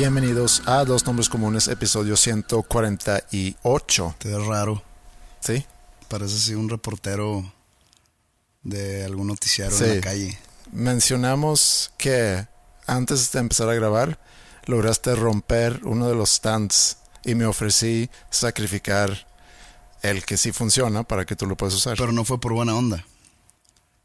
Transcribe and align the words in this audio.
Bienvenidos 0.00 0.62
a 0.64 0.82
Dos 0.86 1.04
Nombres 1.04 1.28
Comunes, 1.28 1.68
episodio 1.68 2.16
148. 2.16 4.14
Te 4.16 4.28
ves 4.30 4.46
raro. 4.46 4.82
¿Sí? 5.40 5.66
Parece 6.08 6.36
así 6.36 6.54
un 6.54 6.70
reportero 6.70 7.52
de 8.62 9.04
algún 9.04 9.26
noticiario 9.26 9.76
Sí. 9.76 9.84
en 9.84 9.96
la 9.96 10.00
calle. 10.00 10.38
Mencionamos 10.72 11.92
que 11.98 12.46
antes 12.86 13.30
de 13.30 13.40
empezar 13.40 13.68
a 13.68 13.74
grabar 13.74 14.18
lograste 14.64 15.14
romper 15.14 15.82
uno 15.84 16.08
de 16.08 16.14
los 16.14 16.30
stands 16.30 16.96
y 17.22 17.34
me 17.34 17.44
ofrecí 17.44 18.08
sacrificar 18.30 19.26
el 20.00 20.24
que 20.24 20.38
sí 20.38 20.50
funciona 20.50 21.02
para 21.02 21.26
que 21.26 21.36
tú 21.36 21.44
lo 21.44 21.58
puedas 21.58 21.74
usar. 21.74 21.98
Pero 21.98 22.12
no 22.12 22.24
fue 22.24 22.40
por 22.40 22.54
buena 22.54 22.74
onda. 22.74 23.04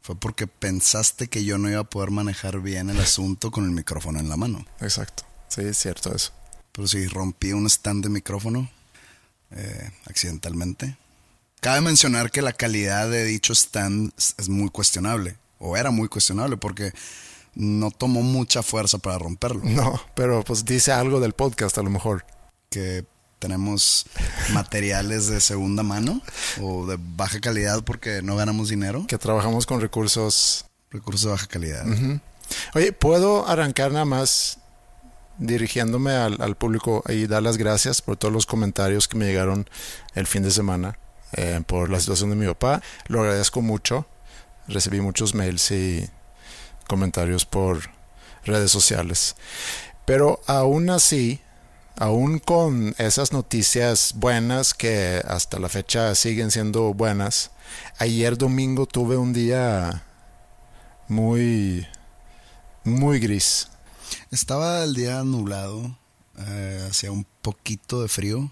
Fue 0.02 0.14
porque 0.14 0.46
pensaste 0.46 1.28
que 1.28 1.42
yo 1.42 1.56
no 1.56 1.70
iba 1.70 1.80
a 1.80 1.84
poder 1.84 2.10
manejar 2.10 2.60
bien 2.60 2.90
el 2.90 3.00
asunto 3.00 3.50
con 3.50 3.64
el 3.64 3.70
micrófono 3.70 4.20
en 4.20 4.28
la 4.28 4.36
mano. 4.36 4.66
Exacto. 4.82 5.24
Sí, 5.48 5.62
es 5.62 5.78
cierto 5.78 6.14
eso. 6.14 6.32
Pero 6.72 6.86
sí, 6.88 7.06
rompí 7.06 7.52
un 7.52 7.66
stand 7.66 8.04
de 8.04 8.10
micrófono 8.10 8.70
eh, 9.50 9.90
accidentalmente. 10.06 10.96
Cabe 11.60 11.80
mencionar 11.80 12.30
que 12.30 12.42
la 12.42 12.52
calidad 12.52 13.08
de 13.10 13.24
dicho 13.24 13.52
stand 13.54 14.12
es- 14.18 14.34
es 14.38 14.48
muy 14.48 14.68
cuestionable. 14.70 15.36
O 15.58 15.76
era 15.76 15.90
muy 15.90 16.08
cuestionable 16.08 16.56
porque 16.58 16.92
no 17.54 17.90
tomó 17.90 18.20
mucha 18.22 18.62
fuerza 18.62 18.98
para 18.98 19.18
romperlo. 19.18 19.62
No, 19.64 20.00
pero 20.14 20.42
pues 20.44 20.64
dice 20.64 20.92
algo 20.92 21.20
del 21.20 21.32
podcast 21.32 21.78
a 21.78 21.82
lo 21.82 21.90
mejor. 21.90 22.24
que 22.70 23.04
tenemos 23.38 24.06
materiales 24.52 25.26
de 25.28 25.40
segunda 25.40 25.82
mano 25.82 26.20
o 26.60 26.86
de 26.86 26.96
baja 26.98 27.38
calidad 27.40 27.84
porque 27.84 28.20
no 28.22 28.34
ganamos 28.34 28.68
dinero. 28.70 29.06
Que 29.06 29.18
trabajamos 29.18 29.66
con 29.66 29.80
recursos 29.80 30.64
Recursos 30.90 31.22
de 31.24 31.30
baja 31.30 31.46
calidad. 31.46 31.84
Oye, 32.74 32.92
¿puedo 32.92 33.46
arrancar 33.48 33.92
nada 33.92 34.04
más 34.04 34.58
dirigiéndome 35.38 36.12
al, 36.12 36.56
público 36.56 37.02
y 37.08 37.26
dar 37.26 37.42
las 37.42 37.56
gracias 37.56 38.02
por 38.02 38.16
todos 38.16 38.32
los 38.32 38.46
comentarios 38.46 39.08
que 39.08 39.16
me 39.16 39.26
llegaron 39.26 39.68
el 40.14 40.26
fin 40.26 40.42
de 40.42 40.50
semana 40.50 40.98
eh, 41.32 41.60
por 41.66 41.90
la 41.90 42.00
situación 42.00 42.30
de 42.30 42.36
mi 42.36 42.46
papá? 42.46 42.82
Lo 43.08 43.20
agradezco 43.20 43.62
mucho. 43.62 44.06
Recibí 44.68 45.00
muchos 45.00 45.34
mails 45.34 45.70
y 45.70 46.08
comentarios 46.88 47.44
por 47.44 47.90
redes 48.44 48.70
sociales. 48.70 49.36
Pero 50.04 50.40
aún 50.46 50.90
así, 50.90 51.40
aún 51.96 52.38
con 52.38 52.94
esas 52.98 53.32
noticias 53.32 54.12
buenas 54.16 54.74
que 54.74 55.22
hasta 55.26 55.58
la 55.58 55.68
fecha 55.68 56.14
siguen 56.14 56.50
siendo 56.50 56.94
buenas, 56.94 57.50
ayer 57.98 58.38
domingo 58.38 58.86
tuve 58.86 59.16
un 59.16 59.32
día 59.32 60.04
muy 61.08 61.86
muy 62.84 63.18
gris. 63.18 63.68
Estaba 64.30 64.82
el 64.82 64.94
día 64.94 65.22
nublado, 65.22 65.96
eh, 66.38 66.86
hacía 66.90 67.12
un 67.12 67.26
poquito 67.42 68.02
de 68.02 68.08
frío 68.08 68.50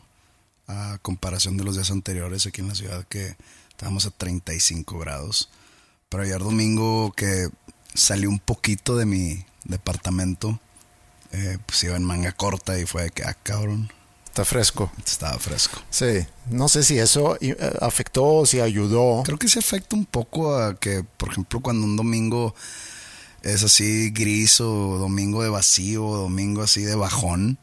a 0.69 0.99
comparación 1.03 1.57
de 1.57 1.65
los 1.65 1.75
días 1.75 1.91
anteriores 1.91 2.47
aquí 2.47 2.61
en 2.61 2.69
la 2.69 2.75
ciudad 2.75 3.05
que 3.09 3.37
estábamos 3.71 4.07
a 4.07 4.11
35 4.11 4.99
grados. 4.99 5.51
Pero 6.09 6.23
ayer 6.23 6.39
domingo 6.39 7.13
que 7.13 7.49
salí 7.93 8.27
un 8.27 8.39
poquito 8.39 8.97
de 8.97 9.05
mi 9.05 9.45
departamento, 9.65 10.61
eh, 11.33 11.59
pues 11.67 11.83
iba 11.83 11.97
en 11.97 12.05
manga 12.05 12.33
corta 12.33 12.79
y 12.79 12.87
fue 12.87 13.05
de 13.05 13.11
que, 13.11 13.25
ah, 13.25 13.37
cabrón, 13.43 13.91
Está 14.27 14.45
fresco. 14.45 14.91
estaba 15.07 15.39
fresco. 15.39 15.81
Sí. 15.91 16.27
No 16.51 16.69
sé 16.69 16.83
si 16.83 16.99
eso 16.99 17.37
eh, 17.41 17.57
afectó 17.81 18.25
o 18.25 18.47
si 18.47 18.61
ayudó. 18.61 19.23
Creo 19.25 19.39
que 19.39 19.49
se 19.49 19.61
afecta 19.61 19.95
un 19.95 20.07
poco 20.07 20.57
a 20.57 20.75
que, 20.75 21.05
por 21.05 21.31
ejemplo, 21.31 21.61
cuando 21.61 21.85
un 21.85 21.97
domingo 21.97 22.53
es 23.45 23.63
así 23.63 24.11
gris 24.11 24.61
o 24.61 24.99
domingo 24.99 25.43
de 25.43 25.51
vacío 25.51 26.05
o 26.05 26.17
domingo 26.17 26.63
así 26.63 26.83
de 26.83 26.95
bajón, 26.95 27.59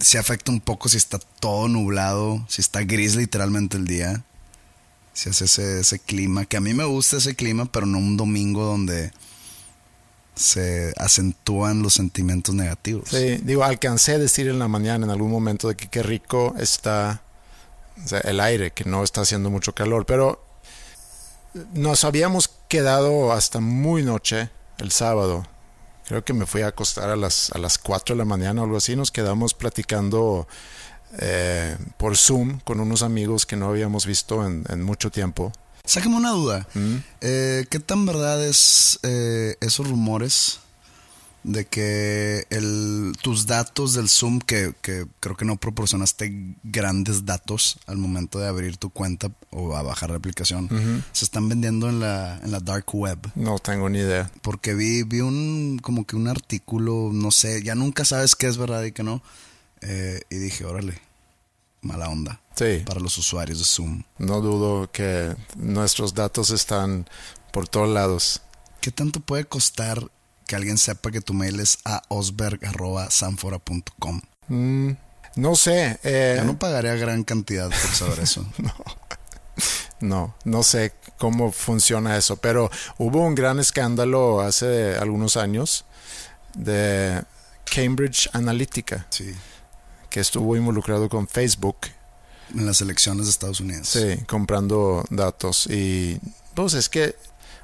se 0.00 0.18
afecta 0.18 0.50
un 0.50 0.60
poco 0.60 0.88
si 0.88 0.96
está 0.96 1.18
todo 1.18 1.68
nublado, 1.68 2.44
si 2.48 2.60
está 2.60 2.82
gris 2.82 3.14
literalmente 3.14 3.76
el 3.76 3.86
día, 3.86 4.24
si 5.12 5.30
hace 5.30 5.44
ese, 5.44 5.80
ese 5.80 5.98
clima, 6.00 6.44
que 6.44 6.56
a 6.56 6.60
mí 6.60 6.74
me 6.74 6.84
gusta 6.84 7.18
ese 7.18 7.34
clima, 7.34 7.66
pero 7.66 7.86
no 7.86 7.98
un 7.98 8.16
domingo 8.16 8.64
donde 8.64 9.12
se 10.34 10.92
acentúan 10.96 11.82
los 11.82 11.94
sentimientos 11.94 12.54
negativos. 12.54 13.10
Sí, 13.10 13.38
digo, 13.42 13.62
alcancé 13.62 14.14
a 14.14 14.18
decir 14.18 14.48
en 14.48 14.58
la 14.58 14.68
mañana 14.68 15.04
en 15.04 15.10
algún 15.10 15.30
momento 15.30 15.68
de 15.68 15.76
que 15.76 15.88
qué 15.88 16.02
rico 16.02 16.54
está 16.58 17.22
o 18.04 18.08
sea, 18.08 18.20
el 18.20 18.40
aire, 18.40 18.72
que 18.72 18.84
no 18.84 19.04
está 19.04 19.20
haciendo 19.20 19.50
mucho 19.50 19.74
calor, 19.74 20.06
pero 20.06 20.44
nos 21.74 22.04
habíamos 22.04 22.50
quedado 22.68 23.32
hasta 23.32 23.60
muy 23.60 24.02
noche 24.02 24.50
el 24.80 24.90
sábado. 24.90 25.46
Creo 26.06 26.24
que 26.24 26.32
me 26.32 26.46
fui 26.46 26.62
a 26.62 26.68
acostar 26.68 27.10
a 27.10 27.16
las, 27.16 27.50
a 27.52 27.58
las 27.58 27.78
4 27.78 28.14
de 28.14 28.18
la 28.18 28.24
mañana 28.24 28.62
o 28.62 28.64
algo 28.64 28.76
así. 28.76 28.96
Nos 28.96 29.12
quedamos 29.12 29.54
platicando 29.54 30.48
eh, 31.18 31.76
por 31.96 32.16
Zoom 32.16 32.60
con 32.60 32.80
unos 32.80 33.02
amigos 33.02 33.46
que 33.46 33.56
no 33.56 33.68
habíamos 33.68 34.06
visto 34.06 34.44
en, 34.44 34.64
en 34.68 34.82
mucho 34.82 35.10
tiempo. 35.10 35.52
Sácame 35.84 36.16
una 36.16 36.30
duda. 36.30 36.66
Eh, 37.20 37.66
¿Qué 37.70 37.80
tan 37.80 38.06
verdad 38.06 38.44
es 38.44 38.98
eh, 39.02 39.56
esos 39.60 39.88
rumores 39.88 40.60
de 41.42 41.64
que 41.66 42.46
el, 42.50 43.12
tus 43.22 43.46
datos 43.46 43.94
del 43.94 44.08
Zoom, 44.08 44.40
que, 44.40 44.74
que 44.82 45.06
creo 45.20 45.36
que 45.36 45.44
no 45.46 45.56
proporcionaste 45.56 46.54
grandes 46.62 47.24
datos 47.24 47.78
al 47.86 47.96
momento 47.96 48.38
de 48.38 48.46
abrir 48.48 48.76
tu 48.76 48.90
cuenta 48.90 49.30
o 49.50 49.74
a 49.74 49.82
bajar 49.82 50.10
la 50.10 50.16
aplicación, 50.16 50.68
se 51.12 51.24
están 51.24 51.48
vendiendo 51.48 51.88
en 51.88 52.00
la, 52.00 52.38
en 52.44 52.50
la 52.52 52.60
dark 52.60 52.94
web? 52.94 53.18
No 53.34 53.58
tengo 53.58 53.88
ni 53.88 54.00
idea. 54.00 54.30
Porque 54.42 54.74
vi, 54.74 55.02
vi 55.02 55.20
un 55.22 55.78
como 55.82 56.06
que 56.06 56.16
un 56.16 56.28
artículo, 56.28 57.10
no 57.12 57.30
sé, 57.30 57.62
ya 57.62 57.74
nunca 57.74 58.04
sabes 58.04 58.36
qué 58.36 58.46
es 58.46 58.58
verdad 58.58 58.82
y 58.84 58.92
qué 58.92 59.02
no. 59.02 59.22
eh, 59.80 60.20
y 60.28 60.36
dije, 60.36 60.64
órale, 60.66 61.00
mala 61.80 62.08
onda 62.10 62.40
Sí, 62.56 62.82
para 62.84 63.00
los 63.00 63.16
usuarios 63.16 63.58
de 63.60 63.64
Zoom. 63.64 64.02
no 64.18 64.42
dudo 64.42 64.90
que 64.92 65.34
nuestros 65.56 66.12
datos 66.12 66.50
están 66.50 67.08
por 67.52 67.66
todos 67.66 67.88
lados. 67.88 68.42
¿Qué 68.82 68.90
tanto 68.90 69.20
puede 69.20 69.46
costar 69.46 70.10
que 70.50 70.56
alguien 70.56 70.78
sepa 70.78 71.12
que 71.12 71.20
tu 71.20 71.32
mail 71.32 71.60
es 71.60 71.78
a 71.84 72.02
osberg.sanfora.com? 72.08 74.20
Mm, 74.48 74.90
no 75.36 75.54
sé. 75.54 76.00
eh, 76.02 76.34
Yo 76.38 76.44
no 76.44 76.58
pagaría 76.58 76.96
gran 76.96 77.22
cantidad 77.22 77.68
por 77.68 77.78
saber 77.94 78.18
eso. 78.20 78.44
no, 80.00 80.34
no 80.44 80.62
sé 80.64 80.92
cómo 81.18 81.52
funciona 81.52 82.16
eso, 82.16 82.38
pero 82.38 82.68
hubo 82.98 83.20
un 83.24 83.36
gran 83.36 83.60
escándalo 83.60 84.40
hace 84.40 84.96
algunos 84.96 85.36
años 85.36 85.84
de 86.54 87.22
Cambridge 87.64 88.28
Analytica, 88.32 89.06
Sí. 89.10 89.32
que 90.08 90.18
estuvo 90.18 90.56
involucrado 90.56 91.08
con 91.08 91.28
Facebook, 91.28 91.76
En 92.52 92.66
las 92.66 92.80
elecciones 92.80 93.26
de 93.26 93.30
Estados 93.30 93.60
Unidos. 93.60 93.86
sí, 93.88 94.16
comprando 94.26 95.04
datos. 95.10 95.68
Y 95.70 96.18
pues 96.54 96.74
es 96.74 96.88
que, 96.88 97.14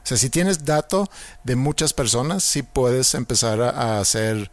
sea, 0.06 0.16
si 0.16 0.30
tienes 0.30 0.64
dato 0.64 1.08
de 1.44 1.56
muchas 1.56 1.92
personas, 1.92 2.44
sí 2.44 2.62
puedes 2.62 3.14
empezar 3.14 3.60
a, 3.60 3.98
hacer 4.00 4.50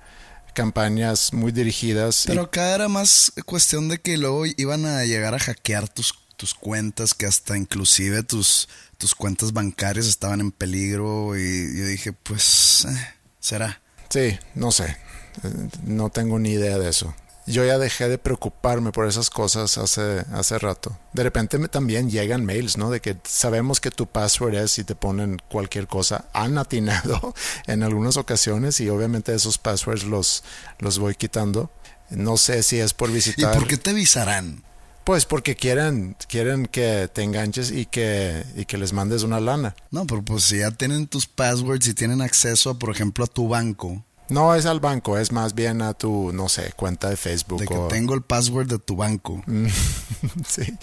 campañas 0.53 1.33
muy 1.33 1.51
dirigidas. 1.51 2.25
y- 2.25 2.29
Pero 2.29 2.43
acá 2.43 2.73
era 2.75 2.87
más 2.87 3.31
cuestión 3.45 3.89
de 3.89 3.99
que 3.99 4.17
luego 4.17 4.45
iban 4.45 4.85
a 4.85 5.03
llegar 5.05 5.33
a 5.33 5.39
hackear 5.39 5.87
tus, 5.89 6.13
tus 6.37 6.53
cuentas, 6.53 7.13
que 7.13 7.25
hasta 7.25 7.57
inclusive 7.57 8.23
tus, 8.23 8.67
tus 8.97 9.15
cuentas 9.15 9.51
bancarias 9.53 10.07
estaban 10.07 10.39
en 10.41 10.51
peligro. 10.51 11.37
Y 11.37 11.77
yo 11.79 11.85
dije, 11.87 12.13
pues, 12.13 12.85
eh, 12.85 13.07
será. 13.39 13.81
Sí, 14.09 14.37
no 14.55 14.71
sé. 14.71 14.97
Eh, 15.43 15.49
No 15.85 16.09
tengo 16.09 16.37
ni 16.39 16.51
idea 16.51 16.77
de 16.77 16.89
eso. 16.89 17.15
Yo 17.45 17.65
ya 17.65 17.77
dejé 17.77 18.07
de 18.07 18.17
preocuparme 18.17 18.91
por 18.91 19.07
esas 19.07 19.29
cosas 19.29 19.77
hace, 19.77 20.23
hace 20.31 20.59
rato. 20.59 20.97
De 21.13 21.23
repente 21.23 21.57
me, 21.57 21.67
también 21.67 22.09
llegan 22.09 22.45
mails, 22.45 22.77
¿no? 22.77 22.89
De 22.89 23.01
que 23.01 23.17
sabemos 23.25 23.81
que 23.81 23.91
tu 23.91 24.07
password 24.07 24.55
es 24.55 24.79
y 24.79 24.83
te 24.83 24.95
ponen 24.95 25.41
cualquier 25.49 25.87
cosa. 25.87 26.25
Han 26.33 26.57
atinado 26.57 27.33
en 27.67 27.83
algunas 27.83 28.17
ocasiones 28.17 28.79
y 28.79 28.89
obviamente 28.89 29.33
esos 29.33 29.57
passwords 29.57 30.05
los, 30.05 30.43
los 30.79 30.99
voy 30.99 31.15
quitando. 31.15 31.69
No 32.09 32.37
sé 32.37 32.63
si 32.63 32.79
es 32.79 32.93
por 32.93 33.09
¿Y 33.09 33.13
visitar. 33.13 33.53
por 33.53 33.67
qué 33.67 33.77
te 33.77 33.89
avisarán? 33.89 34.63
Pues 35.03 35.25
porque 35.25 35.55
quieren, 35.57 36.15
quieren 36.29 36.65
que 36.65 37.09
te 37.11 37.23
enganches 37.23 37.71
y 37.71 37.85
que, 37.85 38.45
y 38.55 38.63
que 38.63 38.77
les 38.77 38.93
mandes 38.93 39.23
una 39.23 39.41
lana. 39.41 39.75
No, 39.91 40.07
pero 40.07 40.23
pues 40.23 40.45
si 40.45 40.59
ya 40.59 40.71
tienen 40.71 41.07
tus 41.07 41.27
passwords 41.27 41.87
y 41.89 41.93
tienen 41.93 42.21
acceso, 42.21 42.79
por 42.79 42.89
ejemplo, 42.89 43.25
a 43.25 43.27
tu 43.27 43.49
banco, 43.49 44.05
No 44.29 44.55
es 44.55 44.65
al 44.65 44.79
banco, 44.79 45.17
es 45.17 45.31
más 45.31 45.53
bien 45.53 45.81
a 45.81 45.93
tu, 45.93 46.31
no 46.33 46.47
sé, 46.49 46.71
cuenta 46.75 47.09
de 47.09 47.17
Facebook. 47.17 47.59
de 47.59 47.67
que 47.67 47.73
o- 47.75 47.87
tengo 47.87 48.13
el 48.13 48.21
password 48.21 48.67
de 48.67 48.79
tu 48.79 48.95
banco, 48.95 49.43
sí, 50.47 50.73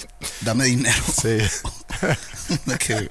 dame 0.42 0.64
dinero. 0.66 1.02
sí. 1.20 1.38
De 2.66 2.78
que, 2.78 3.08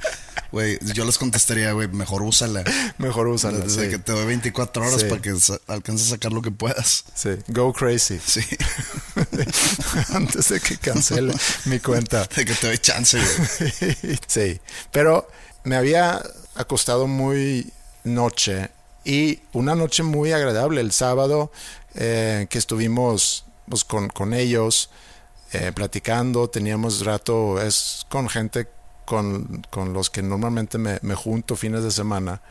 güey, 0.51 0.79
yo 0.93 1.05
les 1.05 1.17
contestaría, 1.17 1.71
güey, 1.73 1.87
mejor 1.87 2.21
úsala. 2.23 2.63
Mejor 2.97 3.27
úsala. 3.27 3.59
Desde 3.59 3.85
sí. 3.85 3.89
que 3.89 3.99
te 3.99 4.11
doy 4.11 4.25
24 4.25 4.85
horas 4.85 5.01
Sí. 5.01 5.07
para 5.07 5.21
que 5.21 5.33
alcances 5.67 6.07
a 6.07 6.09
sacar 6.11 6.31
lo 6.33 6.41
que 6.41 6.51
puedas. 6.51 7.05
Sí, 7.15 7.29
go 7.47 7.71
crazy. 7.71 8.19
Sí, 8.25 8.41
Antes 10.13 10.49
de 10.49 10.59
que 10.59 10.77
cancele 10.77 11.33
mi 11.65 11.79
cuenta. 11.79 12.25
de 12.35 12.45
que 12.45 12.53
te 12.53 12.67
doy 12.67 12.77
chance, 12.77 13.17
güey. 13.17 14.19
sí, 14.27 14.59
pero 14.91 15.27
me 15.63 15.75
había 15.75 16.21
acostado 16.55 17.07
muy 17.07 17.71
noche 18.03 18.69
y 19.03 19.39
una 19.53 19.75
noche 19.75 20.03
muy 20.03 20.31
agradable 20.31 20.81
el 20.81 20.91
sábado 20.91 21.51
eh, 21.95 22.47
que 22.49 22.57
estuvimos 22.57 23.45
pues, 23.67 23.83
con, 23.83 24.09
con 24.09 24.33
ellos 24.33 24.89
eh, 25.53 25.71
platicando, 25.73 26.49
teníamos 26.49 27.05
rato, 27.05 27.61
es 27.61 28.05
con 28.09 28.29
gente 28.29 28.67
con, 29.05 29.65
con 29.71 29.93
los 29.93 30.09
que 30.09 30.21
normalmente 30.21 30.77
me, 30.77 30.99
me 31.01 31.15
junto 31.15 31.55
fines 31.55 31.83
de 31.83 31.91
semana 31.91 32.41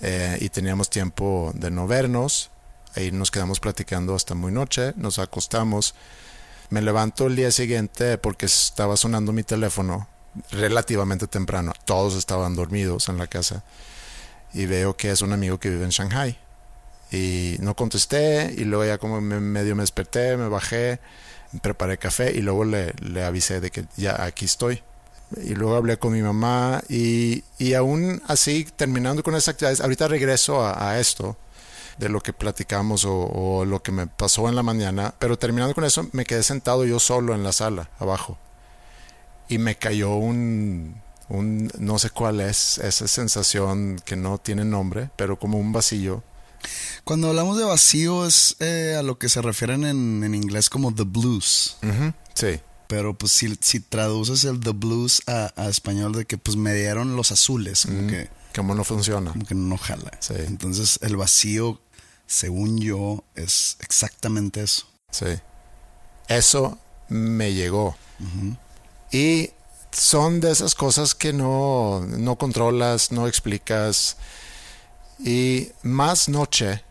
eh, 0.00 0.38
y 0.40 0.48
teníamos 0.48 0.88
tiempo 0.88 1.52
de 1.54 1.70
no 1.70 1.86
vernos, 1.86 2.50
ahí 2.94 3.12
nos 3.12 3.30
quedamos 3.30 3.60
platicando 3.60 4.14
hasta 4.14 4.34
muy 4.34 4.52
noche, 4.52 4.94
nos 4.96 5.18
acostamos, 5.18 5.94
me 6.70 6.80
levanto 6.80 7.26
el 7.26 7.36
día 7.36 7.50
siguiente 7.50 8.16
porque 8.16 8.46
estaba 8.46 8.96
sonando 8.96 9.32
mi 9.32 9.42
teléfono 9.42 10.08
relativamente 10.50 11.26
temprano, 11.26 11.72
todos 11.84 12.16
estaban 12.16 12.56
dormidos 12.56 13.10
en 13.10 13.18
la 13.18 13.26
casa 13.26 13.62
y 14.54 14.66
veo 14.66 14.96
que 14.96 15.10
es 15.10 15.22
un 15.22 15.32
amigo 15.32 15.58
que 15.58 15.70
vive 15.70 15.84
en 15.84 15.90
Shanghai 15.90 16.38
y 17.12 17.56
no 17.60 17.76
contesté 17.76 18.54
y 18.56 18.64
luego 18.64 18.84
ya 18.86 18.98
como 18.98 19.20
me, 19.20 19.38
medio 19.38 19.76
me 19.76 19.82
desperté, 19.82 20.36
me 20.36 20.48
bajé, 20.48 20.98
preparé 21.60 21.98
café 21.98 22.32
y 22.32 22.40
luego 22.40 22.64
le, 22.64 22.94
le 23.00 23.22
avisé 23.22 23.60
de 23.60 23.70
que 23.70 23.84
ya 23.96 24.24
aquí 24.24 24.46
estoy. 24.46 24.82
Y 25.44 25.54
luego 25.54 25.76
hablé 25.76 25.98
con 25.98 26.12
mi 26.12 26.22
mamá 26.22 26.82
y, 26.88 27.44
y 27.58 27.72
aún 27.74 28.22
así, 28.28 28.66
terminando 28.76 29.22
con 29.22 29.34
esas 29.34 29.48
actividades, 29.48 29.80
ahorita 29.80 30.08
regreso 30.08 30.62
a, 30.62 30.90
a 30.90 31.00
esto 31.00 31.36
de 31.98 32.08
lo 32.08 32.20
que 32.20 32.32
platicamos 32.32 33.04
o, 33.04 33.14
o 33.14 33.64
lo 33.64 33.82
que 33.82 33.92
me 33.92 34.06
pasó 34.06 34.48
en 34.48 34.56
la 34.56 34.62
mañana, 34.62 35.14
pero 35.18 35.38
terminando 35.38 35.74
con 35.74 35.84
eso 35.84 36.08
me 36.12 36.24
quedé 36.24 36.42
sentado 36.42 36.84
yo 36.84 36.98
solo 36.98 37.34
en 37.34 37.44
la 37.44 37.52
sala, 37.52 37.90
abajo, 37.98 38.38
y 39.48 39.58
me 39.58 39.76
cayó 39.76 40.16
un, 40.16 41.00
un 41.32 41.70
no 41.78 41.98
sé 41.98 42.10
cuál 42.10 42.40
es, 42.40 42.78
esa 42.78 43.08
sensación 43.08 44.00
que 44.04 44.16
no 44.16 44.38
tiene 44.38 44.64
nombre, 44.64 45.10
pero 45.16 45.38
como 45.38 45.58
un 45.58 45.72
vacío. 45.72 46.22
Cuando 47.04 47.28
hablamos 47.28 47.58
de 47.58 47.64
vacío 47.64 48.26
es 48.26 48.54
eh, 48.60 48.94
a 48.98 49.02
lo 49.02 49.18
que 49.18 49.28
se 49.28 49.42
refieren 49.42 49.84
en, 49.84 50.22
en 50.22 50.34
inglés 50.34 50.70
como 50.70 50.94
the 50.94 51.04
blues. 51.04 51.78
Sí, 52.34 52.60
Pero 52.86 53.14
pues 53.14 53.32
si, 53.32 53.56
si 53.60 53.80
traduces 53.80 54.44
el 54.44 54.60
the 54.60 54.70
blues 54.70 55.22
a, 55.26 55.52
a 55.56 55.68
español 55.68 56.12
de 56.12 56.24
que 56.26 56.38
pues 56.38 56.56
me 56.56 56.74
dieron 56.74 57.16
los 57.16 57.32
azules, 57.32 57.86
como, 57.86 58.06
que, 58.06 58.28
como 58.54 58.74
no 58.74 58.84
funciona. 58.84 59.32
como 59.32 59.44
que 59.44 59.54
no 59.54 59.76
jala. 59.76 60.12
Sí. 60.20 60.34
Entonces 60.46 60.98
el 61.02 61.16
vacío, 61.16 61.80
según 62.26 62.78
yo, 62.78 63.24
es 63.34 63.78
exactamente 63.80 64.62
eso. 64.62 64.86
Sí. 65.10 65.26
Eso 66.28 66.78
me 67.08 67.52
llegó. 67.54 67.96
Y 69.10 69.50
son 69.92 70.40
de 70.40 70.50
esas 70.50 70.74
cosas 70.74 71.14
que 71.14 71.32
no, 71.32 72.00
no 72.06 72.36
controlas, 72.36 73.12
no 73.12 73.26
explicas. 73.26 74.16
Y 75.18 75.68
más 75.82 76.28
noche 76.28 76.82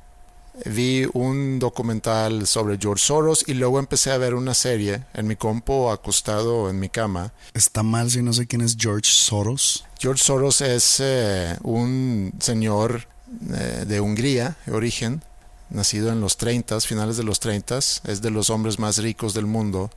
vi 0.65 1.07
un 1.13 1.59
documental 1.59 2.45
sobre 2.45 2.77
George 2.77 3.03
Soros 3.03 3.43
y 3.47 3.53
luego 3.53 3.79
empecé 3.79 4.11
a 4.11 4.17
ver 4.17 4.35
una 4.35 4.53
serie 4.53 5.03
en 5.13 5.27
mi 5.27 5.35
compo 5.35 5.91
acostado 5.91 6.69
en 6.69 6.79
mi 6.79 6.89
cama. 6.89 7.33
Está 7.53 7.83
mal 7.83 8.11
si 8.11 8.21
no 8.21 8.33
sé 8.33 8.47
quién 8.47 8.61
es 8.61 8.75
George 8.77 9.09
Soros. 9.09 9.85
George 9.99 10.23
Soros 10.23 10.61
es 10.61 10.97
eh, 10.99 11.57
un 11.63 12.33
señor 12.39 13.07
eh, 13.53 13.85
de 13.87 14.01
Hungría, 14.01 14.57
de 14.65 14.73
origen, 14.73 15.23
nacido 15.69 16.11
en 16.11 16.21
los 16.21 16.37
30, 16.37 16.79
finales 16.81 17.17
de 17.17 17.23
los 17.23 17.39
30, 17.39 17.77
es 17.77 18.21
de 18.21 18.29
los 18.29 18.49
hombres 18.49 18.77
más 18.77 18.97
ricos 18.97 19.33
del 19.33 19.45
mundo 19.45 19.89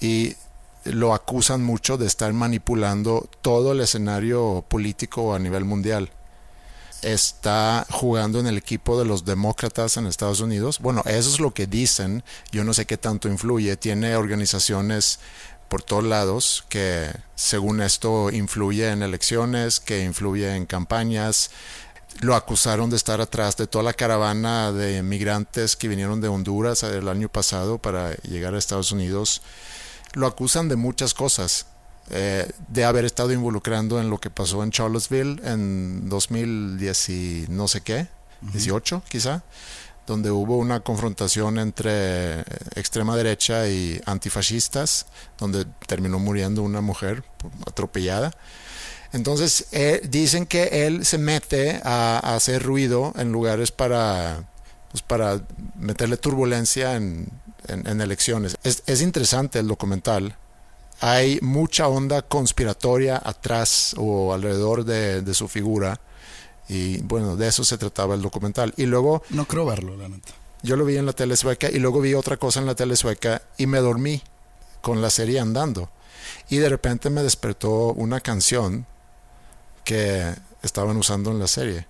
y 0.00 0.36
lo 0.92 1.14
acusan 1.14 1.62
mucho 1.62 1.96
de 1.96 2.06
estar 2.06 2.32
manipulando 2.32 3.28
todo 3.42 3.72
el 3.72 3.80
escenario 3.80 4.64
político 4.68 5.34
a 5.34 5.38
nivel 5.38 5.64
mundial. 5.64 6.10
Está 7.02 7.86
jugando 7.90 8.40
en 8.40 8.48
el 8.48 8.58
equipo 8.58 8.98
de 8.98 9.04
los 9.04 9.24
demócratas 9.24 9.96
en 9.96 10.06
Estados 10.06 10.40
Unidos. 10.40 10.80
Bueno, 10.80 11.02
eso 11.06 11.30
es 11.30 11.38
lo 11.38 11.54
que 11.54 11.66
dicen. 11.66 12.24
Yo 12.50 12.64
no 12.64 12.74
sé 12.74 12.86
qué 12.86 12.96
tanto 12.96 13.28
influye. 13.28 13.76
Tiene 13.76 14.16
organizaciones 14.16 15.20
por 15.68 15.82
todos 15.82 16.02
lados 16.02 16.64
que 16.68 17.10
según 17.36 17.80
esto 17.82 18.30
influye 18.30 18.90
en 18.90 19.02
elecciones, 19.02 19.78
que 19.78 20.02
influye 20.02 20.56
en 20.56 20.66
campañas. 20.66 21.50
Lo 22.20 22.34
acusaron 22.34 22.90
de 22.90 22.96
estar 22.96 23.20
atrás 23.20 23.56
de 23.56 23.68
toda 23.68 23.84
la 23.84 23.92
caravana 23.92 24.72
de 24.72 25.02
migrantes 25.02 25.76
que 25.76 25.86
vinieron 25.86 26.20
de 26.20 26.28
Honduras 26.28 26.82
el 26.82 27.08
año 27.08 27.28
pasado 27.28 27.78
para 27.78 28.14
llegar 28.22 28.54
a 28.54 28.58
Estados 28.58 28.90
Unidos. 28.90 29.42
Lo 30.14 30.26
acusan 30.26 30.68
de 30.68 30.76
muchas 30.76 31.14
cosas. 31.14 31.66
Eh, 32.10 32.50
de 32.68 32.84
haber 32.86 33.04
estado 33.04 33.32
involucrando 33.32 34.00
en 34.00 34.08
lo 34.08 34.18
que 34.18 34.30
pasó 34.30 34.62
en 34.62 34.70
Charlottesville 34.70 35.42
en 35.44 36.08
2010 36.08 37.08
y 37.10 37.46
no 37.50 37.68
sé 37.68 37.82
qué, 37.82 38.06
18 38.40 39.02
quizá, 39.10 39.42
donde 40.06 40.30
hubo 40.30 40.56
una 40.56 40.80
confrontación 40.80 41.58
entre 41.58 42.40
extrema 42.76 43.14
derecha 43.14 43.68
y 43.68 44.00
antifascistas, 44.06 45.04
donde 45.36 45.66
terminó 45.86 46.18
muriendo 46.18 46.62
una 46.62 46.80
mujer 46.80 47.24
atropellada. 47.66 48.30
Entonces 49.12 49.66
eh, 49.72 50.00
dicen 50.08 50.46
que 50.46 50.86
él 50.86 51.04
se 51.04 51.18
mete 51.18 51.82
a, 51.84 52.20
a, 52.22 52.36
hacer 52.36 52.62
ruido 52.62 53.12
en 53.18 53.32
lugares 53.32 53.70
para, 53.70 54.48
pues 54.90 55.02
para 55.02 55.42
meterle 55.76 56.16
turbulencia 56.16 56.96
en, 56.96 57.28
en, 57.68 57.86
en 57.86 58.00
elecciones. 58.00 58.56
Es, 58.62 58.82
es 58.86 59.02
interesante 59.02 59.58
el 59.58 59.68
documental 59.68 60.36
hay 61.00 61.38
mucha 61.42 61.88
onda 61.88 62.22
conspiratoria 62.22 63.20
atrás 63.24 63.94
o 63.96 64.32
alrededor 64.34 64.84
de, 64.84 65.22
de, 65.22 65.34
su 65.34 65.48
figura. 65.48 66.00
Y 66.68 66.98
bueno, 67.02 67.36
de 67.36 67.48
eso 67.48 67.64
se 67.64 67.78
trataba 67.78 68.14
el 68.14 68.22
documental. 68.22 68.74
Y 68.76 68.86
luego... 68.86 69.22
No 69.30 69.46
creo 69.46 69.64
verlo, 69.64 69.96
la 69.96 70.08
neta. 70.08 70.32
Yo 70.62 70.76
lo 70.76 70.84
vi 70.84 70.96
en 70.96 71.06
la 71.06 71.12
tele 71.12 71.36
sueca 71.36 71.70
y 71.70 71.78
luego 71.78 72.00
vi 72.00 72.14
otra 72.14 72.36
cosa 72.36 72.58
en 72.60 72.66
la 72.66 72.74
tele 72.74 72.96
sueca 72.96 73.42
y 73.56 73.66
me 73.66 73.78
dormí 73.78 74.22
con 74.80 75.00
la 75.00 75.10
serie 75.10 75.38
andando. 75.38 75.88
Y 76.50 76.56
de 76.56 76.68
repente 76.68 77.10
me 77.10 77.22
despertó 77.22 77.92
una 77.92 78.20
canción 78.20 78.86
que 79.84 80.34
estaban 80.62 80.96
usando 80.96 81.30
en 81.30 81.38
la 81.38 81.46
serie. 81.46 81.86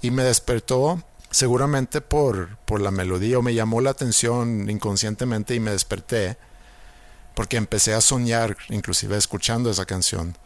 Y 0.00 0.10
me 0.12 0.22
despertó 0.22 1.02
seguramente 1.34 2.00
por, 2.00 2.58
por 2.58 2.80
la 2.80 2.92
melodía 2.92 3.40
o 3.40 3.42
me 3.42 3.54
llamó 3.54 3.80
la 3.80 3.90
atención 3.90 4.70
inconscientemente 4.70 5.56
y 5.56 5.58
me 5.58 5.72
desperté 5.72 6.36
porque 7.34 7.56
empecé 7.56 7.92
a 7.92 8.00
soñar, 8.00 8.56
inclusive 8.68 9.16
escuchando 9.16 9.68
esa 9.68 9.84
canción. 9.84 10.36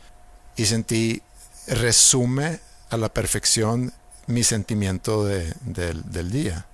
y 0.56 0.64
sentí, 0.64 1.20
resume 1.66 2.60
a 2.88 2.96
la 2.96 3.12
perfección 3.12 3.92
mi 4.26 4.42
sentimiento 4.42 5.26
de, 5.26 5.52
del 5.60 6.30
día. 6.30 6.64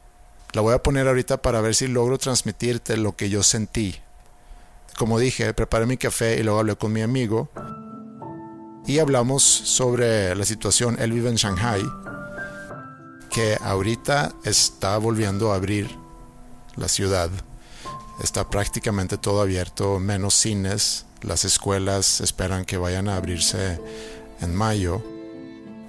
La 0.52 0.60
voy 0.60 0.74
a 0.74 0.82
poner 0.82 1.08
ahorita 1.08 1.42
para 1.42 1.60
ver 1.60 1.74
si 1.74 1.88
logro 1.88 2.16
transmitirte 2.16 2.96
lo 2.96 3.16
que 3.16 3.28
yo 3.28 3.42
sentí. 3.42 3.96
Como 4.96 5.18
dije, 5.18 5.52
preparé 5.54 5.86
mi 5.86 5.96
café 5.96 6.38
y 6.38 6.44
luego 6.44 6.60
hablé 6.60 6.76
con 6.76 6.92
mi 6.92 7.02
amigo 7.02 7.50
y 8.86 9.00
hablamos 9.00 9.42
sobre 9.42 10.36
la 10.36 10.44
situación. 10.44 10.96
Él 11.00 11.10
vive 11.10 11.30
en 11.30 11.34
Shanghai, 11.34 11.82
que 13.34 13.58
ahorita 13.60 14.32
está 14.44 14.96
volviendo 14.96 15.50
a 15.52 15.56
abrir 15.56 15.90
la 16.76 16.86
ciudad. 16.86 17.30
Está 18.22 18.48
prácticamente 18.48 19.18
todo 19.18 19.42
abierto, 19.42 19.98
menos 19.98 20.34
cines. 20.34 21.06
Las 21.20 21.44
escuelas 21.44 22.20
esperan 22.20 22.64
que 22.64 22.76
vayan 22.76 23.08
a 23.08 23.16
abrirse 23.16 23.80
en 24.40 24.54
mayo. 24.54 25.02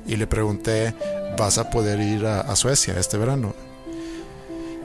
Y 0.07 0.15
le 0.15 0.25
pregunté, 0.25 0.95
¿vas 1.37 1.59
a 1.59 1.69
poder 1.69 1.99
ir 1.99 2.25
a, 2.25 2.55
Suecia 2.55 2.99
este 2.99 3.19
verano? 3.19 3.53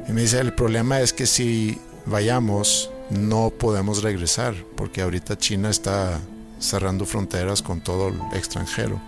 Y 0.07 0.12
me 0.12 0.21
dice, 0.21 0.38
el 0.38 0.52
problema 0.52 1.00
es 1.00 1.14
que 1.14 1.26
si 1.26 1.81
vayamos, 2.05 2.90
no 3.09 3.49
podemos 3.49 4.02
regresar, 4.02 4.55
porque 4.76 5.00
ahorita 5.00 5.38
China 5.38 5.71
está 5.71 6.21
cerrando 6.59 7.07
fronteras 7.07 7.62
con 7.62 7.81
todo 7.81 8.09
el 8.09 8.21
extranjero. 8.35 9.00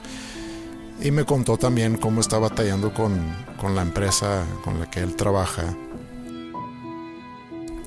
Y 1.02 1.10
me 1.10 1.24
contó 1.24 1.56
también 1.58 1.96
cómo 1.96 2.20
está 2.20 2.38
batallando 2.38 2.94
con, 2.94 3.20
con 3.60 3.74
la 3.74 3.82
empresa 3.82 4.44
con 4.64 4.78
la 4.78 4.88
que 4.88 5.00
él 5.00 5.16
trabaja. 5.16 5.74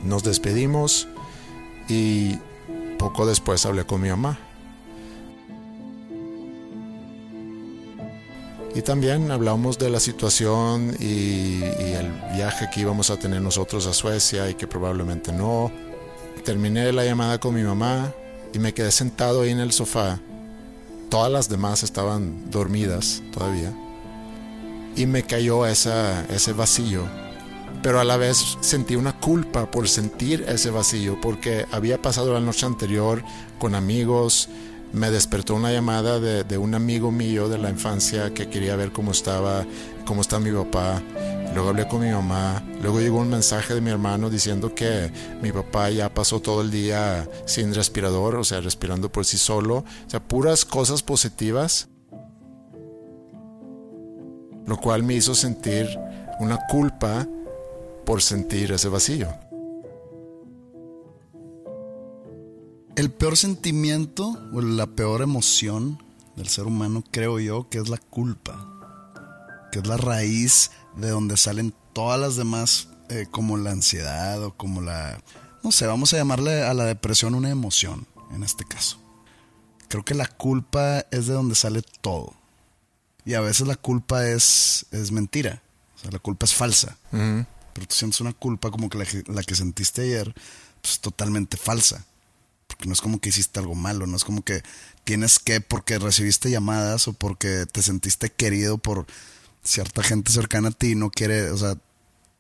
Nos 0.03 0.23
despedimos 0.23 1.07
y 1.87 2.37
poco 2.99 3.25
después 3.25 3.65
hablé 3.65 3.85
con 3.85 4.01
mi 4.01 4.09
mamá. 4.09 4.37
Y 8.75 8.81
también 8.81 9.31
hablamos 9.31 9.77
de 9.77 9.89
la 9.89 10.01
situación 10.01 10.97
y, 10.99 11.63
el 11.63 12.11
viaje 12.35 12.69
que 12.73 12.81
íbamos 12.81 13.09
a 13.09 13.17
tener 13.17 13.41
nosotros 13.41 13.87
a 13.87 13.93
Suecia 13.93 14.49
y 14.49 14.55
que 14.55 14.67
probablemente 14.67 15.31
no. 15.31 15.71
Terminé 16.43 16.91
la 16.91 17.05
llamada 17.05 17.39
con 17.39 17.55
mi 17.55 17.63
mamá 17.63 18.11
y 18.53 18.59
me 18.59 18.73
quedé 18.73 18.91
sentado 18.91 19.43
ahí 19.43 19.51
en 19.51 19.61
el 19.61 19.71
sofá. 19.71 20.19
Todas 21.09 21.31
las 21.31 21.49
demás 21.49 21.83
estaban 21.83 22.49
dormidas 22.49 23.21
todavía. 23.33 23.73
Y 24.95 25.05
me 25.05 25.23
cayó 25.23 25.65
esa, 25.65 26.25
ese 26.25 26.53
vacío. 26.53 27.03
Pero 27.83 27.99
a 27.99 28.03
la 28.03 28.17
vez 28.17 28.57
sentí 28.61 28.95
una 28.95 29.19
culpa 29.19 29.69
por 29.69 29.87
sentir 29.87 30.45
ese 30.47 30.71
vacío 30.71 31.19
porque 31.21 31.65
había 31.71 32.01
pasado 32.01 32.33
la 32.33 32.39
noche 32.39 32.65
anterior 32.65 33.23
con 33.59 33.75
amigos, 33.75 34.49
me 34.95 35.11
despertó 35.11 35.55
una 35.55 35.73
llamada 35.73 36.19
de, 36.19 36.57
un 36.57 36.73
amigo 36.73 37.11
mío 37.11 37.49
de 37.49 37.57
la 37.57 37.69
infancia 37.69 38.33
que 38.33 38.47
quería 38.49 38.77
ver 38.77 38.91
cómo 38.91 39.11
estaba, 39.11 39.65
cómo 40.05 40.21
está 40.21 40.39
mi 40.39 40.51
papá. 40.51 41.01
Luego 41.53 41.69
hablé 41.69 41.87
con 41.87 42.01
mi 42.01 42.11
mamá. 42.11 42.63
Luego 42.81 42.99
llegó 42.99 43.19
un 43.19 43.29
mensaje 43.29 43.73
de 43.73 43.81
mi 43.81 43.89
hermano 43.89 44.29
diciendo 44.29 44.73
que 44.75 45.11
mi 45.41 45.51
papá 45.51 45.89
ya 45.89 46.13
pasó 46.13 46.41
todo 46.41 46.61
el 46.61 46.71
día 46.71 47.29
sin 47.45 47.73
respirador, 47.73 48.35
o 48.35 48.43
sea, 48.43 48.61
respirando 48.61 49.11
por 49.11 49.25
sí 49.25 49.37
solo. 49.37 49.77
O 49.77 50.09
sea, 50.09 50.21
puras 50.21 50.65
cosas 50.65 51.03
positivas. 51.03 51.87
Lo 54.65 54.77
cual 54.77 55.03
me 55.03 55.13
hizo 55.13 55.35
sentir 55.35 55.87
una 56.39 56.57
culpa 56.67 57.27
por 58.05 58.21
sentir 58.21 58.71
ese 58.71 58.89
vacío. 58.89 59.27
El 62.95 63.11
peor 63.11 63.35
sentimiento 63.35 64.37
o 64.53 64.61
la 64.61 64.87
peor 64.87 65.21
emoción 65.21 66.01
del 66.35 66.47
ser 66.47 66.65
humano 66.65 67.03
creo 67.11 67.39
yo 67.39 67.67
que 67.69 67.77
es 67.77 67.89
la 67.89 67.97
culpa, 67.97 68.71
que 69.71 69.79
es 69.79 69.87
la 69.87 69.97
raíz 69.97 70.71
de 70.97 71.09
donde 71.09 71.37
salen 71.37 71.73
todas 71.93 72.19
las 72.19 72.35
demás 72.35 72.89
eh, 73.09 73.27
como 73.29 73.57
la 73.57 73.71
ansiedad 73.71 74.43
o 74.43 74.53
como 74.55 74.81
la, 74.81 75.21
no 75.63 75.71
sé, 75.71 75.87
vamos 75.87 76.13
a 76.13 76.17
llamarle 76.17 76.63
a 76.63 76.73
la 76.73 76.85
depresión 76.85 77.35
una 77.35 77.49
emoción 77.49 78.07
en 78.33 78.43
este 78.43 78.65
caso. 78.65 78.97
Creo 79.87 80.03
que 80.03 80.15
la 80.15 80.27
culpa 80.27 81.05
es 81.11 81.27
de 81.27 81.33
donde 81.33 81.55
sale 81.55 81.81
todo. 82.01 82.33
Y 83.23 83.33
a 83.33 83.41
veces 83.41 83.67
la 83.67 83.75
culpa 83.75 84.27
es, 84.27 84.85
es 84.91 85.11
mentira, 85.11 85.61
o 85.95 85.99
sea, 85.99 86.11
la 86.11 86.19
culpa 86.19 86.45
es 86.45 86.53
falsa. 86.53 86.97
Pero 87.11 87.87
tú 87.87 87.95
sientes 87.95 88.21
una 88.21 88.33
culpa 88.33 88.71
como 88.71 88.89
que 88.89 88.97
la, 88.97 89.05
la 89.27 89.43
que 89.43 89.55
sentiste 89.55 90.03
ayer, 90.03 90.33
pues 90.81 90.99
totalmente 90.99 91.57
falsa 91.57 92.05
porque 92.67 92.87
no 92.87 92.93
es 92.93 93.01
como 93.01 93.19
que 93.19 93.29
hiciste 93.29 93.59
algo 93.59 93.75
malo, 93.75 94.07
no 94.07 94.17
es 94.17 94.23
como 94.23 94.43
que 94.43 94.63
tienes 95.03 95.39
que 95.39 95.61
porque 95.61 95.99
recibiste 95.99 96.49
llamadas 96.49 97.07
o 97.07 97.13
porque 97.13 97.65
te 97.71 97.81
sentiste 97.81 98.31
querido 98.31 98.77
por 98.77 99.05
cierta 99.65 100.03
gente 100.03 100.31
cercana 100.31 100.69
a 100.69 100.71
ti, 100.71 100.95
no 100.95 101.09
quiere, 101.09 101.51
o 101.51 101.57
sea, 101.57 101.75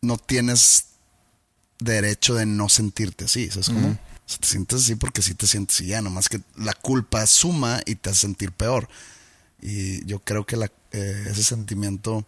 no 0.01 0.17
tienes 0.17 0.85
derecho 1.79 2.35
de 2.35 2.45
no 2.45 2.69
sentirte 2.69 3.25
así, 3.25 3.49
¿sabes 3.49 3.67
cómo? 3.67 3.89
O 3.89 4.27
sea, 4.27 4.39
te 4.39 4.47
sientes 4.47 4.81
así 4.81 4.95
porque 4.95 5.21
sí 5.21 5.33
te 5.33 5.47
sientes 5.47 5.81
y 5.81 5.87
ya, 5.87 6.01
nomás 6.01 6.29
que 6.29 6.41
la 6.55 6.73
culpa 6.73 7.25
suma 7.27 7.81
y 7.85 7.95
te 7.95 8.09
hace 8.09 8.21
sentir 8.21 8.51
peor. 8.51 8.87
Y 9.61 10.05
yo 10.05 10.19
creo 10.19 10.45
que 10.45 10.55
la, 10.57 10.71
eh, 10.91 11.27
ese 11.29 11.43
sentimiento 11.43 12.25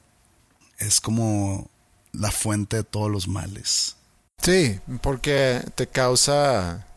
es 0.80 1.00
como 1.00 1.70
la 2.12 2.32
fuente 2.32 2.77
de 2.77 2.84
todos 2.84 3.10
los 3.10 3.27
males. 3.27 3.96
Sí, 4.42 4.80
porque 5.01 5.63
te 5.75 5.88
causa 5.88 6.88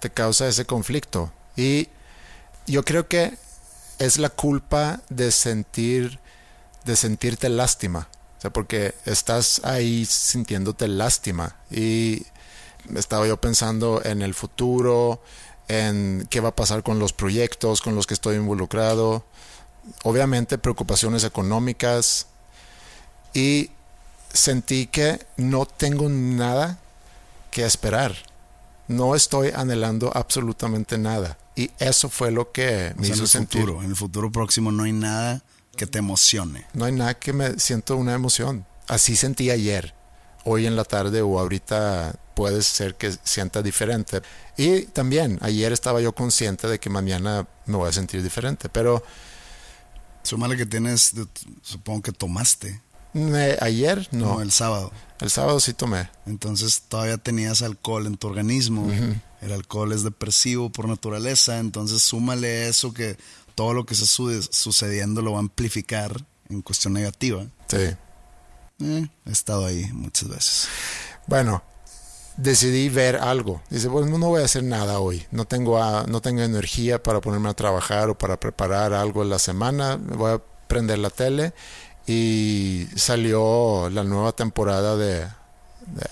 te 0.00 0.10
causa 0.10 0.48
ese 0.48 0.64
conflicto. 0.64 1.32
Y 1.56 1.88
yo 2.66 2.84
creo 2.84 3.08
que 3.08 3.36
es 3.98 4.18
la 4.18 4.30
culpa 4.30 5.02
de 5.08 5.30
sentir, 5.30 6.20
de 6.88 6.96
sentirte 6.96 7.48
lástima. 7.48 8.08
O 8.38 8.40
sea, 8.40 8.52
porque 8.52 8.94
estás 9.04 9.60
ahí 9.64 10.04
sintiéndote 10.04 10.88
lástima. 10.88 11.56
Y 11.70 12.26
estaba 12.94 13.26
yo 13.26 13.40
pensando 13.40 14.02
en 14.04 14.22
el 14.22 14.34
futuro, 14.34 15.22
en 15.68 16.26
qué 16.30 16.40
va 16.40 16.50
a 16.50 16.56
pasar 16.56 16.82
con 16.82 16.98
los 16.98 17.12
proyectos 17.12 17.80
con 17.80 17.94
los 17.94 18.06
que 18.06 18.14
estoy 18.14 18.36
involucrado. 18.36 19.24
Obviamente 20.02 20.58
preocupaciones 20.58 21.24
económicas. 21.24 22.26
Y 23.34 23.70
sentí 24.32 24.86
que 24.86 25.24
no 25.36 25.66
tengo 25.66 26.08
nada 26.08 26.78
que 27.50 27.64
esperar 27.64 28.14
no 28.88 29.14
estoy 29.14 29.50
anhelando 29.54 30.10
absolutamente 30.14 30.98
nada. 30.98 31.38
Y 31.54 31.70
eso 31.78 32.08
fue 32.08 32.30
lo 32.30 32.50
que 32.50 32.94
me 32.96 33.06
hizo 33.06 33.16
en 33.16 33.20
el 33.20 33.28
sentir. 33.28 33.60
Futuro, 33.60 33.82
en 33.82 33.90
el 33.90 33.96
futuro 33.96 34.32
próximo 34.32 34.72
no 34.72 34.84
hay 34.84 34.92
nada 34.92 35.42
que 35.78 35.86
te 35.86 35.98
emocione. 35.98 36.66
No 36.74 36.84
hay 36.84 36.92
nada 36.92 37.14
que 37.14 37.32
me 37.32 37.58
siento 37.58 37.96
una 37.96 38.12
emoción. 38.12 38.66
Así 38.86 39.16
sentí 39.16 39.50
ayer. 39.50 39.94
Hoy 40.44 40.66
en 40.66 40.76
la 40.76 40.84
tarde 40.84 41.22
o 41.22 41.38
ahorita 41.38 42.16
puede 42.34 42.60
ser 42.60 42.96
que 42.96 43.16
sienta 43.22 43.62
diferente. 43.62 44.20
Y 44.58 44.82
también 44.82 45.38
ayer 45.40 45.72
estaba 45.72 46.02
yo 46.02 46.14
consciente 46.14 46.68
de 46.68 46.78
que 46.78 46.90
mañana 46.90 47.48
me 47.64 47.76
voy 47.76 47.88
a 47.88 47.92
sentir 47.92 48.22
diferente. 48.22 48.68
Pero... 48.68 49.02
Súmale 50.22 50.58
que 50.58 50.66
tienes, 50.66 51.12
supongo 51.62 52.02
que 52.02 52.12
tomaste 52.12 52.82
ayer 53.60 54.08
no. 54.12 54.40
el 54.40 54.50
sábado. 54.50 54.92
El 55.20 55.30
sábado 55.30 55.60
sí 55.60 55.72
tomé. 55.72 56.08
Entonces 56.26 56.82
todavía 56.88 57.18
tenías 57.18 57.62
alcohol 57.62 58.06
en 58.06 58.16
tu 58.16 58.28
organismo. 58.28 58.90
El 59.40 59.52
alcohol 59.52 59.92
es 59.92 60.02
depresivo 60.02 60.70
por 60.70 60.88
naturaleza. 60.88 61.58
Entonces 61.58 62.02
súmale 62.02 62.68
eso 62.68 62.92
que 62.92 63.16
todo 63.58 63.74
lo 63.74 63.84
que 63.84 63.94
está 63.94 64.06
sucediendo 64.06 65.20
lo 65.20 65.32
va 65.32 65.38
a 65.38 65.40
amplificar 65.40 66.24
en 66.48 66.62
cuestión 66.62 66.92
negativa. 66.92 67.44
Sí. 67.66 67.88
Eh, 68.78 69.08
he 69.26 69.32
estado 69.32 69.66
ahí 69.66 69.90
muchas 69.92 70.28
veces. 70.28 70.68
Bueno, 71.26 71.64
decidí 72.36 72.88
ver 72.88 73.16
algo. 73.16 73.60
Dice, 73.68 73.88
bueno, 73.88 74.16
no 74.16 74.28
voy 74.28 74.42
a 74.42 74.44
hacer 74.44 74.62
nada 74.62 75.00
hoy. 75.00 75.26
No 75.32 75.44
tengo, 75.44 75.76
no 76.06 76.20
tengo 76.20 76.42
energía 76.42 77.02
para 77.02 77.20
ponerme 77.20 77.48
a 77.48 77.54
trabajar 77.54 78.10
o 78.10 78.16
para 78.16 78.38
preparar 78.38 78.92
algo 78.92 79.24
en 79.24 79.30
la 79.30 79.40
semana. 79.40 79.96
Voy 79.96 80.34
a 80.34 80.42
prender 80.68 81.00
la 81.00 81.10
tele 81.10 81.52
y 82.06 82.86
salió 82.94 83.90
la 83.90 84.04
nueva 84.04 84.30
temporada 84.30 84.96
de, 84.96 85.26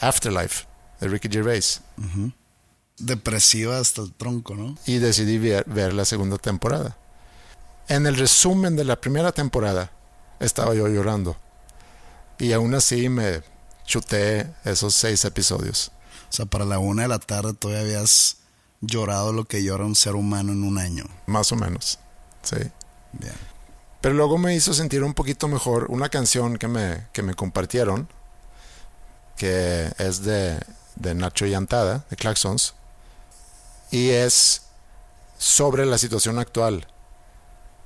Afterlife 0.01 0.67
de 1.01 1.07
Ricky 1.07 1.29
Gervais. 1.31 1.81
Depresiva 2.99 3.79
hasta 3.79 4.03
el 4.03 4.13
tronco, 4.13 4.57
¿no? 4.57 4.77
Y 4.85 4.99
decidí 4.99 5.39
ver, 5.39 5.95
la 5.95 6.05
segunda 6.05 6.39
temporada. 6.39 6.97
En 7.89 8.07
el 8.07 8.17
resumen 8.17 8.77
de 8.77 8.85
la 8.85 9.01
primera 9.01 9.33
temporada 9.33 9.91
estaba 10.41 10.75
yo 10.75 10.89
llorando. 10.89 11.37
Y 12.39 12.53
aún 12.53 12.75
así 12.75 13.09
me 13.09 13.43
chuté 13.85 14.53
esos 14.65 14.95
seis 14.95 15.25
episodios. 15.25 15.93
O 16.29 16.33
sea, 16.33 16.47
para 16.47 16.65
la 16.65 16.79
una 16.79 17.03
de 17.03 17.09
la 17.09 17.19
tarde 17.19 17.55
todavía 17.55 17.83
habías 17.83 18.39
llorado 18.81 19.33
lo 19.33 19.45
que 19.45 19.63
llora 19.63 19.85
un 19.85 19.95
ser 19.95 20.17
humano 20.17 20.53
en 20.53 20.65
un 20.65 20.79
año. 20.79 21.05
Más 21.27 21.53
o 21.53 21.57
menos, 21.57 21.99
sí. 22.43 22.57
Bien. 23.13 23.35
Pero 24.01 24.15
luego 24.15 24.39
me 24.39 24.55
hizo 24.55 24.75
sentir 24.75 25.03
un 25.03 25.15
poquito 25.15 25.49
mejor 25.49 25.87
una 25.89 26.09
canción 26.09 26.59
que 26.59 26.69
me, 26.69 27.07
que 27.13 27.23
me 27.23 27.35
compartieron, 27.35 28.09
que 29.37 29.91
es 29.99 30.23
de, 30.23 30.61
de 30.97 31.15
Nacho 31.15 31.47
Yantada, 31.47 32.05
de 32.11 32.17
Claxons, 32.17 32.75
y 33.91 34.11
es 34.11 34.63
sobre 35.39 35.87
la 35.87 35.99
situación 35.99 36.39
actual. 36.39 36.87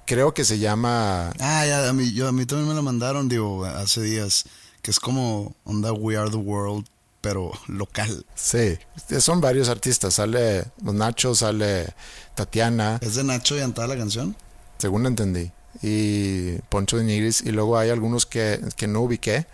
Creo 0.07 0.35
que 0.35 0.45
se 0.45 0.59
llama... 0.59 1.33
Ah, 1.41 1.67
ya, 1.67 1.89
a 1.89 1.93
mí, 1.93 2.13
yo, 2.13 2.29
a 2.29 2.33
mí 2.33 2.47
también 2.47 2.69
me 2.69 2.75
la 2.75 2.83
mandaron, 2.83 3.29
digo, 3.29 3.65
hace 3.65 4.03
días, 4.03 4.45
que 4.83 4.91
es 4.91 5.01
como 5.01 5.55
onda 5.65 5.93
We 5.93 6.17
Are 6.17 6.31
the 6.31 6.37
World, 6.37 6.87
pero 7.21 7.53
local. 7.67 8.25
Sí, 8.35 8.79
son 9.19 9.41
varios 9.41 9.69
artistas. 9.69 10.15
Sale 10.15 10.65
Nacho, 10.83 11.35
sale 11.35 11.95
Tatiana. 12.35 12.99
¿Es 13.01 13.15
de 13.15 13.25
Nacho 13.25 13.57
y 13.57 13.61
Antada 13.61 13.89
la 13.89 13.97
canción? 13.97 14.37
Según 14.79 15.07
entendí. 15.07 15.53
Y 15.83 16.53
Poncho 16.69 16.97
de 16.97 17.05
Nigris. 17.05 17.43
Y 17.43 17.53
luego 17.53 17.79
hay 17.79 17.91
algunos 17.91 18.27
que, 18.27 18.61
que 18.77 18.87
no 18.87 19.03
ubiqué. 19.03 19.47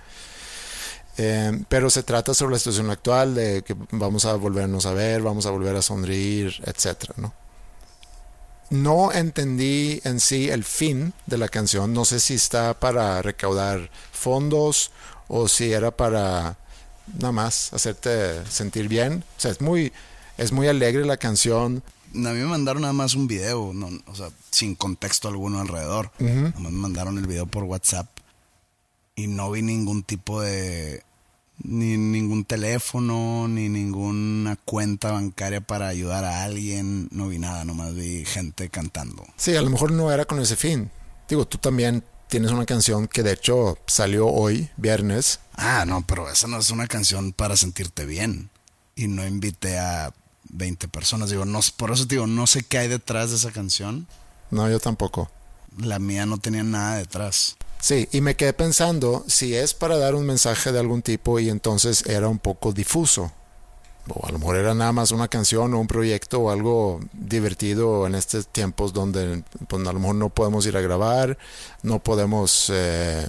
Eh, 1.19 1.63
pero 1.69 1.89
se 1.89 2.03
trata 2.03 2.35
sobre 2.35 2.53
la 2.53 2.59
situación 2.59 2.91
actual 2.91 3.35
de 3.35 3.63
que 3.63 3.75
vamos 3.91 4.27
a 4.27 4.35
volvernos 4.35 4.85
a 4.85 4.93
ver, 4.93 5.23
vamos 5.23 5.47
a 5.47 5.51
volver 5.51 5.75
a 5.75 5.83
sonreír, 5.83 6.55
etcétera, 6.67 7.15
¿no? 7.17 7.33
No 8.71 9.13
entendí 9.13 10.01
en 10.05 10.19
sí 10.21 10.49
el 10.49 10.65
fin 10.65 11.13
de 11.27 11.39
la 11.39 11.49
canción. 11.49 11.93
No 11.93 12.05
sé 12.05 12.21
si 12.21 12.35
está 12.35 12.79
para 12.79 13.23
recaudar 13.23 13.91
fondos 14.13 14.91
o 15.29 15.49
si 15.49 15.73
era 15.73 15.91
para 15.91 16.59
nada 17.15 17.33
más 17.33 17.73
hacerte 17.73 18.45
sentir 18.47 18.89
bien. 18.89 19.25
O 19.37 19.41
sea, 19.41 19.51
es 19.53 19.61
muy, 19.61 19.93
es 20.37 20.53
muy 20.53 20.67
alegre 20.69 21.05
la 21.05 21.17
canción. 21.17 21.83
A 22.15 22.19
mí 22.19 22.39
me 22.41 22.47
mandaron 22.47 22.83
nada 22.83 22.95
más 22.95 23.15
un 23.15 23.27
video, 23.27 23.73
no, 23.75 23.91
o 24.07 24.15
sea, 24.15 24.31
sin 24.51 24.75
contexto 24.75 25.29
alguno 25.29 25.61
alrededor. 25.61 26.11
Nada 26.19 26.53
más 26.59 26.73
me 26.73 26.79
mandaron 26.79 27.19
el 27.19 27.27
video 27.27 27.47
por 27.47 27.65
WhatsApp 27.65 28.09
y 29.15 29.27
no 29.27 29.51
vi 29.51 29.63
ningún 29.63 30.03
tipo 30.03 30.41
de 30.41 31.03
ni 31.63 31.97
ningún 31.97 32.45
teléfono, 32.45 33.49
ni 33.49 33.69
ninguna 33.69 34.57
cuenta 34.57 35.13
bancaria 35.13 35.61
para 35.61 35.89
ayudar 35.89 36.25
a 36.25 36.45
alguien, 36.45 37.09
no 37.11 37.29
vi 37.29 37.39
nada, 37.39 37.65
nomás 37.65 37.95
vi 37.95 38.25
gente 38.25 38.69
cantando. 38.69 39.25
Sí, 39.37 39.57
a 39.57 39.63
lo 39.63 39.71
mejor 39.71 39.93
no 39.93 40.13
era 40.13 40.25
con 40.25 40.41
ese 40.41 40.57
fin. 40.57 40.91
Digo, 41.29 41.47
tú 41.47 41.59
también 41.59 42.05
tienes 42.29 42.51
una 42.51 42.67
canción 42.67 43.09
que 43.09 43.23
de 43.23 43.33
hecho 43.33 43.79
salió 43.87 44.27
hoy, 44.27 44.69
viernes. 44.77 45.41
Ah, 45.55 45.85
no, 45.87 46.07
pero 46.07 46.31
esa 46.31 46.47
no 46.47 46.59
es 46.59 46.71
una 46.71 46.87
canción 46.87 47.33
para 47.33 47.57
sentirte 47.57 48.07
bien. 48.07 48.51
Y 48.95 49.09
no 49.09 49.27
invité 49.27 49.79
a 49.79 50.13
20 50.51 50.89
personas. 50.89 51.31
Digo, 51.31 51.45
no, 51.45 51.61
por 51.77 51.91
eso 51.91 52.05
digo, 52.07 52.27
no 52.27 52.47
sé 52.47 52.63
qué 52.63 52.79
hay 52.79 52.89
detrás 52.89 53.31
de 53.31 53.37
esa 53.37 53.53
canción. 53.53 54.07
No, 54.51 54.69
yo 54.71 54.81
tampoco. 54.81 55.31
La 55.79 55.99
mía 55.99 56.27
no 56.27 56.39
tenía 56.39 56.63
nada 56.63 56.97
detrás. 56.97 57.57
Sí, 57.87 58.09
y 58.11 58.21
me 58.21 58.35
quedé 58.35 58.53
pensando 58.53 59.25
si 59.29 59.55
es 59.55 59.73
para 59.73 59.97
dar 59.97 60.17
un 60.17 60.27
mensaje 60.27 60.73
de 60.73 60.81
algún 60.81 61.03
tipo 61.03 61.39
y 61.39 61.49
entonces 61.49 62.05
era 62.07 62.27
un 62.27 62.41
poco 62.41 62.73
difuso. 62.73 63.31
O 64.09 64.27
a 64.27 64.33
lo 64.33 64.41
mejor 64.41 64.57
era 64.57 64.75
nada 64.75 64.91
más 64.91 65.13
una 65.13 65.29
canción 65.29 65.73
o 65.73 65.79
un 65.79 65.87
proyecto 65.87 66.41
o 66.41 66.51
algo 66.51 66.99
divertido 67.13 68.09
en 68.09 68.17
estos 68.17 68.49
tiempos 68.49 68.93
donde 68.93 69.45
pues, 69.69 69.87
a 69.87 69.93
lo 69.93 70.01
mejor 70.01 70.17
no 70.17 70.31
podemos 70.31 70.67
ir 70.67 70.77
a 70.77 70.81
grabar, 70.81 71.39
no 71.85 72.01
podemos 72.01 72.73
eh, 72.75 73.25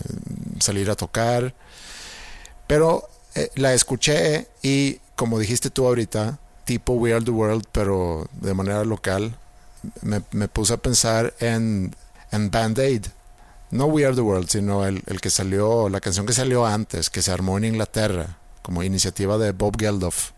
salir 0.59 0.89
a 0.89 0.95
tocar. 0.95 1.53
Pero 2.65 3.07
eh, 3.35 3.51
la 3.53 3.75
escuché 3.75 4.47
y 4.63 4.97
como 5.15 5.37
dijiste 5.37 5.69
tú 5.69 5.85
ahorita, 5.85 6.39
tipo 6.65 6.93
We 6.93 7.13
Are 7.13 7.23
the 7.23 7.29
World, 7.29 7.65
pero 7.71 8.27
de 8.41 8.55
manera 8.55 8.83
local, 8.85 9.37
me, 10.01 10.23
me 10.31 10.47
puse 10.47 10.73
a 10.73 10.77
pensar 10.77 11.35
en, 11.39 11.95
en 12.31 12.49
Band 12.49 12.79
Aid 12.79 13.05
no 13.71 13.85
We 13.85 14.05
Are 14.05 14.15
the 14.15 14.21
World, 14.21 14.49
sino 14.49 14.85
el, 14.85 15.01
que 15.21 15.29
salió, 15.29 15.89
la 15.89 15.99
canción 15.99 16.25
que 16.25 16.33
salió 16.33 16.65
antes, 16.65 17.09
que 17.09 17.21
se 17.21 17.31
armó 17.31 17.57
en 17.57 17.65
Inglaterra, 17.65 18.37
como 18.61 18.83
iniciativa 18.83 19.37
de 19.37 19.51
Bob 19.51 19.77
Geldof 19.77 20.31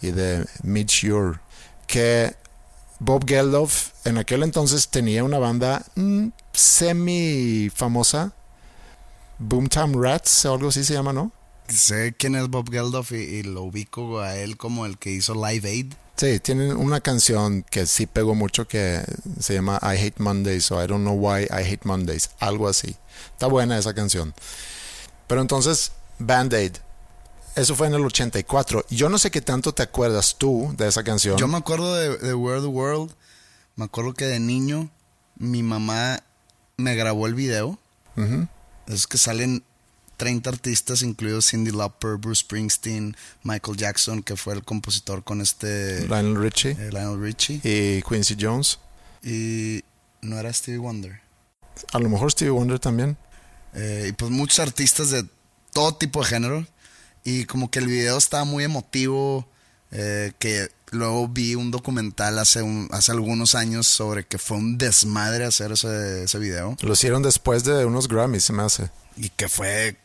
y 0.00 0.10
de 0.10 0.46
Mitch 0.62 1.04
Ure, 1.04 1.40
que 1.86 2.34
Bob 3.00 3.26
Geldof 3.26 3.90
en 4.04 4.18
aquel 4.18 4.42
entonces 4.42 4.88
tenía 4.88 5.24
una 5.24 5.38
banda 5.38 5.84
mm, 5.94 6.28
semi 6.52 7.70
famosa, 7.74 8.32
Boomtown 9.38 10.02
Rats 10.02 10.44
o 10.46 10.54
algo 10.54 10.68
así 10.68 10.84
se 10.84 10.94
llama, 10.94 11.12
¿no? 11.12 11.32
Sé 11.68 12.14
quién 12.18 12.34
es 12.34 12.48
Bob 12.48 12.70
Geldof 12.70 13.12
y 13.12 13.42
lo 13.42 13.62
ubico 13.62 14.20
a 14.20 14.36
él 14.36 14.56
como 14.56 14.86
el 14.86 14.98
que 14.98 15.10
hizo 15.10 15.34
Live 15.34 15.68
Aid. 15.68 15.92
Sí, 16.18 16.40
tienen 16.40 16.76
una 16.76 17.00
canción 17.00 17.62
que 17.62 17.86
sí 17.86 18.06
pegó 18.06 18.34
mucho 18.34 18.66
que 18.66 19.04
se 19.38 19.54
llama 19.54 19.78
I 19.82 19.96
Hate 20.04 20.18
Mondays 20.18 20.70
o 20.72 20.82
I 20.82 20.88
Don't 20.88 21.02
Know 21.02 21.14
Why 21.14 21.44
I 21.44 21.62
Hate 21.72 21.84
Mondays, 21.84 22.30
algo 22.40 22.68
así. 22.68 22.96
Está 23.32 23.46
buena 23.46 23.78
esa 23.78 23.94
canción. 23.94 24.34
Pero 25.28 25.40
entonces, 25.40 25.92
Band 26.18 26.52
Aid. 26.54 26.72
Eso 27.54 27.76
fue 27.76 27.86
en 27.86 27.94
el 27.94 28.04
84. 28.04 28.84
Yo 28.90 29.08
no 29.08 29.18
sé 29.18 29.30
qué 29.30 29.40
tanto 29.40 29.72
te 29.72 29.84
acuerdas 29.84 30.36
tú 30.36 30.74
de 30.76 30.88
esa 30.88 31.04
canción. 31.04 31.38
Yo 31.38 31.46
me 31.46 31.56
acuerdo 31.56 31.94
de, 31.94 32.18
de 32.18 32.34
World 32.34 32.64
the 32.64 32.68
World. 32.68 33.14
Me 33.76 33.84
acuerdo 33.84 34.14
que 34.14 34.26
de 34.26 34.40
niño 34.40 34.90
mi 35.36 35.62
mamá 35.62 36.24
me 36.76 36.96
grabó 36.96 37.28
el 37.28 37.34
video. 37.34 37.78
Es 38.88 39.06
que 39.06 39.18
salen 39.18 39.62
30 40.18 40.50
artistas, 40.50 41.02
incluidos 41.02 41.48
Cindy 41.48 41.70
Lauper, 41.70 42.16
Bruce 42.16 42.40
Springsteen, 42.40 43.16
Michael 43.44 43.76
Jackson, 43.76 44.22
que 44.22 44.36
fue 44.36 44.52
el 44.52 44.64
compositor 44.64 45.22
con 45.22 45.40
este... 45.40 46.06
Lionel 46.08 46.36
Richie. 46.42 46.72
Eh, 46.72 46.90
Lionel 46.92 47.22
Richie. 47.22 47.60
Y 47.62 48.02
Quincy 48.02 48.36
Jones. 48.38 48.80
Y 49.22 49.84
no 50.20 50.38
era 50.38 50.52
Stevie 50.52 50.78
Wonder. 50.78 51.20
A 51.92 52.00
lo 52.00 52.08
mejor 52.08 52.32
Stevie 52.32 52.50
Wonder 52.50 52.80
también. 52.80 53.16
Eh, 53.74 54.06
y 54.08 54.12
pues 54.12 54.30
muchos 54.32 54.58
artistas 54.58 55.10
de 55.10 55.24
todo 55.72 55.94
tipo 55.94 56.20
de 56.20 56.26
género. 56.26 56.66
Y 57.22 57.44
como 57.44 57.70
que 57.70 57.78
el 57.78 57.86
video 57.86 58.18
estaba 58.18 58.44
muy 58.44 58.64
emotivo. 58.64 59.48
Eh, 59.92 60.32
que 60.40 60.68
luego 60.90 61.28
vi 61.28 61.54
un 61.54 61.70
documental 61.70 62.40
hace, 62.40 62.60
hace 62.90 63.12
algunos 63.12 63.54
años 63.54 63.86
sobre 63.86 64.26
que 64.26 64.38
fue 64.38 64.56
un 64.56 64.78
desmadre 64.78 65.44
hacer 65.44 65.70
ese, 65.70 66.24
ese 66.24 66.38
video. 66.40 66.76
Lo 66.80 66.92
hicieron 66.92 67.22
después 67.22 67.62
de 67.62 67.84
unos 67.84 68.08
Grammys, 68.08 68.44
se 68.44 68.52
me 68.52 68.64
hace. 68.64 68.90
Y 69.16 69.28
que 69.30 69.48
fue 69.48 69.96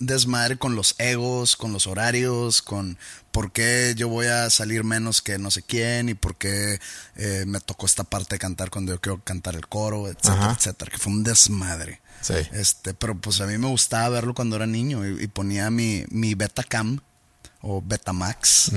desmadre 0.00 0.56
con 0.56 0.74
los 0.74 0.96
egos, 0.98 1.54
con 1.54 1.72
los 1.72 1.86
horarios, 1.86 2.62
con 2.62 2.98
por 3.30 3.52
qué 3.52 3.94
yo 3.96 4.08
voy 4.08 4.26
a 4.26 4.50
salir 4.50 4.82
menos 4.82 5.22
que 5.22 5.38
no 5.38 5.50
sé 5.50 5.62
quién 5.62 6.08
y 6.08 6.14
por 6.14 6.36
qué 6.36 6.80
eh, 7.16 7.44
me 7.46 7.60
tocó 7.60 7.86
esta 7.86 8.02
parte 8.02 8.34
de 8.34 8.38
cantar 8.40 8.70
cuando 8.70 8.92
yo 8.92 9.00
quiero 9.00 9.22
cantar 9.22 9.54
el 9.54 9.68
coro, 9.68 10.08
etcétera, 10.08 10.56
etcétera, 10.58 10.90
que 10.90 10.98
fue 10.98 11.12
un 11.12 11.22
desmadre. 11.22 12.00
Sí. 12.22 12.34
Este, 12.52 12.94
pero 12.94 13.16
pues 13.16 13.40
a 13.40 13.46
mí 13.46 13.56
me 13.56 13.68
gustaba 13.68 14.08
verlo 14.08 14.34
cuando 14.34 14.56
era 14.56 14.66
niño 14.66 15.06
y, 15.06 15.26
ponía 15.28 15.70
mi, 15.70 16.04
mi 16.10 16.34
Betacam 16.34 17.00
o 17.60 17.82
Betamax. 17.82 18.72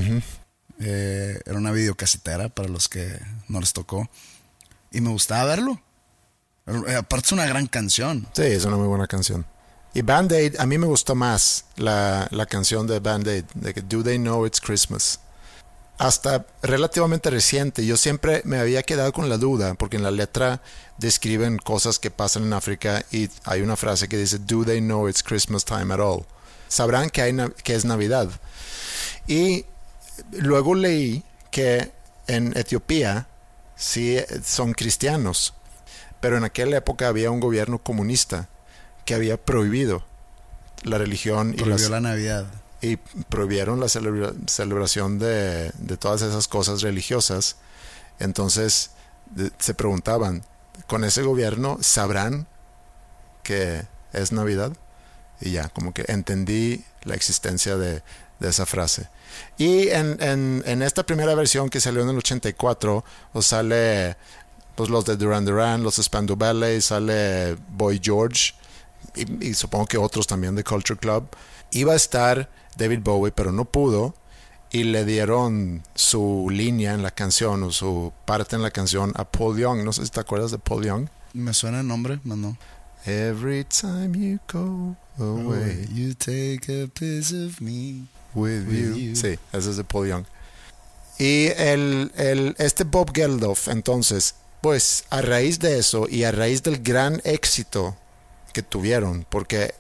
Eh, 0.80 1.40
era 1.46 1.58
una 1.58 1.72
videocasetera 1.72 2.50
para 2.50 2.68
los 2.68 2.90
que 2.90 3.20
no 3.48 3.60
les 3.60 3.74
tocó. 3.74 4.10
Y 4.92 5.02
me 5.02 5.10
gustaba 5.10 5.46
verlo. 5.46 5.82
Eh, 6.68 6.96
aparte 6.96 7.28
es 7.28 7.32
una 7.32 7.46
gran 7.46 7.68
canción. 7.68 8.28
Sí, 8.34 8.44
es 8.44 8.66
una 8.66 8.78
muy 8.78 8.88
buena 8.88 9.08
canción. 9.08 9.46
Y 9.96 10.02
Band 10.02 10.34
Aid, 10.34 10.56
a 10.60 10.66
mí 10.66 10.80
me 10.80 10.88
gustó 10.88 11.14
más 11.14 11.66
la, 11.76 12.28
la 12.32 12.48
canción 12.48 12.88
de 12.88 13.00
Band 13.00 13.28
Aid, 13.28 13.46
de 13.54 13.74
que 13.76 13.82
Do 13.82 14.04
They 14.04 14.18
Know 14.18 14.48
It's 14.48 14.60
Christmas. 14.60 15.20
Hasta 16.00 16.48
relativamente 16.64 17.30
reciente, 17.30 17.86
yo 17.86 17.96
siempre 17.96 18.42
me 18.44 18.58
había 18.58 18.82
quedado 18.82 19.14
con 19.14 19.30
la 19.30 19.38
duda, 19.38 19.76
porque 19.76 19.98
en 19.98 20.04
la 20.04 20.10
letra 20.10 20.62
describen 20.98 21.60
cosas 21.60 22.00
que 22.00 22.10
pasan 22.10 22.44
en 22.44 22.54
África 22.54 23.06
y 23.12 23.30
hay 23.46 23.62
una 23.62 23.76
frase 23.76 24.08
que 24.08 24.18
dice 24.18 24.40
Do 24.40 24.66
They 24.66 24.82
Know 24.82 25.08
It's 25.08 25.22
Christmas 25.22 25.64
Time 25.64 25.94
at 25.94 26.00
All. 26.00 26.26
Sabrán 26.68 27.12
que, 27.12 27.22
hay, 27.22 27.36
que 27.64 27.76
es 27.76 27.86
Navidad. 27.86 28.30
Y 29.28 29.66
luego 30.32 30.74
leí 30.74 31.24
que 31.52 31.92
en 32.26 32.58
Etiopía 32.58 33.28
sí 33.76 34.18
son 34.44 34.74
cristianos, 34.74 35.54
pero 36.20 36.38
en 36.38 36.46
aquella 36.46 36.78
época 36.78 37.08
había 37.08 37.30
un 37.30 37.40
gobierno 37.40 37.78
comunista 37.78 38.50
que 39.06 39.16
había 39.16 39.38
prohibido 39.38 40.04
la 40.84 40.98
religión 40.98 41.56
y 41.58 41.64
la 41.64 42.00
Navidad. 42.00 42.46
Y 42.82 42.98
prohibieron 42.98 43.80
la 43.80 43.88
celebración 43.88 45.18
de, 45.18 45.72
todas 46.00 46.22
esas 46.22 46.48
cosas 46.48 46.82
religiosas. 46.82 47.56
Entonces 48.20 48.92
se 49.58 49.74
preguntaban, 49.74 50.44
¿con 50.88 51.06
ese 51.06 51.24
gobierno 51.24 51.78
sabrán 51.82 52.46
que 53.42 53.84
es 54.12 54.32
Navidad? 54.34 54.74
Y 55.40 55.52
ya, 55.52 55.70
como 55.70 55.94
que 55.94 56.06
entendí 56.08 56.84
la 57.04 57.16
existencia 57.16 57.78
de, 57.78 58.04
esa 58.42 58.66
frase. 58.66 59.08
Y 59.58 59.88
en, 59.88 60.18
en, 60.20 60.82
esta 60.82 61.06
primera 61.06 61.34
versión 61.34 61.70
que 61.70 61.80
salió 61.80 62.02
en 62.02 62.10
el 62.10 62.18
84, 62.18 63.06
os 63.32 63.46
sale 63.46 64.18
pues, 64.76 64.90
los 64.90 65.06
de 65.06 65.16
Duran 65.16 65.46
Duran, 65.46 65.82
los 65.82 65.96
Spandau 65.96 66.36
Ballet, 66.36 66.82
sale 66.82 67.56
Boy 67.70 68.02
George, 68.04 68.54
y, 69.16 69.54
supongo 69.54 69.86
que 69.86 69.98
otros 69.98 70.28
también 70.28 70.56
de 70.56 70.64
Culture 70.64 71.00
Club, 71.00 71.28
iba 71.72 71.94
a 71.94 71.96
estar 71.96 72.50
David 72.78 73.00
Bowie, 73.04 73.32
pero 73.32 73.52
no 73.52 73.66
pudo 73.66 74.16
y 74.72 74.84
le 74.84 75.06
dieron 75.06 75.84
su 75.94 76.48
línea 76.50 76.94
en 76.94 77.04
la 77.04 77.12
canción 77.12 77.64
o 77.64 77.72
su 77.72 78.12
parte 78.26 78.56
en 78.56 78.64
la 78.64 78.72
canción 78.72 79.14
a 79.16 79.26
Paul 79.26 79.58
Young. 79.58 79.84
No 79.84 79.94
sé 79.94 80.06
si 80.06 80.12
te 80.12 80.20
acuerdas 80.20 80.52
de 80.52 80.58
Paul 80.58 80.86
Young. 80.86 81.08
Me 81.34 81.54
suena 81.54 81.82
el 81.82 81.88
nombre, 81.88 82.20
no. 82.24 82.58
Every 83.06 83.66
time 83.66 84.18
you 84.18 84.40
go 84.52 84.96
away, 85.20 85.88
you 85.94 86.14
take 86.16 86.84
a 86.84 86.88
piece 86.88 87.36
of 87.36 87.60
me 87.60 88.08
with, 88.34 88.68
you. 88.68 89.16
Sí, 89.16 89.38
ese 89.52 89.70
es 89.70 89.78
de 89.78 89.84
Paul 89.84 90.08
Young. 90.08 90.26
Y 91.20 91.48
el, 91.58 92.12
el, 92.16 92.56
este 92.58 92.86
Bob 92.86 93.12
Geldof, 93.14 93.68
entonces, 93.68 94.36
Pues 94.64 95.04
a 95.10 95.22
raíz 95.22 95.60
de 95.60 95.78
eso 95.78 96.08
y 96.10 96.24
a 96.24 96.32
raíz 96.32 96.64
del 96.64 96.82
gran 96.82 97.20
éxito 97.26 97.98
que 98.54 98.64
tuvieron, 98.64 99.26
porque 99.30 99.74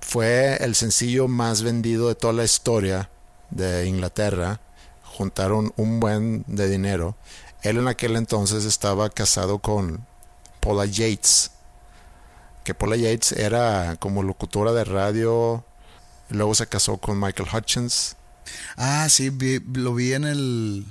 fue 0.00 0.56
el 0.62 0.74
sencillo 0.74 1.26
más 1.28 1.62
vendido 1.62 2.08
de 2.08 2.14
toda 2.14 2.32
la 2.32 2.44
historia 2.44 3.10
de 3.50 3.86
Inglaterra, 3.86 4.60
juntaron 5.02 5.72
un 5.76 5.98
buen 6.00 6.44
de 6.46 6.68
dinero. 6.68 7.16
Él 7.62 7.78
en 7.78 7.88
aquel 7.88 8.16
entonces 8.16 8.64
estaba 8.64 9.08
casado 9.10 9.58
con 9.58 10.06
Paula 10.60 10.84
Yates, 10.84 11.50
que 12.64 12.74
Paula 12.74 12.96
Yates 12.96 13.32
era 13.32 13.96
como 13.98 14.22
locutora 14.22 14.72
de 14.72 14.84
radio, 14.84 15.64
luego 16.28 16.54
se 16.54 16.66
casó 16.66 16.98
con 16.98 17.18
Michael 17.18 17.48
Hutchins. 17.52 18.16
Ah, 18.76 19.08
sí, 19.08 19.32
lo 19.74 19.94
vi 19.94 20.12
en 20.12 20.24
el... 20.24 20.86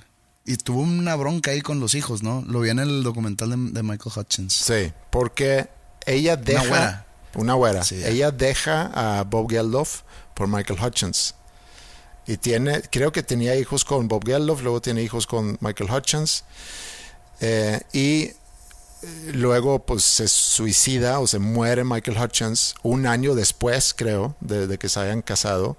Y 0.45 0.57
tuvo 0.57 0.81
una 0.81 1.15
bronca 1.15 1.51
ahí 1.51 1.61
con 1.61 1.79
los 1.79 1.95
hijos, 1.95 2.21
¿no? 2.21 2.43
Lo 2.47 2.59
vi 2.59 2.69
en 2.69 2.79
el 2.79 3.01
documental 3.03 3.49
de, 3.49 3.83
Michael 3.83 4.13
Hutchins. 4.15 4.53
Sí, 4.53 4.91
porque 5.09 5.69
ella 6.05 6.35
deja... 6.35 7.04
Una 7.35 7.53
güera. 7.53 7.83
Güera. 7.87 8.07
ella 8.07 8.31
deja 8.31 8.91
a 8.93 9.23
Bob 9.23 9.49
Geldof 9.49 10.01
por 10.33 10.47
Michael 10.47 10.79
Hutchins. 10.81 11.35
Y 12.27 12.37
tiene, 12.37 12.81
creo 12.89 13.11
que 13.11 13.21
tenía 13.21 13.55
hijos 13.55 13.85
con 13.85 14.07
Bob 14.07 14.25
Geldof, 14.25 14.61
luego 14.61 14.81
tiene 14.81 15.03
hijos 15.03 15.27
con 15.27 15.57
Michael 15.61 15.91
Hutchins. 15.91 16.43
Eh, 17.39 17.81
y 17.93 18.31
luego 19.33 19.79
pues 19.79 20.03
se 20.03 20.27
suicida 20.27 21.19
o 21.19 21.27
se 21.27 21.39
muere 21.39 21.83
Michael 21.83 22.17
Hutchins 22.17 22.75
un 22.83 23.05
año 23.05 23.35
después, 23.35 23.93
creo, 23.93 24.35
de, 24.39 24.77
que 24.77 24.89
se 24.89 24.99
hayan 24.99 25.21
casado. 25.21 25.77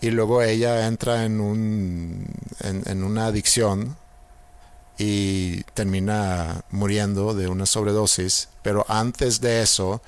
Y 0.00 0.10
luego 0.10 0.42
ella 0.42 0.86
entra 0.86 1.24
en, 1.24 1.40
un, 1.40 2.26
en, 2.60 3.04
una 3.04 3.26
adicción 3.26 3.96
y 4.98 5.62
termina 5.74 6.62
muriendo 6.70 7.34
de 7.34 7.48
una 7.48 7.66
sobredosis. 7.66 8.48
Pero 8.62 8.84
antes 8.88 9.40
de 9.40 9.62
eso, 9.62 10.00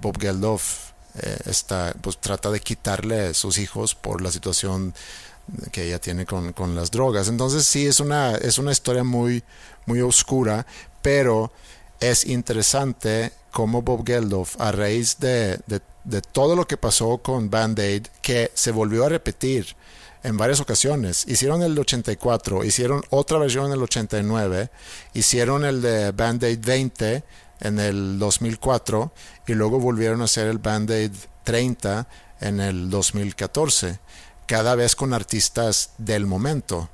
Bob 0.00 0.20
Geldof 0.20 0.92
eh, 1.20 1.36
está, 1.46 1.94
pues, 2.00 2.18
trata 2.18 2.50
de 2.50 2.60
quitarle 2.60 3.34
sus 3.34 3.58
hijos 3.58 3.94
por 3.94 4.22
la 4.22 4.30
situación 4.30 4.94
que 5.72 5.84
ella 5.84 6.00
tiene 6.00 6.24
con, 6.26 6.52
con, 6.52 6.74
las 6.74 6.90
drogas. 6.90 7.28
Entonces 7.28 7.66
sí 7.66 7.86
es 7.86 8.00
una, 8.00 8.32
es 8.32 8.58
una 8.58 8.72
historia 8.72 9.04
muy, 9.04 9.42
muy 9.86 10.00
oscura, 10.00 10.66
pero 11.02 11.52
es 12.00 12.26
interesante 12.26 13.32
cómo 13.52 13.82
Bob 13.82 14.04
Geldof, 14.04 14.60
a 14.60 14.72
raíz 14.72 15.18
de, 15.18 15.60
todo 16.32 16.56
lo 16.56 16.66
que 16.66 16.76
pasó 16.76 17.18
con 17.18 17.50
Band 17.50 17.78
Aid, 17.78 18.06
que 18.22 18.50
se 18.54 18.72
volvió 18.72 19.04
a 19.04 19.08
repetir 19.08 19.76
en 20.22 20.36
varias 20.36 20.60
ocasiones. 20.60 21.24
Hicieron 21.26 21.62
el 21.62 21.78
84, 21.78 22.64
hicieron 22.64 23.02
otra 23.10 23.38
versión 23.38 23.66
en 23.66 23.72
el 23.72 23.82
89, 23.82 24.70
hicieron 25.14 25.64
el 25.64 25.82
de 25.82 26.12
Band 26.12 26.44
Aid 26.44 26.60
20 26.64 27.24
en 27.60 27.78
el 27.78 28.18
2004 28.18 29.12
y 29.46 29.54
luego 29.54 29.78
volvieron 29.78 30.20
a 30.20 30.24
hacer 30.24 30.48
el 30.48 30.58
Band 30.58 30.90
Aid 30.90 31.12
30 31.44 32.06
en 32.40 32.60
el 32.60 32.90
2014, 32.90 33.98
cada 34.46 34.74
vez 34.74 34.96
con 34.96 35.14
artistas 35.14 35.90
del 35.98 36.26
momento. 36.26 36.88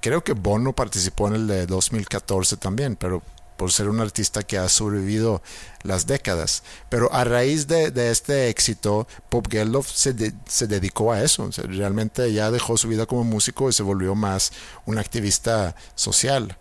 Creo 0.00 0.22
que 0.22 0.32
Bono 0.32 0.74
participó 0.74 1.28
en 1.28 1.34
el 1.34 1.46
de 1.46 1.66
2014 1.66 2.58
también, 2.58 2.96
pero 2.96 3.22
por 3.56 3.72
ser 3.72 3.88
un 3.88 4.00
artista 4.00 4.42
que 4.42 4.58
ha 4.58 4.68
sobrevivido 4.68 5.42
las 5.82 6.06
décadas. 6.06 6.62
Pero 6.88 7.12
a 7.12 7.24
raíz 7.24 7.66
de, 7.66 7.92
este 8.10 8.48
éxito, 8.48 9.06
Pop 9.28 9.46
Geldof 9.50 9.90
se, 9.90 10.14
se, 10.46 10.66
dedicó 10.66 11.12
a 11.12 11.22
eso. 11.22 11.50
realmente 11.64 12.32
ya 12.32 12.50
dejó 12.50 12.76
su 12.76 12.88
vida 12.88 13.06
como 13.06 13.24
músico 13.24 13.68
y 13.68 13.72
se 13.72 13.82
volvió 13.82 14.14
más 14.14 14.52
un 14.84 14.98
activista 14.98 15.74
social. 15.94 16.58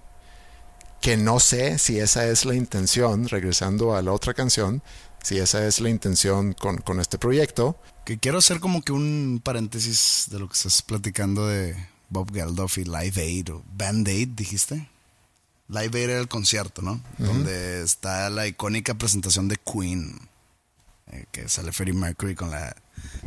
Que 1.02 1.18
no 1.18 1.40
sé 1.40 1.78
si 1.78 2.00
esa 2.00 2.28
es 2.28 2.46
la 2.46 2.56
intención, 2.56 3.28
regresando 3.28 3.96
a 3.96 4.02
la 4.02 4.12
otra 4.12 4.34
canción, 4.34 4.82
si 5.22 5.38
esa 5.38 5.66
es 5.68 5.80
la 5.80 5.90
intención 5.90 6.54
con, 6.54 6.78
con 6.78 7.00
este 7.00 7.18
proyecto. 7.18 7.78
Que 8.06 8.18
quiero 8.18 8.40
hacer 8.40 8.60
como 8.60 8.82
que 8.82 8.92
un 8.92 9.42
paréntesis 9.44 10.28
de 10.32 10.40
lo 10.40 10.48
que 10.48 10.54
estás 10.54 10.82
platicando 10.82 11.48
de 11.48 11.76
Bob 12.10 12.32
Geldof 12.32 12.78
y 12.78 12.86
Live 12.86 13.22
Aid 13.22 13.54
o 13.54 13.64
Band 13.76 14.08
Aid, 14.08 14.30
dijiste. 14.30 14.95
Live 15.68 15.98
Aid 16.00 16.10
era 16.10 16.20
el 16.20 16.28
concierto, 16.28 16.82
¿no? 16.82 17.02
Donde 17.18 17.82
está 17.82 18.30
la 18.30 18.48
icónica 18.48 18.94
presentación 18.94 19.48
de 19.48 19.58
Queen, 19.58 20.20
eh, 21.12 21.26
que 21.32 21.50
sale 21.50 21.72
Freddie 21.72 21.94
Mercury 21.94 22.36
con 22.36 22.52
la 22.52 22.76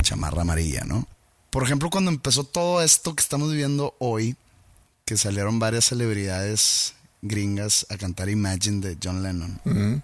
chamarra 0.03 0.43
amarilla, 0.43 0.85
¿no? 0.85 1.07
Por 1.51 1.65
ejemplo, 1.65 1.91
cuando 1.91 2.11
empezó 2.11 2.45
todo 2.45 2.83
esto 2.83 3.15
que 3.15 3.23
estamos 3.23 3.51
viviendo 3.51 3.95
hoy, 3.99 4.37
que 5.05 5.17
salieron 5.17 5.59
varias 5.59 5.87
celebridades 5.87 6.95
gringas 7.23 7.87
a 7.89 7.97
cantar 7.97 8.29
Imagine 8.29 8.87
de 8.87 8.99
John 9.03 9.23
Lennon. 9.23 10.03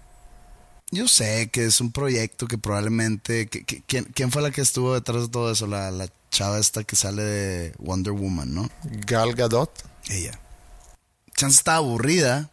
Yo 0.91 1.07
sé 1.07 1.49
que 1.51 1.65
es 1.65 1.81
un 1.81 1.91
proyecto 1.91 2.47
que 2.47 2.57
probablemente... 2.57 3.47
¿quién, 3.47 4.31
fue 4.31 4.41
la 4.41 4.51
que 4.51 4.61
estuvo 4.61 4.93
detrás 4.93 5.23
de 5.23 5.27
todo 5.29 5.51
eso? 5.51 5.67
La, 5.67 5.91
la 5.91 6.09
chava 6.31 6.59
esta 6.59 6.83
que 6.83 6.95
sale 6.95 7.23
de 7.23 7.73
Wonder 7.79 8.13
Woman, 8.13 8.53
¿no? 8.53 8.69
Gal 9.05 9.33
Gadot. 9.35 9.71
Ella. 10.09 10.39
Chance 11.35 11.57
está 11.57 11.75
aburrida 11.75 12.49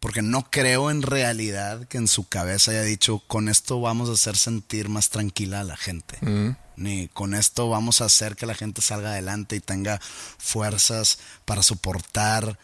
porque 0.00 0.20
no 0.20 0.50
creo 0.50 0.90
en 0.90 1.00
realidad 1.00 1.86
que 1.88 1.96
en 1.96 2.08
su 2.08 2.28
cabeza 2.28 2.72
haya 2.72 2.82
dicho 2.82 3.20
con 3.26 3.48
esto 3.48 3.80
vamos 3.80 4.10
a 4.10 4.12
hacer 4.12 4.36
sentir 4.36 4.88
más 4.88 5.08
tranquila 5.08 5.60
a 5.60 5.64
la 5.64 5.76
gente. 5.76 6.18
Mm. 6.20 6.56
Ni 6.76 7.08
con 7.08 7.34
esto 7.34 7.68
vamos 7.68 8.00
a 8.00 8.06
hacer 8.06 8.36
que 8.36 8.46
la 8.46 8.54
gente 8.54 8.82
salga 8.82 9.10
adelante 9.10 9.56
y 9.56 9.60
tenga 9.60 10.00
fuerzas 10.38 11.20
para 11.44 11.62
soportar 11.62 12.58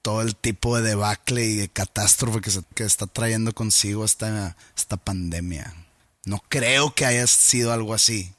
todo 0.00 0.22
el 0.22 0.36
tipo 0.36 0.76
de 0.76 0.90
debacle 0.90 1.44
y 1.44 1.56
de 1.56 1.68
catástrofe 1.68 2.40
que, 2.40 2.52
que 2.74 2.84
está 2.84 3.06
trayendo 3.06 3.52
consigo 3.52 4.04
esta, 4.04 4.56
esta 4.76 4.96
pandemia. 4.96 5.74
No 6.24 6.42
creo 6.48 6.94
que 6.94 7.04
haya 7.04 7.26
sido 7.26 7.72
algo 7.72 7.92
así 7.92 8.35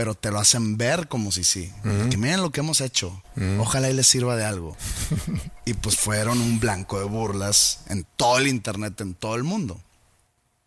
pero 0.00 0.14
te 0.14 0.30
lo 0.30 0.38
hacen 0.38 0.78
ver 0.78 1.08
como 1.08 1.30
si 1.30 1.44
sí. 1.44 1.70
Que 2.08 2.16
miren 2.16 2.40
lo 2.40 2.48
que 2.48 2.60
hemos 2.60 2.80
hecho. 2.80 3.22
Ojalá 3.58 3.90
y 3.90 3.92
les 3.92 4.06
sirva 4.06 4.34
de 4.34 4.46
algo. 4.46 4.74
y 5.66 5.74
pues 5.74 5.96
fueron 5.96 6.40
un 6.40 6.58
blanco 6.58 6.98
de 6.98 7.04
burlas 7.04 7.80
en 7.90 8.06
todo 8.16 8.38
el 8.38 8.48
internet, 8.48 8.98
en 9.02 9.12
todo 9.12 9.36
el 9.36 9.44
mundo. 9.44 9.78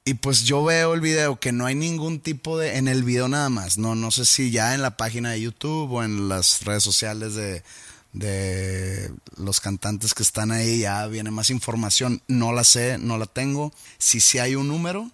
Y 0.06 0.14
pues 0.14 0.44
yo 0.44 0.64
veo 0.64 0.94
el 0.94 1.02
video 1.02 1.40
que 1.40 1.52
no 1.52 1.66
hay 1.66 1.74
ningún 1.74 2.20
tipo 2.20 2.60
de. 2.60 2.78
En 2.78 2.88
el 2.88 3.02
video 3.04 3.28
nada 3.28 3.50
más. 3.50 3.80
No, 3.80 3.96
no 3.96 4.12
sé 4.12 4.24
si 4.26 4.52
ya 4.52 4.76
en 4.76 4.84
la 4.84 4.98
página 4.98 5.32
de 5.32 5.42
YouTube 5.42 5.92
o 5.92 6.04
en 6.04 6.30
las 6.30 6.64
redes 6.64 6.84
sociales 6.84 7.34
de, 7.34 7.64
de 8.12 9.12
los 9.38 9.62
cantantes 9.62 10.14
que 10.14 10.22
están 10.22 10.52
ahí 10.52 10.82
ya 10.82 11.08
viene 11.08 11.32
más 11.32 11.50
información. 11.50 12.22
No 12.28 12.54
la 12.54 12.64
sé, 12.64 13.00
no 13.00 13.18
la 13.18 13.26
tengo. 13.26 13.74
Si 13.98 14.20
sí 14.20 14.38
hay 14.38 14.54
un 14.54 14.68
número, 14.68 15.10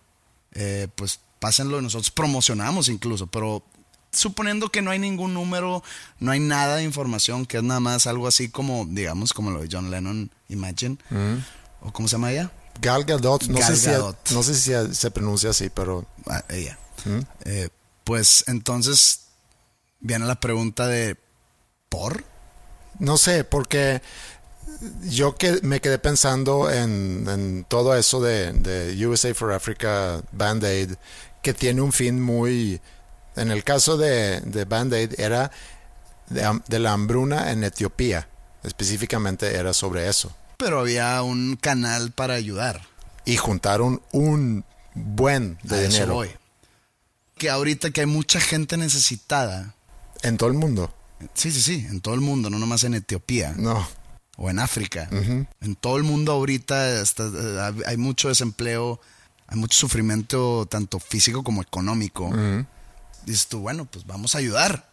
eh, 0.52 0.90
pues 0.96 1.22
pásenlo. 1.40 1.82
Nosotros 1.82 2.12
promocionamos 2.12 2.90
incluso, 2.90 3.26
pero 3.28 3.64
suponiendo 4.12 4.70
que 4.70 4.82
no 4.82 4.92
hay 4.92 5.00
ningún 5.00 5.34
número, 5.34 5.84
no 6.20 6.32
hay 6.32 6.40
nada 6.40 6.78
de 6.78 6.84
información, 6.84 7.46
que 7.46 7.58
es 7.58 7.64
nada 7.64 7.80
más 7.80 8.08
algo 8.08 8.28
así 8.28 8.50
como, 8.50 8.86
digamos, 8.90 9.34
como 9.34 9.52
lo 9.52 9.62
de 9.62 9.70
John 9.72 9.92
Lennon, 9.92 10.32
Imagine, 10.50 10.98
o 11.82 11.92
cómo 11.92 12.08
se 12.08 12.14
llama 12.14 12.32
ella? 12.32 12.52
Gal 12.82 13.04
Gadot, 13.04 13.44
no, 13.48 13.62
sé, 13.62 13.76
Si, 13.76 14.34
no 14.34 14.44
sé 14.44 14.56
si 14.56 14.96
se 14.96 15.12
pronuncia 15.12 15.50
así, 15.50 15.70
pero... 15.70 16.06
Ah, 16.28 16.44
ella. 16.50 16.78
Eh, 17.46 17.70
pues 18.04 18.46
entonces 18.48 19.22
viene 20.00 20.26
la 20.26 20.40
pregunta 20.40 20.88
de, 20.88 21.18
¿por? 21.90 22.24
No 23.00 23.18
sé, 23.18 23.44
porque 23.44 24.02
yo 25.04 25.36
que 25.36 25.60
me 25.62 25.82
quedé 25.82 26.00
pensando 26.00 26.72
en, 26.72 27.66
todo 27.68 27.96
eso 27.96 28.22
de, 28.22 28.54
de 28.54 29.08
USA 29.08 29.34
for 29.34 29.52
Africa, 29.52 30.22
Band 30.32 30.64
Aid, 30.64 30.94
que 31.42 31.54
tiene 31.54 31.82
un 31.82 31.92
fin 31.92 32.22
muy 32.22 32.82
en 33.40 33.52
el 33.52 33.64
caso 33.64 33.98
de, 33.98 34.42
de 34.42 34.66
Band-Aid 34.66 35.20
era 35.20 35.52
de, 36.30 36.80
la 36.80 36.94
hambruna 36.94 37.52
en 37.52 37.64
Etiopía. 37.64 38.28
Específicamente 38.64 39.56
era 39.56 39.74
sobre 39.74 40.08
eso. 40.10 40.36
Pero 40.58 40.80
había 40.80 41.22
un 41.24 41.56
canal 41.56 42.12
para 42.12 42.34
ayudar. 42.34 42.82
Y 43.26 43.38
juntaron 43.38 44.02
un 44.12 44.66
buen 44.94 45.58
de 45.64 45.88
dinero. 45.88 46.24
Que 47.38 47.50
ahorita 47.50 47.92
que 47.92 48.02
hay 48.02 48.08
mucha 48.08 48.40
gente 48.40 48.76
necesitada. 48.78 49.76
En 50.22 50.38
todo 50.38 50.50
el 50.50 50.56
mundo. 50.56 50.94
Sí, 51.34 51.52
sí, 51.52 51.62
sí, 51.62 51.88
en 51.90 52.02
todo 52.02 52.16
el 52.16 52.22
mundo, 52.22 52.50
no 52.50 52.60
nomás 52.60 52.84
en 52.84 52.96
Etiopía. 52.96 53.54
No. 53.58 53.88
O 54.36 54.50
en 54.50 54.60
África. 54.60 55.10
En 55.12 55.76
todo 55.80 55.98
el 55.98 56.04
mundo 56.04 56.32
ahorita 56.32 57.04
hay 57.86 57.98
mucho 57.98 58.30
desempleo, 58.30 59.00
hay 59.48 59.58
mucho 59.58 59.78
sufrimiento 59.78 60.66
tanto 60.70 61.00
físico 61.00 61.44
como 61.44 61.62
económico 61.62 62.32
dices 63.30 63.48
tú, 63.48 63.60
bueno, 63.60 63.86
pues 63.86 64.06
vamos 64.06 64.36
a 64.36 64.40
ayudar. 64.40 64.90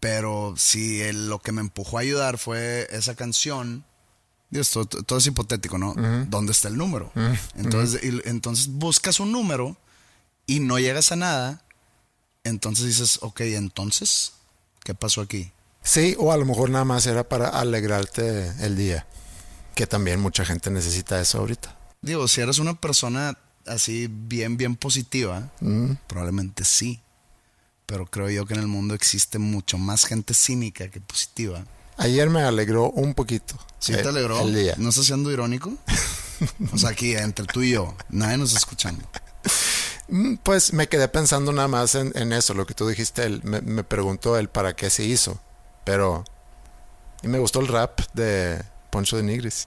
Pero 0.00 0.54
si 0.56 1.12
lo 1.12 1.40
que 1.40 1.50
me 1.50 1.60
empujó 1.60 1.98
a 1.98 2.02
ayudar 2.02 2.38
fue 2.38 2.86
esa 2.92 3.16
canción, 3.16 3.84
Dios, 4.50 4.70
todo, 4.70 5.18
es 5.18 5.26
hipotético, 5.26 5.76
¿no? 5.76 5.94
¿Dónde 6.28 6.52
está 6.52 6.68
el 6.68 6.76
número? 6.76 7.12
entonces, 7.56 8.00
entonces 8.24 8.68
buscas 8.68 9.18
un 9.20 9.32
número 9.32 9.76
y 10.46 10.60
no 10.60 10.78
llegas 10.78 11.10
a 11.10 11.16
nada. 11.16 11.64
Entonces 12.44 12.86
dices, 12.86 13.18
ok, 13.22 13.40
entonces, 13.40 14.32
¿qué 14.84 14.94
pasó 14.94 15.20
aquí? 15.20 15.50
Sí, 15.82 16.14
o 16.18 16.32
a 16.32 16.36
lo 16.36 16.44
mejor 16.44 16.70
nada 16.70 16.84
más 16.84 17.06
era 17.06 17.28
para 17.28 17.48
alegrarte 17.48 18.48
el 18.64 18.76
día. 18.76 19.06
que 19.74 19.86
también 19.86 20.20
mucha 20.20 20.44
gente 20.44 20.70
necesita 20.70 21.20
eso 21.20 21.38
ahorita. 21.38 21.76
Digo, 22.02 22.26
si 22.26 22.40
eres 22.40 22.58
una 22.58 22.74
persona 22.74 23.38
así 23.66 24.08
bien, 24.10 24.56
bien 24.56 24.74
positiva, 24.76 25.50
probablemente 26.06 26.64
sí. 26.64 27.00
Pero 27.88 28.04
creo 28.04 28.28
yo 28.28 28.44
que 28.44 28.52
en 28.52 28.60
el 28.60 28.66
mundo 28.66 28.94
existe 28.94 29.38
mucho 29.38 29.78
más 29.78 30.04
gente 30.04 30.34
cínica 30.34 30.90
que 30.90 31.00
positiva. 31.00 31.64
Ayer 31.96 32.28
me 32.28 32.42
alegró 32.42 32.90
un 32.90 33.14
poquito. 33.14 33.54
¿Sí 33.78 33.94
te 33.94 34.06
alegró? 34.06 34.44
¿No 34.76 34.90
estás 34.90 35.06
siendo 35.06 35.32
irónico? 35.32 35.72
o 36.72 36.76
sea, 36.76 36.90
aquí 36.90 37.14
entre 37.14 37.46
tú 37.46 37.62
y 37.62 37.70
yo, 37.70 37.96
nadie 38.10 38.36
nos 38.36 38.50
está 38.50 38.58
escuchando. 38.58 39.08
Mm, 40.08 40.34
pues 40.42 40.74
me 40.74 40.88
quedé 40.88 41.08
pensando 41.08 41.50
nada 41.50 41.68
más 41.68 41.94
en, 41.94 42.32
eso, 42.34 42.52
lo 42.52 42.66
que 42.66 42.74
tú 42.74 42.86
dijiste. 42.86 43.24
Él, 43.24 43.40
me, 43.42 43.62
me, 43.62 43.84
preguntó 43.84 44.36
él 44.36 44.50
para 44.50 44.76
qué 44.76 44.90
se 44.90 45.04
hizo. 45.04 45.40
Pero. 45.84 46.24
Y 47.22 47.28
me 47.28 47.38
gustó 47.38 47.60
el 47.60 47.68
rap 47.68 48.00
de 48.12 48.62
Poncho 48.90 49.16
de 49.16 49.22
Nigris. 49.22 49.66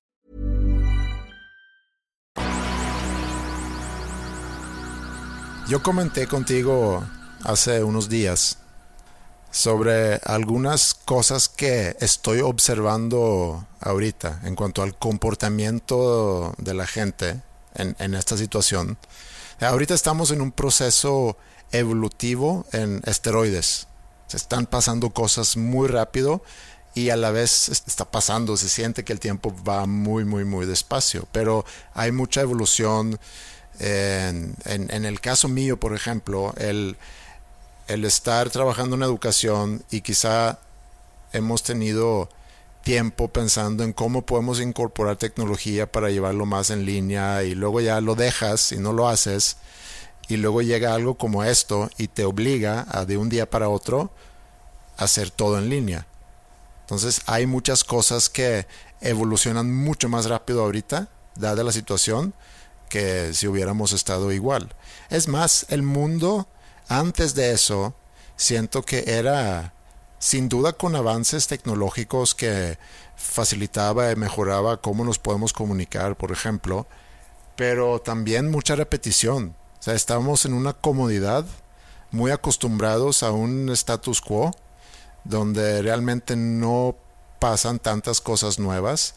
Yo 5.71 5.81
comenté 5.81 6.27
contigo 6.27 7.01
hace 7.45 7.81
unos 7.81 8.09
días 8.09 8.57
sobre 9.51 10.15
algunas 10.25 10.93
cosas 10.93 11.47
que 11.47 11.95
estoy 12.01 12.41
observando 12.41 13.65
ahorita 13.79 14.41
en 14.43 14.57
cuanto 14.57 14.83
al 14.83 14.97
comportamiento 14.97 16.53
de 16.57 16.73
la 16.73 16.85
gente 16.85 17.41
en, 17.75 18.13
esta 18.15 18.35
situación. 18.35 18.97
Ahorita 19.61 19.93
estamos 19.93 20.31
en 20.31 20.41
un 20.41 20.51
proceso 20.51 21.37
evolutivo 21.71 22.65
en 22.73 23.01
esteroides. 23.05 23.87
Se 24.27 24.35
están 24.35 24.65
pasando 24.65 25.11
cosas 25.11 25.55
muy 25.55 25.87
rápido 25.87 26.43
y 26.93 27.11
a 27.11 27.15
la 27.15 27.31
vez 27.31 27.69
está 27.69 28.11
pasando, 28.11 28.57
se 28.57 28.67
siente 28.67 29.05
que 29.05 29.13
el 29.13 29.21
tiempo 29.21 29.55
va 29.65 29.85
muy, 29.85 30.25
muy, 30.25 30.43
muy 30.43 30.65
despacio, 30.65 31.29
pero 31.31 31.63
hay 31.93 32.11
mucha 32.11 32.41
evolución. 32.41 33.17
En, 33.83 35.05
el 35.05 35.19
caso 35.21 35.47
mío, 35.47 35.79
por 35.79 35.95
ejemplo, 35.95 36.53
el, 36.57 36.97
el 37.87 38.05
estar 38.05 38.51
trabajando 38.51 38.95
en 38.95 39.01
educación 39.01 39.83
y 39.89 40.01
quizá 40.01 40.59
hemos 41.33 41.63
tenido 41.63 42.29
tiempo 42.83 43.27
pensando 43.27 43.83
en 43.83 43.93
cómo 43.93 44.23
podemos 44.23 44.59
incorporar 44.59 45.17
tecnología 45.17 45.91
para 45.91 46.11
llevarlo 46.11 46.45
más 46.45 46.69
en 46.69 46.85
línea 46.85 47.41
y 47.43 47.55
luego 47.55 47.81
ya 47.81 48.01
lo 48.01 48.13
dejas 48.13 48.71
y 48.71 48.77
no 48.77 48.93
lo 48.93 49.07
haces 49.07 49.57
y 50.27 50.37
luego 50.37 50.61
llega 50.61 50.93
algo 50.93 51.15
como 51.15 51.43
esto 51.43 51.89
y 51.97 52.07
te 52.07 52.23
obliga 52.23 52.85
a 52.87 53.05
de 53.05 53.17
un 53.17 53.29
día 53.29 53.49
para 53.49 53.67
otro 53.67 54.11
hacer 54.97 55.31
todo 55.31 55.57
en 55.57 55.69
línea. 55.69 56.05
Entonces 56.81 57.21
hay 57.25 57.47
muchas 57.47 57.83
cosas 57.83 58.29
que 58.29 58.67
evolucionan 59.01 59.73
mucho 59.73 60.07
más 60.07 60.27
rápido 60.27 60.61
ahorita, 60.61 61.09
dada 61.35 61.63
la 61.63 61.71
situación, 61.71 62.35
que 62.91 63.33
si 63.33 63.47
hubiéramos 63.47 63.93
estado 63.93 64.33
igual. 64.33 64.75
Es 65.09 65.29
más, 65.29 65.65
el 65.69 65.81
mundo 65.81 66.47
antes 66.89 67.35
de 67.35 67.53
eso, 67.53 67.95
siento 68.35 68.83
que 68.83 69.05
era 69.07 69.73
sin 70.19 70.49
duda 70.49 70.73
con 70.73 70.97
avances 70.97 71.47
tecnológicos 71.47 72.35
que 72.35 72.77
facilitaba 73.15 74.11
y 74.11 74.17
mejoraba 74.17 74.81
cómo 74.81 75.05
nos 75.05 75.19
podemos 75.19 75.53
comunicar, 75.53 76.17
por 76.17 76.33
ejemplo, 76.33 76.85
pero 77.55 78.01
también 78.01 78.51
mucha 78.51 78.75
repetición. 78.75 79.55
O 79.79 79.83
sea, 79.83 79.93
estábamos 79.93 80.45
en 80.45 80.53
una 80.53 80.73
comodidad, 80.73 81.45
muy 82.11 82.31
acostumbrados 82.31 83.23
a 83.23 83.31
un 83.31 83.69
status 83.69 84.19
quo, 84.19 84.51
donde 85.23 85.81
realmente 85.81 86.35
no 86.35 86.97
pasan 87.39 87.79
tantas 87.79 88.19
cosas 88.19 88.59
nuevas. 88.59 89.15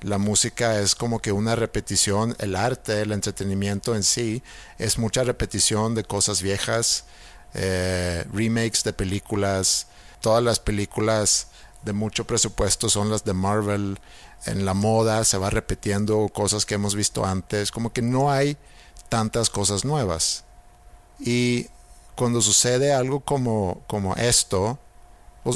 La 0.00 0.18
música 0.18 0.78
es 0.80 0.94
como 0.94 1.20
que 1.20 1.32
una 1.32 1.56
repetición, 1.56 2.36
el 2.38 2.54
arte, 2.54 3.00
el 3.00 3.10
entretenimiento 3.10 3.96
en 3.96 4.04
sí, 4.04 4.42
es 4.78 4.96
mucha 4.96 5.24
repetición 5.24 5.96
de 5.96 6.04
cosas 6.04 6.40
viejas, 6.40 7.04
eh, 7.54 8.24
remakes 8.32 8.84
de 8.84 8.92
películas. 8.92 9.88
Todas 10.20 10.42
las 10.42 10.60
películas 10.60 11.48
de 11.82 11.92
mucho 11.92 12.26
presupuesto 12.26 12.88
son 12.88 13.10
las 13.10 13.24
de 13.24 13.32
Marvel. 13.32 13.98
En 14.46 14.64
la 14.64 14.74
moda 14.74 15.24
se 15.24 15.38
va 15.38 15.50
repitiendo 15.50 16.28
cosas 16.28 16.64
que 16.64 16.74
hemos 16.74 16.94
visto 16.94 17.24
antes. 17.24 17.72
Como 17.72 17.92
que 17.92 18.02
no 18.02 18.30
hay 18.30 18.56
tantas 19.08 19.50
cosas 19.50 19.84
nuevas. 19.84 20.44
Y 21.18 21.66
cuando 22.14 22.40
sucede 22.40 22.92
algo 22.92 23.20
como, 23.20 23.82
como 23.88 24.14
esto, 24.14 24.78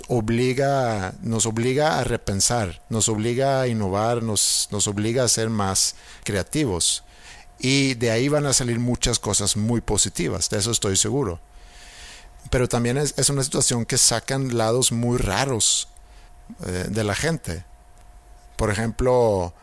obliga, 0.08 1.14
nos 1.22 1.46
obliga 1.46 1.98
a 1.98 2.04
repensar, 2.04 2.80
nos 2.88 3.08
obliga 3.08 3.60
a 3.60 3.68
innovar, 3.68 4.22
nos, 4.22 4.68
nos 4.70 4.86
obliga 4.86 5.24
a 5.24 5.28
ser 5.28 5.50
más 5.50 5.96
creativos. 6.24 7.04
Y 7.58 7.94
de 7.94 8.10
ahí 8.10 8.28
van 8.28 8.46
a 8.46 8.52
salir 8.52 8.78
muchas 8.78 9.18
cosas 9.18 9.56
muy 9.56 9.80
positivas, 9.80 10.48
de 10.50 10.58
eso 10.58 10.70
estoy 10.70 10.96
seguro. 10.96 11.40
Pero 12.50 12.68
también 12.68 12.96
es, 12.96 13.14
es 13.18 13.30
una 13.30 13.44
situación 13.44 13.84
que 13.84 13.98
sacan 13.98 14.56
lados 14.56 14.92
muy 14.92 15.18
raros 15.18 15.88
eh, 16.66 16.86
de 16.88 17.04
la 17.04 17.14
gente. 17.14 17.64
Por 18.56 18.70
ejemplo, 18.70 19.54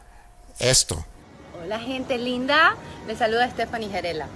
esto. 0.59 1.05
Hola 1.61 1.79
gente 1.79 2.17
linda, 2.17 2.75
me 3.05 3.15
saluda 3.15 3.49
Stephanie 3.49 3.89
Gerela. 3.89 4.27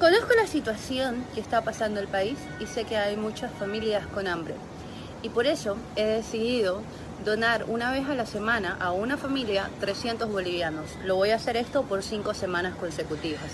Conozco 0.00 0.34
la 0.34 0.46
situación 0.46 1.24
que 1.34 1.40
está 1.40 1.62
pasando 1.62 2.00
el 2.00 2.08
país 2.08 2.38
y 2.60 2.66
sé 2.66 2.84
que 2.84 2.98
hay 2.98 3.16
muchas 3.16 3.50
familias 3.58 4.06
con 4.08 4.26
hambre 4.26 4.54
y 5.22 5.28
por 5.28 5.46
eso 5.46 5.76
he 5.96 6.04
decidido 6.04 6.82
donar 7.24 7.64
una 7.68 7.90
vez 7.90 8.08
a 8.08 8.14
la 8.14 8.26
semana 8.26 8.76
a 8.80 8.92
una 8.92 9.16
familia 9.16 9.70
300 9.80 10.30
bolivianos. 10.30 10.90
Lo 11.04 11.16
voy 11.16 11.30
a 11.30 11.36
hacer 11.36 11.56
esto 11.56 11.82
por 11.82 12.02
cinco 12.02 12.34
semanas 12.34 12.76
consecutivas. 12.76 13.50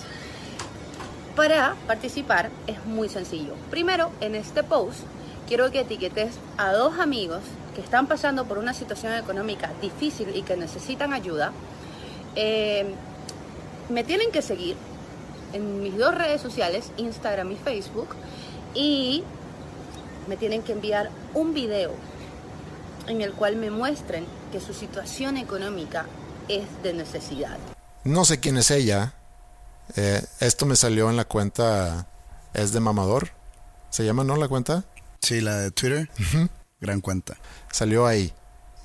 Para 1.36 1.74
participar 1.86 2.50
es 2.66 2.84
muy 2.84 3.08
sencillo. 3.08 3.54
Primero, 3.70 4.10
en 4.20 4.34
este 4.34 4.62
post 4.62 5.00
quiero 5.48 5.70
que 5.70 5.80
etiquetes 5.80 6.34
a 6.58 6.72
dos 6.72 6.98
amigos 6.98 7.40
que 7.74 7.80
están 7.80 8.06
pasando 8.06 8.44
por 8.44 8.58
una 8.58 8.74
situación 8.74 9.14
económica 9.14 9.70
difícil 9.80 10.36
y 10.36 10.42
que 10.42 10.56
necesitan 10.56 11.12
ayuda. 11.12 11.52
Eh, 12.36 12.94
me 13.88 14.04
tienen 14.04 14.30
que 14.30 14.42
seguir 14.42 14.76
en 15.52 15.82
mis 15.82 15.96
dos 15.96 16.14
redes 16.14 16.40
sociales, 16.40 16.90
Instagram 16.96 17.52
y 17.52 17.56
Facebook, 17.56 18.08
y 18.74 19.24
me 20.26 20.36
tienen 20.36 20.62
que 20.62 20.72
enviar 20.72 21.10
un 21.34 21.54
video 21.54 21.92
en 23.06 23.20
el 23.20 23.32
cual 23.32 23.56
me 23.56 23.70
muestren 23.70 24.26
que 24.52 24.60
su 24.60 24.74
situación 24.74 25.36
económica 25.36 26.06
es 26.48 26.66
de 26.82 26.92
necesidad. 26.92 27.58
No 28.04 28.24
sé 28.24 28.40
quién 28.40 28.56
es 28.56 28.70
ella. 28.70 29.14
Eh, 29.96 30.22
esto 30.40 30.66
me 30.66 30.76
salió 30.76 31.10
en 31.10 31.16
la 31.16 31.24
cuenta. 31.24 32.06
Es 32.54 32.72
de 32.72 32.80
Mamador. 32.80 33.30
¿Se 33.90 34.04
llama, 34.04 34.24
no, 34.24 34.36
la 34.36 34.48
cuenta? 34.48 34.84
Sí, 35.20 35.40
la 35.40 35.56
de 35.56 35.70
Twitter. 35.70 36.10
Gran 36.80 37.00
cuenta. 37.00 37.36
Salió 37.70 38.06
ahí. 38.06 38.32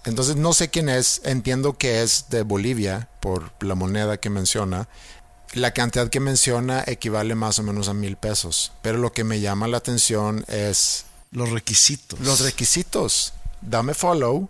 Entonces 0.05 0.35
no 0.35 0.53
sé 0.53 0.69
quién 0.69 0.89
es. 0.89 1.21
Entiendo 1.25 1.77
que 1.77 2.03
es 2.03 2.29
de 2.29 2.43
Bolivia 2.43 3.09
por 3.19 3.51
la 3.63 3.75
moneda 3.75 4.17
que 4.17 4.29
menciona. 4.29 4.87
La 5.53 5.71
cantidad 5.71 6.09
que 6.09 6.19
menciona 6.19 6.83
equivale 6.85 7.35
más 7.35 7.59
o 7.59 7.63
menos 7.63 7.89
a 7.89 7.93
mil 7.93 8.17
pesos. 8.17 8.73
Pero 8.81 8.99
lo 8.99 9.11
que 9.11 9.23
me 9.23 9.39
llama 9.39 9.67
la 9.67 9.77
atención 9.77 10.45
es 10.47 11.06
Los 11.31 11.49
requisitos. 11.51 12.19
Los 12.19 12.39
requisitos. 12.41 13.33
Dame 13.61 13.93
follow. 13.93 14.49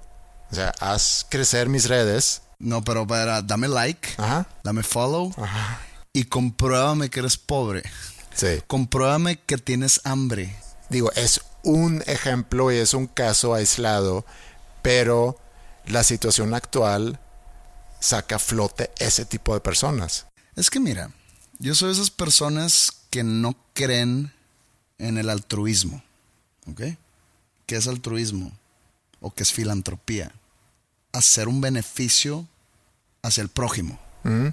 O 0.51 0.55
sea, 0.55 0.73
haz 0.79 1.25
crecer 1.29 1.69
mis 1.69 1.87
redes. 1.87 2.41
No, 2.59 2.83
pero 2.83 3.05
para, 3.05 3.41
dame 3.41 3.67
like, 3.67 4.09
Ajá. 4.17 4.47
dame 4.63 4.81
follow 4.81 5.31
Ajá. 5.37 5.79
y 6.13 6.23
compruébame 6.23 7.09
que 7.09 7.19
eres 7.19 7.37
pobre. 7.37 7.83
Sí. 8.33 8.61
Compruébame 8.67 9.39
que 9.39 9.57
tienes 9.57 10.01
hambre. 10.05 10.55
Digo, 10.89 11.11
es 11.13 11.41
un 11.63 12.03
ejemplo 12.07 12.71
y 12.71 12.77
es 12.77 12.93
un 12.93 13.07
caso 13.07 13.53
aislado, 13.53 14.25
pero 14.81 15.37
la 15.85 16.03
situación 16.03 16.53
actual 16.53 17.19
saca 17.99 18.37
a 18.37 18.39
flote 18.39 18.91
ese 18.99 19.25
tipo 19.25 19.53
de 19.53 19.59
personas. 19.59 20.25
Es 20.55 20.69
que 20.69 20.79
mira, 20.79 21.11
yo 21.59 21.75
soy 21.75 21.89
de 21.89 21.93
esas 21.95 22.09
personas 22.09 22.91
que 23.09 23.23
no 23.23 23.55
creen 23.73 24.33
en 24.97 25.17
el 25.17 25.29
altruismo. 25.29 26.01
¿Ok? 26.69 26.81
¿Qué 27.65 27.75
es 27.75 27.87
altruismo? 27.87 28.51
¿O 29.19 29.31
qué 29.31 29.43
es 29.43 29.51
filantropía? 29.51 30.31
Hacer 31.11 31.47
un 31.47 31.61
beneficio 31.61 32.47
hacia 33.21 33.41
el 33.41 33.49
prójimo. 33.49 33.99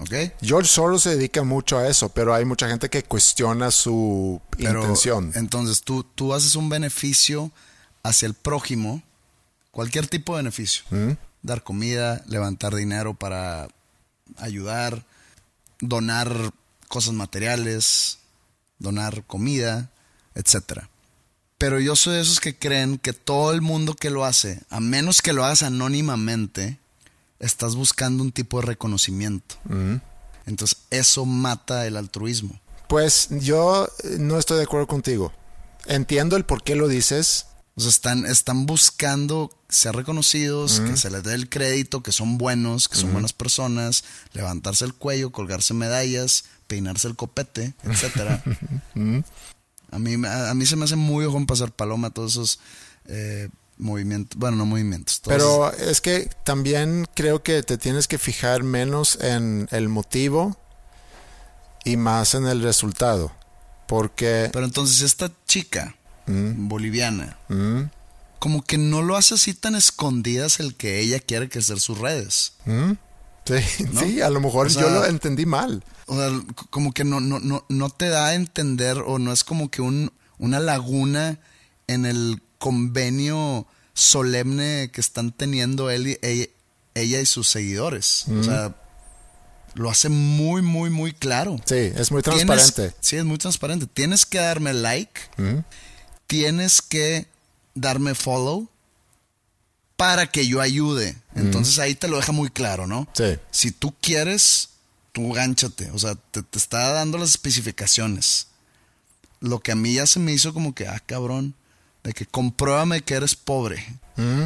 ¿Ok? 0.00 0.14
George 0.40 0.68
Soros 0.68 1.02
se 1.02 1.16
dedica 1.16 1.42
mucho 1.42 1.78
a 1.78 1.88
eso, 1.88 2.08
pero 2.08 2.32
hay 2.32 2.44
mucha 2.44 2.68
gente 2.68 2.88
que 2.88 3.02
cuestiona 3.02 3.72
su 3.72 4.40
Pero, 4.56 4.80
intención. 4.80 5.32
Entonces 5.34 5.82
tú, 5.82 6.04
tú 6.04 6.32
haces 6.32 6.54
un 6.54 6.68
beneficio 6.68 7.50
hacia 8.04 8.26
el 8.26 8.34
prójimo, 8.34 9.02
cualquier 9.72 10.06
tipo 10.06 10.36
de 10.36 10.42
beneficio. 10.44 10.84
Dar 11.42 11.64
comida, 11.64 12.22
levantar 12.28 12.74
dinero 12.74 13.14
para 13.14 13.68
ayudar, 14.36 15.04
donar 15.80 16.52
cosas 16.86 17.14
materiales, 17.14 18.18
donar 18.78 19.24
comida, 19.24 19.90
etcétera. 20.36 20.88
Pero 21.64 21.80
yo 21.80 21.96
soy 21.96 22.16
de 22.16 22.20
esos 22.20 22.40
que 22.40 22.54
creen 22.54 22.98
que 22.98 23.14
todo 23.14 23.50
el 23.52 23.62
mundo 23.62 23.94
que 23.94 24.10
lo 24.10 24.26
hace, 24.26 24.60
a 24.68 24.80
menos 24.80 25.22
que 25.22 25.32
lo 25.32 25.46
hagas 25.46 25.62
anónimamente, 25.62 26.78
estás 27.40 27.74
buscando 27.74 28.22
un 28.22 28.32
tipo 28.32 28.60
de 28.60 28.66
reconocimiento. 28.66 29.54
Entonces 30.44 30.76
eso 30.90 31.24
mata 31.24 31.86
el 31.86 31.96
altruismo. 31.96 32.60
Pues 32.86 33.28
yo 33.30 33.88
eh, 34.02 34.16
no 34.18 34.38
estoy 34.38 34.58
de 34.58 34.64
acuerdo 34.64 34.86
contigo. 34.86 35.32
Entiendo 35.86 36.36
el 36.36 36.44
por 36.44 36.62
qué 36.62 36.74
lo 36.74 36.86
dices. 36.86 37.46
O 37.76 37.80
sea, 37.80 37.88
están, 37.88 38.26
están 38.26 38.66
buscando 38.66 39.50
ser 39.70 39.96
reconocidos, 39.96 40.80
que 40.80 40.98
se 40.98 41.10
les 41.10 41.22
dé 41.22 41.32
el 41.32 41.48
crédito, 41.48 42.02
que 42.02 42.12
son 42.12 42.36
buenos, 42.36 42.88
que 42.90 42.96
son 42.96 43.10
buenas 43.14 43.32
personas, 43.32 44.04
levantarse 44.34 44.84
el 44.84 44.92
cuello, 44.92 45.32
colgarse 45.32 45.72
medallas, 45.72 46.44
peinarse 46.66 47.08
el 47.08 47.16
copete, 47.16 47.72
etcétera. 47.84 48.42
a, 49.94 49.98
mí, 49.98 50.26
a, 50.26 50.50
a 50.50 50.54
mí 50.54 50.66
se 50.66 50.76
me 50.76 50.84
hace 50.84 50.96
muy 50.96 51.24
ojo 51.24 51.36
en 51.38 51.46
pasar 51.46 51.70
paloma 51.72 52.10
todos 52.10 52.32
esos 52.32 52.58
eh, 53.06 53.48
movimientos, 53.78 54.38
bueno, 54.38 54.56
no 54.56 54.66
movimientos. 54.66 55.20
Pero 55.24 55.72
es 55.72 56.00
que 56.00 56.28
también 56.44 57.06
creo 57.14 57.42
que 57.42 57.62
te 57.62 57.78
tienes 57.78 58.06
que 58.08 58.18
fijar 58.18 58.62
menos 58.62 59.16
en 59.20 59.68
el 59.70 59.88
motivo 59.88 60.56
y 61.84 61.96
más 61.96 62.34
en 62.34 62.46
el 62.46 62.62
resultado. 62.62 63.32
Porque 63.86 64.48
Pero 64.52 64.64
entonces 64.64 65.00
esta 65.02 65.30
chica 65.46 65.94
Mm. 66.26 66.68
boliviana, 66.68 67.36
mm, 67.48 67.82
como 68.38 68.62
que 68.64 68.78
no 68.78 69.02
lo 69.02 69.14
hace 69.14 69.34
así 69.34 69.52
tan 69.52 69.74
escondidas 69.74 70.58
el 70.58 70.74
que 70.74 71.00
ella 71.00 71.20
quiere 71.20 71.50
crecer 71.50 71.80
sus 71.80 71.98
redes. 71.98 72.54
mm, 72.64 72.92
sí, 73.46 73.84
¿No? 73.92 74.00
sí, 74.00 74.20
a 74.20 74.30
lo 74.30 74.40
mejor 74.40 74.66
O 74.66 74.70
sea, 74.70 74.82
yo 74.82 74.90
lo 74.90 75.04
entendí 75.06 75.46
mal. 75.46 75.82
O 76.06 76.16
sea, 76.16 76.30
como 76.70 76.92
que 76.92 77.04
no, 77.04 77.20
no, 77.20 77.40
no, 77.40 77.64
no 77.68 77.90
te 77.90 78.08
da 78.08 78.28
a 78.28 78.34
entender 78.34 78.98
o 78.98 79.18
no 79.18 79.32
es 79.32 79.44
como 79.44 79.70
que 79.70 79.82
un, 79.82 80.12
una 80.38 80.60
laguna 80.60 81.38
en 81.86 82.06
el 82.06 82.42
convenio 82.58 83.66
solemne 83.92 84.90
que 84.92 85.00
están 85.00 85.32
teniendo 85.32 85.90
él 85.90 86.08
y, 86.08 86.18
ella, 86.22 86.46
ella 86.94 87.20
y 87.20 87.26
sus 87.26 87.48
seguidores. 87.48 88.24
O 88.28 88.42
sea, 88.42 88.74
lo 89.74 89.90
hace 89.90 90.08
muy, 90.08 90.62
muy, 90.62 90.90
muy 90.90 91.12
claro. 91.12 91.56
Sí, 91.64 91.74
es 91.94 92.10
muy 92.10 92.22
Tienes- 92.22 92.46
transparente. 92.46 92.96
sí, 93.00 93.16
es 93.16 93.24
muy 93.24 93.38
transparente. 93.38 93.86
Tienes 93.86 94.24
que 94.26 94.38
darme 94.38 94.72
like, 94.72 95.20
Mm, 95.36 95.58
tienes 96.26 96.80
que 96.82 97.26
darme 97.74 98.14
follow 98.14 98.68
para 99.96 100.26
que 100.26 100.46
yo 100.46 100.60
ayude. 100.60 101.16
Entonces 101.34 101.78
ahí 101.78 101.94
te 101.94 102.08
lo 102.08 102.16
deja 102.16 102.32
muy 102.32 102.50
claro, 102.50 102.86
¿no? 102.86 103.08
Sí. 103.12 103.36
Si 103.50 103.70
tú 103.70 103.94
quieres, 104.00 104.70
tú 105.12 105.32
gánchate. 105.32 105.90
O 105.92 105.98
sea, 105.98 106.14
te, 106.14 106.42
te 106.42 106.58
está 106.58 106.92
dando 106.92 107.18
las 107.18 107.30
especificaciones. 107.30 108.48
Lo 109.40 109.60
que 109.60 109.72
a 109.72 109.76
mí 109.76 109.94
ya 109.94 110.06
se 110.06 110.18
me 110.20 110.32
hizo 110.32 110.52
como 110.54 110.74
que, 110.74 110.88
ah, 110.88 111.00
cabrón, 111.04 111.54
de 112.02 112.12
que 112.12 112.26
compruébame 112.26 113.02
que 113.02 113.14
eres 113.14 113.34
pobre. 113.34 113.84
mm. 114.16 114.44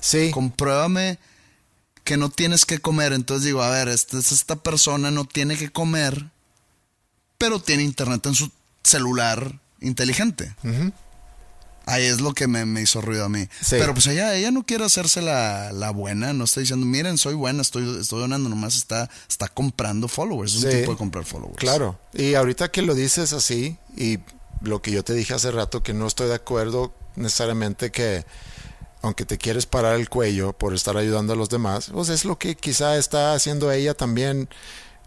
Sí, 0.00 0.30
Compruébame 0.30 1.18
que 2.04 2.16
no 2.16 2.30
tienes 2.30 2.64
que 2.64 2.78
comer. 2.78 3.12
Entonces 3.12 3.44
digo, 3.44 3.62
a 3.62 3.70
ver, 3.70 3.88
esta, 3.88 4.18
esta 4.18 4.56
persona 4.56 5.10
no 5.10 5.26
tiene 5.26 5.56
que 5.56 5.68
comer, 5.70 6.30
pero 7.36 7.60
tiene 7.60 7.82
internet 7.82 8.24
en 8.26 8.34
su 8.34 8.50
celular 8.82 9.60
inteligente. 9.80 10.54
Ahí 11.90 12.04
es 12.04 12.20
lo 12.20 12.34
que 12.34 12.46
me, 12.48 12.66
me 12.66 12.82
hizo 12.82 13.00
ruido 13.00 13.24
a 13.24 13.28
mí. 13.30 13.48
Sí. 13.62 13.76
Pero 13.78 13.94
pues 13.94 14.06
ella, 14.08 14.34
ella 14.34 14.50
no 14.50 14.64
quiere 14.66 14.84
hacerse 14.84 15.22
la, 15.22 15.72
la 15.72 15.90
buena, 15.90 16.34
no 16.34 16.44
está 16.44 16.60
diciendo, 16.60 16.84
miren, 16.84 17.16
soy 17.16 17.32
buena, 17.34 17.62
estoy, 17.62 17.98
estoy 18.00 18.20
donando, 18.20 18.50
nomás 18.50 18.76
está, 18.76 19.08
está 19.28 19.48
comprando 19.48 20.06
followers. 20.06 20.54
Es 20.54 20.64
un 20.64 20.70
Sí. 20.70 20.76
tipo 20.80 20.92
de 20.92 20.98
comprar 20.98 21.24
followers. 21.24 21.56
Claro, 21.56 21.98
y 22.12 22.34
ahorita 22.34 22.70
que 22.70 22.82
lo 22.82 22.94
dices 22.94 23.32
así, 23.32 23.78
y 23.96 24.18
lo 24.60 24.82
que 24.82 24.90
yo 24.90 25.02
te 25.02 25.14
dije 25.14 25.32
hace 25.32 25.50
rato, 25.50 25.82
que 25.82 25.94
no 25.94 26.06
estoy 26.06 26.28
de 26.28 26.34
acuerdo 26.34 26.92
necesariamente 27.16 27.90
que, 27.90 28.24
aunque 29.00 29.24
te 29.24 29.38
quieres 29.38 29.64
parar 29.66 29.94
el 29.98 30.08
cuello 30.10 30.52
por 30.52 30.74
estar 30.74 30.96
ayudando 30.96 31.32
a 31.32 31.36
los 31.36 31.48
demás, 31.48 31.88
pues 31.92 32.10
es 32.10 32.24
lo 32.26 32.38
que 32.38 32.54
quizá 32.56 32.96
está 32.98 33.32
haciendo 33.32 33.72
ella 33.72 33.94
también, 33.94 34.48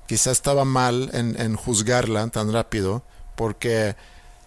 quizá 0.07 0.31
estaba 0.31 0.65
mal 0.65 1.09
en, 1.13 1.39
en 1.39 1.55
juzgarla 1.55 2.27
tan 2.29 2.51
rápido, 2.51 3.03
porque 3.35 3.95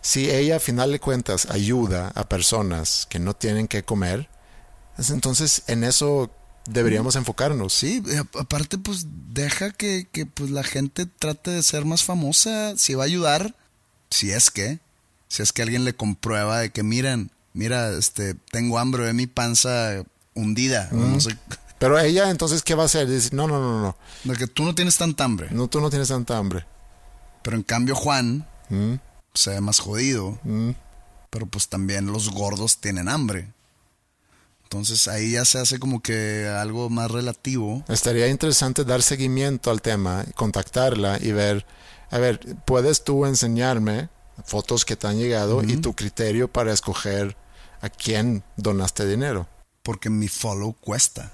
si 0.05 0.29
ella 0.31 0.57
a 0.57 0.61
final 0.61 0.93
de 0.93 1.01
cuentas 1.01 1.47
ayuda 1.51 2.13
a 2.15 2.29
personas 2.29 3.07
que 3.09 3.19
no 3.19 3.33
tienen 3.33 3.69
que 3.69 3.85
comer, 3.85 4.29
entonces 5.09 5.63
en 5.67 5.83
eso 5.83 6.31
deberíamos 6.69 7.17
enfocarnos. 7.17 7.73
Sí, 7.73 8.03
a- 8.17 8.41
aparte 8.41 8.77
pues 8.79 9.07
deja 9.33 9.71
que, 9.71 10.07
que, 10.13 10.27
pues 10.27 10.51
la 10.51 10.63
gente 10.63 11.07
trate 11.07 11.51
de 11.51 11.63
ser 11.63 11.85
más 11.87 12.03
famosa, 12.05 12.77
si 12.77 12.93
va 12.95 13.05
a 13.05 13.07
ayudar, 13.07 13.55
si 14.11 14.31
es 14.31 14.51
que, 14.51 14.79
si 15.29 15.43
es 15.43 15.53
que 15.53 15.63
alguien 15.63 15.85
le 15.85 15.95
comprueba 15.95 16.59
de 16.61 16.71
que 16.71 16.83
miren, 16.83 17.31
mira, 17.55 17.91
este, 17.97 18.35
tengo 18.53 18.79
hambre, 18.79 19.05
ve 19.05 19.13
mi 19.15 19.27
panza 19.27 20.05
hundida, 20.35 20.91
o 20.93 20.97
no 20.97 21.19
sé, 21.21 21.37
Pero 21.79 21.99
ella 21.99 22.29
entonces, 22.31 22.63
¿qué 22.63 22.75
va 22.75 22.83
a 22.85 22.87
hacer? 22.87 23.09
Dice, 23.09 23.31
no, 23.33 23.47
no, 23.49 23.59
no, 23.61 23.81
no, 23.83 23.97
de 24.33 24.39
que 24.39 24.47
tú 24.47 24.65
no 24.65 24.75
tienes 24.75 24.97
tanta 24.99 25.25
hambre, 25.25 25.49
no, 25.51 25.67
tú 25.69 25.81
no 25.81 25.89
tienes 25.91 26.09
tanta 26.09 26.37
hambre. 26.37 26.67
pero 27.43 27.57
en 27.57 27.63
cambio 27.63 27.95
Juan 27.95 28.47
Mm, 28.71 28.95
se 29.35 29.51
ve 29.51 29.61
más 29.61 29.81
jodido, 29.81 30.39
mm. 30.45 30.71
pero 31.31 31.47
pues 31.47 31.69
también 31.69 32.07
los 32.07 32.31
gordos 32.31 32.79
tienen 32.79 33.09
hambre. 33.09 33.53
Entonces 34.65 35.07
ahí 35.09 35.33
ya 35.33 35.45
se 35.45 35.59
hace 35.59 35.79
como 35.79 36.01
que 36.01 36.49
algo 36.49 36.91
más 36.91 37.11
relativo. 37.11 37.85
Estaría 37.89 38.29
interesante 38.29 38.85
dar 38.85 39.03
seguimiento 39.03 39.71
al 39.71 39.83
tema, 39.83 40.25
contactarla 40.35 41.19
y 41.21 41.33
ver, 41.33 41.65
a 42.11 42.19
ver, 42.19 42.41
¿puedes 42.65 43.05
tú 43.05 43.27
enseñarme 43.27 44.09
fotos 44.45 44.85
que 44.85 44.97
te 44.97 45.07
han 45.07 45.19
llegado 45.19 45.63
y 45.63 45.77
tu 45.77 45.95
criterio 45.95 46.49
para 46.49 46.73
escoger 46.73 47.37
a 47.83 47.89
quién 47.89 48.43
donaste 48.57 49.07
dinero? 49.07 49.47
Porque 49.83 50.11
mi 50.11 50.29
follow 50.29 50.75
cuesta. 50.81 51.33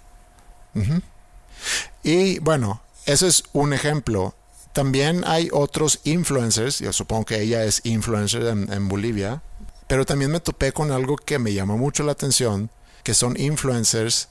Y 2.03 2.41
bueno, 2.41 2.83
eso 3.07 3.27
es 3.27 3.45
un 3.53 3.73
ejemplo. 3.73 4.35
También 4.73 5.25
hay 5.27 5.49
otros 5.53 6.01
influencers, 6.05 6.79
yo 6.79 6.93
supongo 6.93 7.25
que 7.27 7.41
ella 7.43 7.65
es 7.65 7.81
influencer 7.85 8.43
en, 8.47 8.73
en 8.73 8.89
Bolivia, 8.89 9.43
pero 9.89 10.07
también 10.07 10.31
me 10.31 10.41
topé 10.41 10.73
con 10.73 10.93
algo 10.93 11.17
que 11.17 11.39
me 11.41 11.53
llamó 11.53 11.77
mucho 11.77 12.05
la 12.05 12.13
atención, 12.13 12.71
que 13.03 13.15
son 13.15 13.39
influencers 13.39 14.29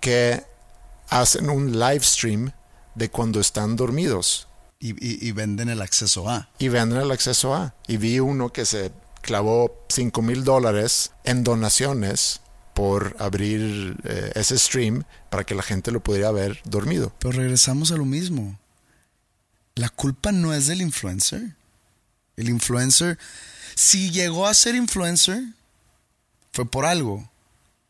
que 0.00 0.44
hacen 1.08 1.48
un 1.48 1.72
live 1.78 2.00
stream 2.02 2.52
de 2.94 3.10
cuando 3.10 3.40
están 3.40 3.76
dormidos 3.76 4.46
Y, 4.80 4.90
y- 4.90 5.26
y 5.26 5.32
venden 5.32 5.68
el 5.70 5.80
acceso 5.82 6.28
a. 6.28 6.50
y 6.58 6.68
venden 6.68 7.00
el 7.00 7.10
acceso 7.10 7.54
a. 7.54 7.74
Y 7.86 7.96
vi 7.96 8.20
uno 8.20 8.50
que 8.52 8.64
se 8.66 8.92
clavó 9.22 9.84
5 9.88 10.20
mil 10.22 10.44
dólares 10.44 11.12
en 11.24 11.42
donaciones 11.44 12.40
por 12.74 13.16
abrir 13.18 13.96
eh, 14.04 14.32
ese 14.36 14.56
stream 14.58 15.02
para 15.30 15.44
que 15.44 15.54
la 15.56 15.62
gente 15.62 15.90
lo 15.90 16.00
pudiera 16.00 16.30
ver 16.30 16.60
dormido. 16.64 17.12
Pero 17.18 17.32
regresamos 17.32 17.90
a 17.90 17.96
lo 17.96 18.04
mismo. 18.04 18.58
La 19.78 19.88
culpa 19.90 20.32
no 20.32 20.52
es 20.52 20.66
del 20.66 20.82
influencer. 20.82 21.54
El 22.36 22.48
influencer, 22.48 23.16
si 23.76 24.10
llegó 24.10 24.48
a 24.48 24.54
ser 24.54 24.74
influencer, 24.74 25.40
fue 26.52 26.68
por 26.68 26.84
algo. 26.84 27.30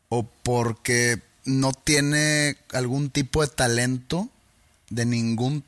O 0.07 0.21
porque 0.43 1.19
no 1.45 1.73
tiene 1.73 2.57
algún 2.73 3.09
tipo 3.09 3.41
de 3.41 3.47
talento 3.47 4.29
de 4.91 5.07
ningún 5.07 5.63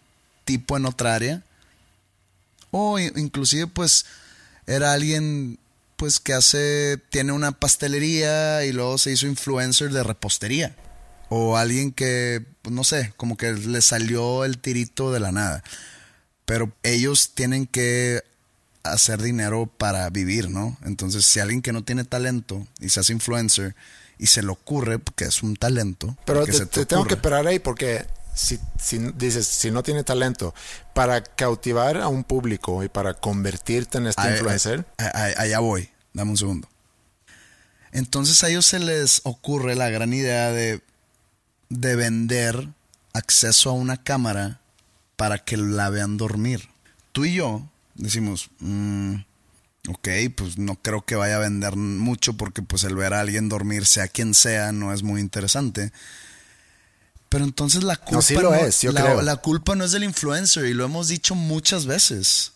tipo 0.46 0.78
en 0.78 0.86
otra 0.86 1.16
área. 1.16 1.44
O 2.70 3.00
inclusive 3.00 3.66
pues 3.66 4.06
era 4.68 4.94
alguien 4.94 5.58
pues 5.96 6.20
que 6.20 6.34
hace, 6.34 7.00
tiene 7.10 7.32
una 7.32 7.52
pastelería 7.52 8.64
y 8.64 8.74
luego 8.74 9.00
se 9.00 9.12
hizo 9.12 9.26
influencer 9.26 9.92
de 9.92 10.04
repostería. 10.04 10.76
O 11.30 11.58
alguien 11.58 11.92
que, 11.92 12.46
pues, 12.62 12.76
no 12.76 12.84
sé, 12.84 13.12
como 13.18 13.38
que 13.38 13.54
le 13.54 13.82
salió 13.82 14.46
el 14.46 14.60
tirito 14.60 15.12
de 15.12 15.20
la 15.20 15.32
nada. 15.32 15.64
Pero 16.52 16.70
ellos 16.84 17.32
tienen 17.34 17.66
que 17.66 18.26
hacer 18.84 19.22
dinero 19.22 19.68
para 19.78 20.10
vivir, 20.10 20.50
¿no? 20.50 20.78
Entonces, 20.84 21.24
si 21.24 21.40
alguien 21.40 21.62
que 21.62 21.72
no 21.72 21.86
tiene 21.86 22.04
talento 22.04 22.68
y 22.82 22.90
se 22.90 23.00
hace 23.00 23.14
influencer 23.14 23.74
y 24.18 24.28
se 24.28 24.44
le 24.44 24.50
ocurre, 24.50 25.00
porque 25.00 25.24
es 25.24 25.44
un 25.44 25.56
talento. 25.56 26.18
Pero 26.26 26.44
te, 26.46 26.86
tengo 26.86 27.06
que 27.06 27.16
parar 27.16 27.48
ahí 27.48 27.60
porque 27.60 28.06
si, 28.36 28.60
si 28.78 28.98
dices, 29.16 29.48
si 29.48 29.72
no 29.72 29.82
tiene 29.82 30.04
talento, 30.04 30.54
para 30.94 31.24
cautivar 31.24 31.96
a 31.96 32.10
un 32.10 32.26
público 32.26 32.84
y 32.84 32.90
para 32.90 33.14
convertirte 33.14 34.00
en 34.00 34.08
este 34.08 34.30
influencer, 34.30 34.84
allá 34.98 35.60
voy, 35.60 35.90
dame 36.12 36.32
un 36.32 36.38
segundo. 36.38 36.68
Entonces 37.94 38.44
a 38.44 38.50
ellos 38.50 38.66
se 38.66 38.80
les 38.80 39.22
ocurre 39.24 39.76
la 39.76 39.90
gran 39.90 40.14
idea 40.14 40.52
de, 40.52 40.82
de 41.70 41.96
vender 41.96 42.68
acceso 43.14 43.70
a 43.70 43.74
una 43.74 43.96
cámara 43.96 44.61
para 45.22 45.38
que 45.38 45.56
la 45.56 45.92
vean 45.92 46.18
dormir. 46.18 46.68
Tú 47.12 47.26
y 47.26 47.36
yo 47.36 47.62
decimos, 47.94 48.50
mm, 48.58 49.18
ok, 49.90 50.10
pues 50.36 50.58
no 50.58 50.82
creo 50.82 51.06
que 51.06 51.14
vaya 51.14 51.36
a 51.36 51.40
vender 51.42 51.76
mucho 51.76 52.34
porque 52.34 52.64
pues 52.64 52.86
el 52.86 52.96
ver 52.96 53.14
a 53.14 53.20
alguien 53.20 53.48
dormir, 53.48 53.86
sea 53.86 54.08
quien 54.08 54.34
sea, 54.34 54.72
no 54.72 54.92
es 54.92 55.04
muy 55.04 55.22
interesante. 55.22 55.92
Pero 57.30 57.44
entonces 57.44 57.84
la 57.84 57.98
culpa 57.98 58.24
sí 58.24 58.34
lo 58.34 58.56
es, 58.56 58.82
yo 58.82 58.94
la, 58.94 59.04
creo. 59.04 59.22
la 59.22 59.36
culpa 59.36 59.76
no 59.76 59.84
es 59.84 59.92
del 59.92 60.06
influencer 60.06 60.66
y 60.66 60.74
lo 60.74 60.86
hemos 60.86 61.08
dicho 61.08 61.36
muchas 61.36 61.86
veces. 61.86 62.54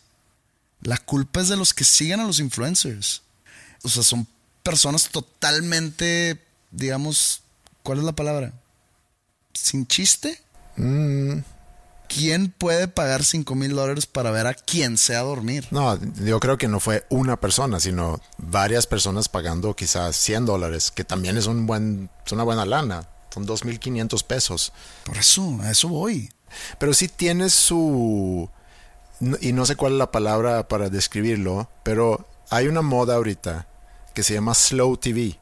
La 0.82 0.98
culpa 0.98 1.42
es 1.42 1.50
de 1.50 1.58
los 1.58 1.72
que 1.72 1.84
siguen 1.84 2.20
a 2.20 2.26
los 2.26 2.40
influencers. 2.40 3.22
O 3.84 3.90
sea, 3.90 4.02
son 4.02 4.26
personas 4.64 5.10
totalmente, 5.10 6.42
digamos, 6.72 7.44
¿cuál 7.84 8.00
es 8.00 8.06
la 8.06 8.16
palabra? 8.16 8.54
¿Sin 9.54 9.86
chiste? 9.86 10.42
mm, 10.78 11.42
¿Quién 12.08 12.50
puede 12.50 12.88
pagar 12.88 13.24
5 13.24 13.56
mil 13.56 13.76
dólares 13.76 14.06
para 14.06 14.32
ver 14.32 14.48
a 14.48 14.54
quien 14.54 14.98
sea 14.98 15.22
dormir? 15.22 15.68
no, 15.72 16.00
yo 16.24 16.40
creo 16.40 16.58
que 16.58 16.68
no 16.68 16.80
fue 16.80 17.06
una 17.10 17.40
persona, 17.40 17.80
sino 17.80 18.20
varias 18.38 18.88
personas 18.88 19.30
pagando 19.30 19.76
quizás 19.76 20.16
100 20.16 20.46
dólares, 20.46 20.92
que 20.92 21.04
también 21.04 21.38
es, 21.38 21.48
un 21.48 21.66
buen, 21.66 22.10
es 22.26 22.32
una 22.32 22.44
buena 22.44 22.66
lana. 22.66 23.08
Son 23.34 23.46
2.500 23.46 24.24
pesos. 24.24 24.74
Por 25.04 25.18
eso, 25.18 25.60
a 25.62 25.72
eso 25.72 25.90
voy. 25.90 26.30
Pero 26.80 26.94
sí 26.94 27.08
tiene 27.08 27.50
su... 27.50 28.50
Y 29.42 29.54
no 29.54 29.66
sé 29.66 29.76
cuál 29.76 29.94
es 29.94 30.00
la 30.00 30.12
palabra 30.12 30.68
para 30.68 30.90
describirlo, 30.90 31.70
pero 31.84 32.28
hay 32.50 32.68
una 32.68 32.82
moda 32.82 33.16
ahorita 33.16 33.68
que 34.14 34.24
se 34.24 34.34
llama 34.34 34.54
Slow 34.54 34.98
TV, 34.98 35.40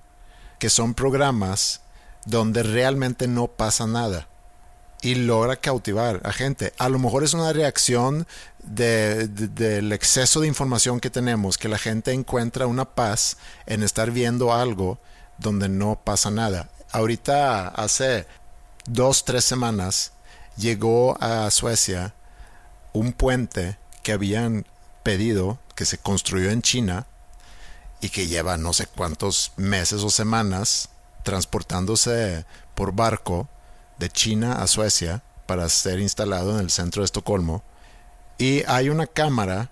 que 0.60 0.70
son 0.70 0.94
programas 0.94 1.82
donde 2.26 2.64
realmente 2.64 3.28
no 3.28 3.48
pasa 3.48 3.86
nada 3.88 4.28
y 5.04 5.16
logra 5.16 5.58
cautivar 5.58 6.22
a 6.24 6.32
gente. 6.32 6.74
A 6.80 6.88
lo 6.90 6.98
mejor 6.98 7.24
es 7.26 7.34
una 7.34 7.52
reacción 7.52 8.26
de- 8.64 9.28
de- 9.28 9.50
del 9.50 9.92
exceso 9.92 10.40
de 10.40 10.48
información 10.48 11.02
que 11.02 11.10
tenemos, 11.10 11.58
que 11.58 11.68
la 11.68 11.78
gente 11.78 12.14
encuentra 12.14 12.68
una 12.68 12.86
paz 12.86 13.38
en 13.66 13.84
estar 13.84 14.12
viendo 14.12 14.54
algo 14.54 14.98
donde 15.38 15.68
no 15.68 16.00
pasa 16.02 16.32
nada. 16.32 16.70
Ahorita, 16.92 17.68
hace 17.68 18.26
dos, 18.86 19.26
tres 19.26 19.44
semanas, 19.44 20.14
llegó 20.56 21.22
a 21.22 21.52
Suecia 21.52 22.14
un 22.94 23.12
puente 23.12 23.78
que 24.04 24.14
habían 24.14 24.66
pedido, 25.04 25.60
que 25.76 25.84
se 25.86 25.98
construyó 25.98 26.50
en 26.50 26.62
China 26.62 27.08
y 28.00 28.08
que 28.10 28.28
lleva 28.28 28.56
no 28.56 28.72
sé 28.72 28.86
cuántos 28.88 29.52
meses 29.58 30.02
o 30.04 30.10
semanas 30.10 30.90
transportándose 31.24 32.46
por 32.76 32.94
barco 32.94 33.50
de 34.04 34.10
China 34.10 34.62
a 34.62 34.68
Suecia 34.68 35.24
para 35.48 35.68
ser 35.70 36.00
instalado 36.00 36.54
en 36.54 36.60
el 36.60 36.70
centro 36.70 37.02
de 37.02 37.06
Estocolmo. 37.06 37.64
Y 38.38 38.64
hay 38.68 38.90
una 38.90 39.08
cámara 39.08 39.72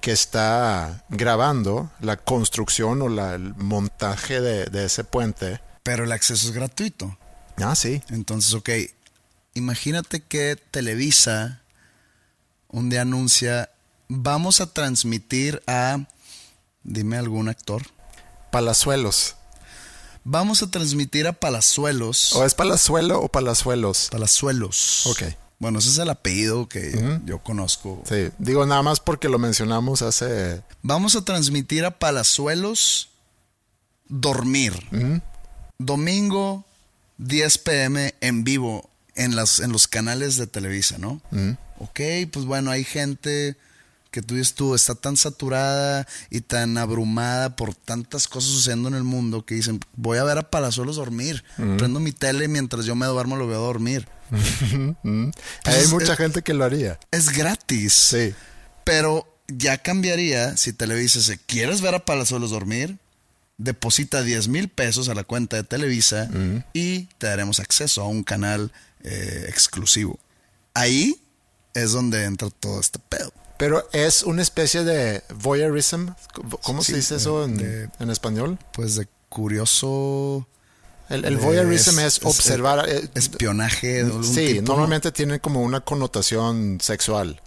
que 0.00 0.12
está 0.12 1.02
grabando 1.08 1.90
la 2.00 2.16
construcción 2.18 3.00
o 3.02 3.08
la- 3.08 3.34
el 3.34 3.54
montaje 3.54 4.40
de, 4.40 4.66
de 4.66 4.84
ese 4.84 5.02
puente. 5.04 5.60
Pero 5.82 6.04
el 6.04 6.12
acceso 6.12 6.46
es 6.48 6.52
gratuito. 6.54 7.16
Ah, 7.56 7.74
sí. 7.74 8.02
Entonces, 8.10 8.52
ok, 8.54 8.68
imagínate 9.54 10.20
que 10.22 10.56
Televisa 10.70 11.62
un 12.68 12.90
día 12.90 13.02
anuncia, 13.02 13.70
vamos 14.08 14.60
a 14.60 14.66
transmitir 14.72 15.62
a, 15.66 15.98
dime 16.82 17.16
algún 17.16 17.48
actor, 17.48 17.82
Palazuelos. 18.50 19.36
Vamos 20.24 20.62
a 20.62 20.70
transmitir 20.70 21.26
a 21.26 21.32
Palazuelos. 21.32 22.34
¿O 22.34 22.44
es 22.44 22.54
Palazuelo 22.54 23.20
o 23.20 23.28
Palazuelos? 23.28 24.08
Palazuelos. 24.10 25.06
Ok. 25.06 25.22
Bueno, 25.58 25.78
ese 25.78 25.90
es 25.90 25.98
el 25.98 26.10
apellido 26.10 26.68
que 26.68 27.20
yo 27.24 27.38
conozco. 27.42 28.02
Sí, 28.08 28.28
digo 28.38 28.66
nada 28.66 28.82
más 28.82 29.00
porque 29.00 29.28
lo 29.28 29.38
mencionamos 29.38 30.02
hace... 30.02 30.62
Vamos 30.82 31.14
a 31.16 31.24
transmitir 31.24 31.84
a 31.84 31.98
Palazuelos 31.98 33.10
dormir. 34.08 34.74
Domingo 35.78 36.64
10 37.18 37.58
pm 37.58 38.14
en 38.20 38.44
vivo 38.44 38.90
en, 39.14 39.36
las, 39.36 39.60
en 39.60 39.72
los 39.72 39.86
canales 39.86 40.36
de 40.36 40.46
Televisa, 40.46 40.98
¿no? 40.98 41.20
Ok, 41.78 42.00
pues 42.32 42.44
bueno, 42.44 42.70
hay 42.70 42.84
gente 42.84 43.56
que 44.14 44.22
tú 44.22 44.36
dices 44.36 44.54
tú, 44.54 44.76
está 44.76 44.94
tan 44.94 45.16
saturada 45.16 46.06
y 46.30 46.40
tan 46.40 46.78
abrumada 46.78 47.56
por 47.56 47.74
tantas 47.74 48.28
cosas 48.28 48.50
sucediendo 48.52 48.88
en 48.88 48.94
el 48.94 49.02
mundo 49.02 49.44
que 49.44 49.56
dicen, 49.56 49.80
voy 49.96 50.18
a 50.18 50.24
ver 50.24 50.38
a 50.38 50.48
Palazuelos 50.50 50.94
dormir. 50.94 51.42
Prendo 51.56 51.98
mi 51.98 52.12
tele 52.12 52.46
mientras 52.46 52.86
yo 52.86 52.94
me 52.94 53.06
duermo, 53.06 53.34
lo 53.36 53.48
veo 53.48 53.60
dormir. 53.60 54.06
Hay 55.64 55.80
es- 55.82 55.90
mucha 55.90 56.12
es- 56.12 56.18
gente 56.18 56.42
que 56.42 56.54
lo 56.54 56.64
haría. 56.64 56.98
Es 57.10 57.30
gratis. 57.30 57.92
Sí. 57.92 58.34
Pero 58.84 59.26
ya 59.48 59.78
cambiaría 59.78 60.56
si 60.56 60.72
Televisa 60.72 61.18
dice, 61.18 61.40
¿quieres 61.46 61.80
ver 61.80 61.96
a 61.96 62.04
Palazuelos 62.04 62.50
dormir? 62.52 62.98
Deposita 63.58 64.22
10 64.22 64.46
mil 64.48 64.68
pesos 64.68 65.08
a 65.08 65.14
la 65.14 65.24
cuenta 65.24 65.56
de 65.56 65.64
Televisa 65.64 66.28
y 66.72 67.06
te 67.18 67.26
daremos 67.26 67.58
acceso 67.60 68.02
a 68.02 68.06
un 68.08 68.22
canal 68.22 68.72
eh, 69.02 69.46
exclusivo. 69.48 70.18
Ahí 70.72 71.20
es 71.74 71.90
donde 71.92 72.24
entra 72.24 72.48
todo 72.50 72.80
este 72.80 72.98
pedo. 73.00 73.32
Pero 73.56 73.88
es 73.92 74.22
una 74.24 74.42
especie 74.42 74.82
de 74.84 75.22
voyeurism. 75.34 76.08
¿Cómo 76.62 76.82
Sí, 76.82 76.92
se 76.92 76.96
dice 76.98 77.14
de- 77.14 77.20
eso 77.20 77.44
en, 77.44 77.56
de- 77.56 77.88
en 78.00 78.10
español? 78.10 78.58
Pues 78.72 78.96
de 78.96 79.06
curioso... 79.28 80.46
El, 81.10 81.24
el 81.26 81.36
de- 81.36 81.42
voyeurism 81.44 81.98
es, 82.00 82.20
observar. 82.24 82.88
eh, 82.88 83.08
espionaje. 83.14 84.04
de 84.04 84.24
sí, 84.24 84.60
normalmente 84.62 85.12
tiene 85.12 85.38
como 85.38 85.62
una 85.62 85.80
connotación 85.82 86.78
sexual. 86.80 87.40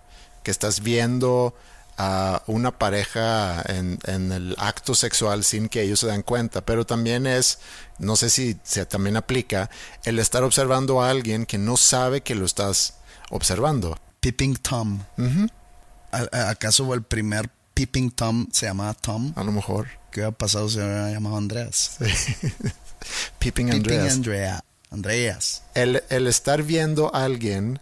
Que 0.43 0.51
estás 0.51 0.81
viendo 0.81 1.53
a 1.97 2.43
una 2.45 2.77
pareja 2.77 3.61
en, 3.67 3.97
en 4.05 4.31
el 4.31 4.55
acto 4.59 4.93
sexual 4.93 5.43
sin 5.43 5.67
que 5.67 5.81
ellos 5.81 5.99
se 5.99 6.07
dan 6.07 6.21
cuenta. 6.21 6.61
Pero 6.65 6.85
también 6.85 7.25
es, 7.27 7.57
no 7.97 8.15
sé 8.15 8.29
si 8.29 8.57
se 8.63 8.85
también 8.85 9.17
aplica, 9.17 9.69
el 10.05 10.19
estar 10.19 10.43
observando 10.43 11.01
a 11.01 11.09
alguien 11.09 11.45
que 11.45 11.57
no 11.57 11.75
sabe 11.75 12.21
que 12.21 12.35
lo 12.35 12.45
estás 12.45 12.93
observando. 13.31 13.97
Peeping 14.21 14.55
Tom. 14.57 14.99
¿A- 15.17 15.23
a- 15.23 15.66
¿Acaso 16.11 16.93
el 16.93 17.03
primer 17.03 17.49
Peeping 17.73 18.11
Tom 18.11 18.47
se 18.51 18.65
llamaba 18.65 18.93
Tom? 18.93 19.33
A 19.35 19.43
lo 19.43 19.51
mejor. 19.51 19.87
¿Qué 20.11 20.21
había 20.23 20.31
pasado 20.35 20.69
si 20.69 20.77
hubiera 20.77 21.11
llamado 21.11 21.37
Andreas? 21.37 21.97
Peeping 23.39 23.67
Peeping 23.67 23.71
Andreas. 23.71 24.13
Andrea. 24.13 24.63
Andreas. 24.89 25.63
el, 25.75 26.01
el 26.09 26.27
estar 26.27 26.63
viendo 26.63 27.13
a 27.13 27.25
alguien 27.25 27.79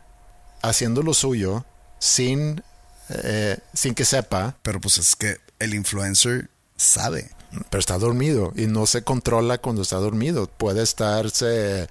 haciendo 0.64 1.04
lo 1.04 1.14
suyo 1.14 1.64
sin, 2.00 2.64
eh, 3.10 3.58
sin 3.74 3.94
que 3.94 4.06
sepa, 4.06 4.56
Pero 4.64 4.82
pues 4.82 4.98
es 4.98 5.16
que 5.16 5.38
el 5.60 5.76
influencer 5.76 6.50
sabe. 6.76 7.30
pero 7.70 7.80
está 7.80 7.98
dormido 8.00 8.52
y 8.56 8.66
no 8.66 8.86
se 8.88 9.04
controla 9.04 9.60
cuando 9.60 9.84
está 9.84 9.98
dormido. 9.98 10.48
Puede 10.48 10.82
estarse, 10.84 11.88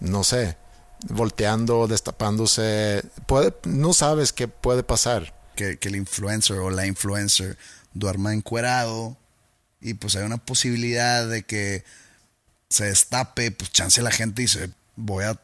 no 0.00 0.22
sé, 0.24 0.56
volteando, 1.08 1.88
destapándose. 1.88 3.02
Puede, 3.26 3.52
no 3.64 3.92
sabes 3.92 4.32
qué 4.32 4.46
puede 4.48 4.84
pasar. 4.84 5.34
Que, 5.54 5.78
que 5.78 5.88
el 5.88 5.96
influencer 5.96 6.58
o 6.58 6.70
la 6.70 6.86
influencer 6.86 7.58
duerma 7.94 8.32
encuerado 8.32 9.16
y 9.80 9.94
pues 9.94 10.16
hay 10.16 10.22
una 10.24 10.38
posibilidad 10.38 11.26
de 11.28 11.42
que 11.42 11.84
se 12.68 12.86
destape, 12.86 13.50
pues 13.50 13.70
chance 13.72 14.00
la 14.00 14.10
gente 14.10 14.42
dice, 14.42 14.70
voy 14.96 15.24
a 15.24 15.38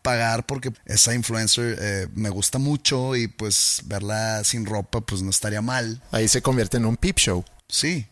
pagar 0.00 0.46
porque 0.46 0.72
esa 0.86 1.14
influencer 1.14 1.76
eh, 1.80 2.08
me 2.14 2.30
gusta 2.30 2.58
mucho 2.58 3.16
y 3.16 3.26
pues 3.26 3.82
verla 3.86 4.44
sin 4.44 4.64
ropa 4.64 5.00
pues 5.00 5.22
no 5.22 5.30
estaría 5.30 5.60
mal. 5.62 6.00
Ahí 6.10 6.28
se 6.28 6.40
convierte 6.42 6.76
en 6.76 6.86
un 6.86 6.96
peep 6.96 7.18
show. 7.18 7.44
Sí. 7.68 8.06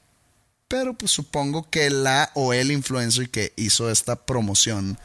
Pero 0.68 0.95
pues 0.95 1.12
supongo 1.12 1.68
que 1.70 1.91
la 1.91 2.30
o 2.35 2.53
el 2.55 2.70
influencer 2.72 3.30
que 3.30 3.53
hizo 3.57 3.91
esta 3.91 4.16
promoción, 4.26 4.99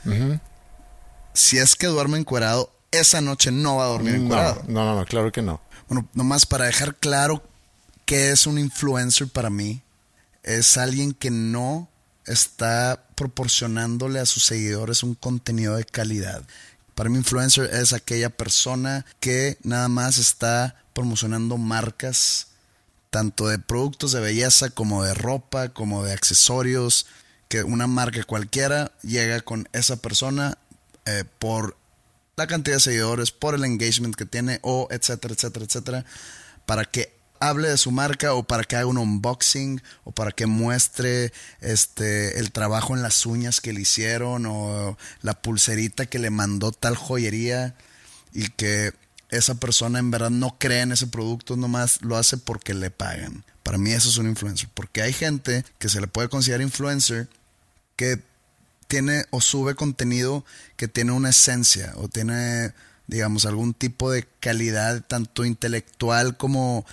si 1.33 1.57
es 1.57 1.75
que 1.75 1.87
duerme 1.87 2.17
encuerado, 2.17 2.71
esa 2.91 3.19
noche 3.21 3.51
no 3.51 3.75
va 3.77 3.83
a 3.85 3.87
dormir 3.89 4.13
No, 4.17 4.23
encuerado. 4.23 4.63
no, 4.67 4.85
no, 4.85 4.95
no, 4.95 5.05
claro 5.05 5.31
que 5.31 5.41
no. 5.41 5.61
Bueno, 5.87 6.07
nomás 6.13 6.45
para 6.45 6.65
dejar 6.65 6.95
claro 6.95 7.43
qué 8.05 8.31
es 8.31 8.45
un 8.47 8.59
influencer 8.59 9.27
para 9.27 9.49
mí. 9.49 9.81
es 10.43 10.77
alguien 10.77 11.13
que 11.13 11.29
no 11.29 11.89
está 12.25 13.05
proporcionándole 13.15 14.19
a 14.19 14.25
sus 14.25 14.43
seguidores 14.43 15.03
un 15.03 15.15
contenido 15.15 15.75
de 15.75 15.83
calidad. 15.83 16.43
Para 16.95 17.09
mí, 17.09 17.17
influencer 17.17 17.73
es 17.73 17.93
aquella 17.93 18.29
persona 18.29 19.05
que 19.19 19.57
nada 19.63 19.89
más 19.89 20.17
está 20.17 20.75
promocionando 20.93 21.57
marcas, 21.57 22.47
tanto 23.09 23.47
de 23.47 23.59
productos 23.59 24.13
de 24.13 24.21
belleza 24.21 24.69
como 24.69 25.03
de 25.03 25.13
ropa, 25.13 25.69
como 25.69 26.03
de 26.03 26.13
accesorios, 26.13 27.07
que 27.49 27.63
una 27.63 27.87
marca 27.87 28.23
cualquiera 28.23 28.91
llega 29.01 29.41
con 29.41 29.69
esa 29.73 29.97
persona 29.97 30.57
eh, 31.05 31.23
por 31.39 31.77
la 32.37 32.45
cantidad 32.45 32.75
de 32.75 32.81
seguidores, 32.81 33.31
por 33.31 33.55
el 33.55 33.65
engagement 33.65 34.15
que 34.15 34.25
tiene, 34.25 34.59
o 34.61 34.87
etcétera, 34.91 35.33
etcétera, 35.33 35.65
etcétera, 35.65 36.05
para 36.67 36.85
que 36.85 37.11
hable 37.39 37.67
de 37.67 37.77
su 37.77 37.91
marca 37.91 38.35
o 38.35 38.43
para 38.43 38.63
que 38.63 38.75
haga 38.75 38.85
un 38.85 38.99
unboxing 38.99 39.81
o 40.03 40.11
para 40.11 40.31
que 40.31 40.45
muestre 40.45 41.33
este 41.61 42.39
el 42.39 42.51
trabajo 42.51 42.95
en 42.95 43.01
las 43.01 43.25
uñas 43.25 43.59
que 43.59 43.73
le 43.73 43.81
hicieron 43.81 44.45
o 44.47 44.97
la 45.21 45.41
pulserita 45.41 46.05
que 46.05 46.19
le 46.19 46.29
mandó 46.29 46.71
tal 46.71 46.95
joyería 46.95 47.75
y 48.33 48.49
que 48.49 48.93
esa 49.29 49.55
persona 49.55 49.99
en 49.99 50.11
verdad 50.11 50.29
no 50.29 50.57
cree 50.59 50.81
en 50.81 50.91
ese 50.91 51.07
producto, 51.07 51.57
nomás 51.57 52.01
lo 52.01 52.17
hace 52.17 52.37
porque 52.37 52.73
le 52.73 52.91
pagan. 52.91 53.43
Para 53.63 53.77
mí 53.77 53.91
eso 53.91 54.09
es 54.09 54.17
un 54.17 54.27
influencer, 54.27 54.69
porque 54.73 55.01
hay 55.01 55.11
gente 55.11 55.65
que 55.79 55.89
se 55.89 55.99
le 55.99 56.07
puede 56.07 56.29
considerar 56.29 56.61
influencer 56.61 57.27
que 57.95 58.21
tiene 58.87 59.25
o 59.31 59.41
sube 59.41 59.75
contenido 59.75 60.45
que 60.75 60.87
tiene 60.87 61.11
una 61.11 61.29
esencia 61.29 61.93
o 61.97 62.07
tiene 62.07 62.73
digamos 63.07 63.45
algún 63.45 63.73
tipo 63.73 64.11
de 64.11 64.27
calidad 64.39 65.03
tanto 65.07 65.45
intelectual 65.45 66.37
como 66.37 66.85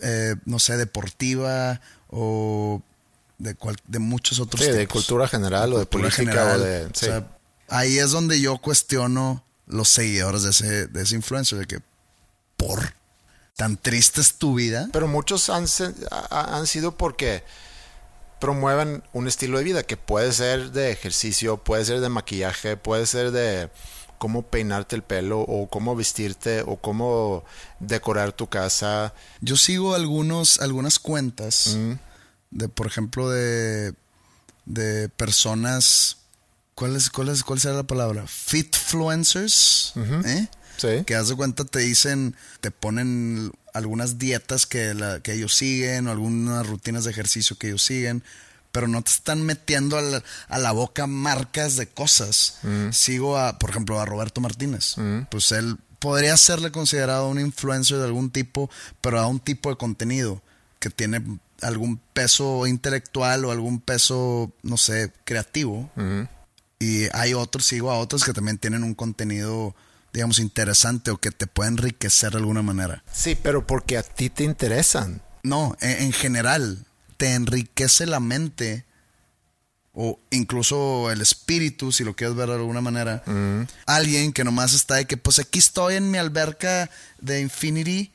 eh, 0.00 0.36
no 0.46 0.58
sé, 0.58 0.76
deportiva 0.76 1.80
o 2.08 2.82
de, 3.38 3.56
de 3.86 3.98
muchos 3.98 4.40
otros 4.40 4.64
sí, 4.64 4.70
de 4.70 4.86
cultura 4.86 5.28
general 5.28 5.72
o 5.74 5.78
de 5.78 5.86
política 5.86 6.54
o 6.54 6.58
de... 6.58 7.24
ahí 7.68 7.98
es 7.98 8.10
donde 8.10 8.40
yo 8.40 8.58
cuestiono 8.58 9.44
los 9.66 9.88
seguidores 9.88 10.42
de 10.44 10.50
ese, 10.50 10.86
de 10.86 11.02
ese 11.02 11.14
influencer, 11.14 11.58
de 11.58 11.66
que 11.66 11.80
por 12.56 12.94
tan 13.56 13.76
triste 13.76 14.20
es 14.20 14.34
tu 14.34 14.54
vida. 14.54 14.88
Pero 14.92 15.08
muchos 15.08 15.50
han, 15.50 15.66
han 16.30 16.66
sido 16.66 16.96
porque 16.96 17.44
promueven 18.42 19.04
un 19.12 19.28
estilo 19.28 19.58
de 19.58 19.62
vida 19.62 19.84
que 19.84 19.96
puede 19.96 20.32
ser 20.32 20.72
de 20.72 20.90
ejercicio, 20.90 21.58
puede 21.58 21.84
ser 21.84 22.00
de 22.00 22.08
maquillaje, 22.08 22.76
puede 22.76 23.06
ser 23.06 23.30
de 23.30 23.70
cómo 24.18 24.42
peinarte 24.42 24.96
el 24.96 25.02
pelo 25.02 25.42
o 25.42 25.68
cómo 25.68 25.94
vestirte 25.94 26.64
o 26.66 26.76
cómo 26.76 27.44
decorar 27.78 28.32
tu 28.32 28.48
casa. 28.48 29.14
Yo 29.42 29.56
sigo 29.56 29.94
algunos, 29.94 30.58
algunas 30.58 30.98
cuentas 30.98 31.76
mm. 31.78 31.92
de, 32.50 32.68
por 32.68 32.88
ejemplo, 32.88 33.30
de, 33.30 33.94
de 34.64 35.08
personas, 35.10 36.16
¿cuál 36.74 36.96
es, 36.96 37.10
cuál 37.10 37.28
es, 37.28 37.44
cuál 37.44 37.60
será 37.60 37.74
la 37.74 37.84
palabra? 37.84 38.24
Fitfluencers, 38.26 39.92
¿eh? 40.24 40.48
Sí. 40.78 41.04
Que 41.06 41.14
haz 41.14 41.28
de 41.28 41.36
cuenta 41.36 41.64
te 41.64 41.78
dicen, 41.78 42.34
te 42.60 42.72
ponen 42.72 43.52
algunas 43.72 44.18
dietas 44.18 44.66
que, 44.66 44.94
la, 44.94 45.20
que 45.20 45.34
ellos 45.34 45.54
siguen 45.54 46.06
o 46.06 46.10
algunas 46.10 46.66
rutinas 46.66 47.04
de 47.04 47.10
ejercicio 47.10 47.56
que 47.56 47.68
ellos 47.68 47.82
siguen 47.82 48.22
pero 48.72 48.88
no 48.88 49.02
te 49.02 49.10
están 49.10 49.42
metiendo 49.42 49.98
a 49.98 50.58
la, 50.58 50.72
boca 50.72 51.06
marcas 51.06 51.76
de 51.76 51.88
cosas. 51.88 52.56
Mm. 52.62 52.90
Sigo 52.90 53.36
a, 53.38 53.58
por 53.58 53.70
ejemplo, 53.70 54.00
a 54.00 54.06
Roberto 54.06 54.40
Martínez. 54.40 54.96
Mm. 54.96 55.26
Pues 55.30 55.52
él 55.52 55.76
podría 55.98 56.36
serle 56.38 56.72
considerado 56.72 57.28
un 57.28 57.38
influencer 57.38 57.98
de 57.98 58.04
algún 58.04 58.30
tipo, 58.30 58.70
pero 59.02 59.20
a 59.20 59.26
un 59.26 59.38
tipo 59.38 59.68
de 59.68 59.76
contenido 59.76 60.42
que 60.78 60.88
tiene 60.88 61.22
algún 61.60 62.00
peso 62.12 62.66
intelectual 62.66 63.44
o 63.44 63.52
algún 63.52 63.78
peso, 63.78 64.52
no 64.62 64.78
sé, 64.78 65.12
creativo. 65.24 65.90
Mm. 65.94 66.22
Y 66.78 67.04
hay 67.12 67.34
otros, 67.34 67.66
sigo 67.66 67.90
a 67.90 67.98
otros 67.98 68.24
que 68.24 68.32
también 68.32 68.58
tienen 68.58 68.82
un 68.82 68.94
contenido, 68.94 69.76
digamos, 70.12 70.38
interesante 70.38 71.10
o 71.10 71.18
que 71.18 71.30
te 71.30 71.46
puede 71.46 71.70
enriquecer 71.70 72.32
de 72.32 72.38
alguna 72.38 72.62
manera. 72.62 73.02
Sí, 73.12 73.34
pero 73.34 73.66
porque 73.66 73.96
a 73.96 74.02
ti 74.02 74.30
te 74.30 74.44
interesan. 74.44 75.22
No, 75.42 75.76
en 75.80 76.12
general 76.12 76.86
te 77.16 77.34
enriquece 77.34 78.06
la 78.06 78.20
mente 78.20 78.84
o 79.94 80.18
incluso 80.30 81.10
el 81.10 81.20
espíritu, 81.20 81.92
si 81.92 82.04
lo 82.04 82.16
quieres 82.16 82.34
ver 82.36 82.48
de 82.48 82.54
alguna 82.54 82.80
manera. 82.80 83.22
Mm. 83.26 83.62
Alguien 83.86 84.32
que 84.32 84.44
nomás 84.44 84.72
está 84.72 84.96
de 84.96 85.06
que, 85.06 85.16
pues 85.16 85.38
aquí 85.38 85.58
estoy 85.58 85.96
en 85.96 86.10
mi 86.10 86.18
alberca 86.18 86.90
de 87.20 87.40
Infinity, 87.40 88.10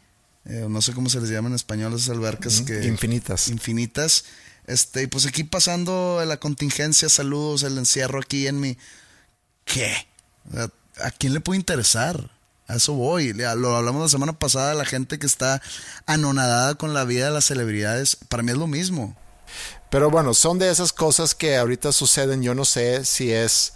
eh, 0.45 0.65
no 0.69 0.81
sé 0.81 0.93
cómo 0.93 1.09
se 1.09 1.19
les 1.19 1.29
llama 1.29 1.49
en 1.49 1.55
español 1.55 1.93
esas 1.93 2.09
albercas 2.09 2.61
que... 2.61 2.85
Infinitas. 2.85 3.49
Infinitas. 3.49 4.25
Este, 4.65 5.03
y 5.03 5.07
pues 5.07 5.25
aquí 5.25 5.43
pasando 5.43 6.23
la 6.25 6.37
contingencia, 6.37 7.09
saludos, 7.09 7.63
el 7.63 7.77
encierro 7.77 8.19
aquí 8.19 8.47
en 8.47 8.59
mi... 8.59 8.77
¿Qué? 9.65 9.93
¿A 11.01 11.11
quién 11.11 11.33
le 11.33 11.39
puede 11.39 11.59
interesar? 11.59 12.29
A 12.67 12.75
eso 12.75 12.93
voy. 12.93 13.33
Lo 13.33 13.75
hablamos 13.75 14.01
la 14.01 14.09
semana 14.09 14.33
pasada, 14.33 14.73
la 14.73 14.85
gente 14.85 15.19
que 15.19 15.25
está 15.25 15.61
anonadada 16.05 16.75
con 16.75 16.93
la 16.93 17.05
vida 17.05 17.25
de 17.25 17.31
las 17.31 17.45
celebridades, 17.45 18.15
para 18.15 18.43
mí 18.43 18.51
es 18.51 18.57
lo 18.57 18.67
mismo. 18.67 19.15
Pero 19.89 20.09
bueno, 20.09 20.33
son 20.33 20.59
de 20.59 20.69
esas 20.69 20.91
cosas 20.91 21.33
que 21.33 21.55
ahorita 21.55 21.91
suceden. 21.91 22.41
Yo 22.41 22.53
no 22.53 22.65
sé 22.65 23.05
si 23.05 23.31
es, 23.31 23.73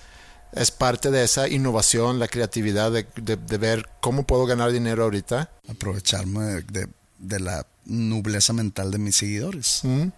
es 0.51 0.71
parte 0.71 1.09
de 1.09 1.23
esa 1.23 1.47
innovación, 1.47 2.19
la 2.19 2.27
creatividad 2.27 2.91
de, 2.91 3.57
ver 3.57 3.87
cómo 4.01 4.23
puedo 4.23 4.45
ganar 4.45 4.71
dinero 4.71 5.03
ahorita. 5.03 5.49
Aprovecharme 5.69 6.63
de, 6.63 7.39
la 7.39 7.65
nubleza 7.85 8.51
mental 8.51 8.91
de 8.91 8.97
mis 8.97 9.15
seguidores. 9.15 9.81
Mm. 9.83 10.09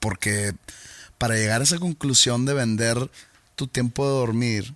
Porque 0.00 0.54
para 1.18 1.36
llegar 1.36 1.60
a 1.60 1.64
esa 1.64 1.78
conclusión 1.78 2.44
de 2.44 2.54
vender 2.54 3.10
tu 3.54 3.68
tiempo 3.68 4.04
de 4.04 4.12
dormir 4.12 4.74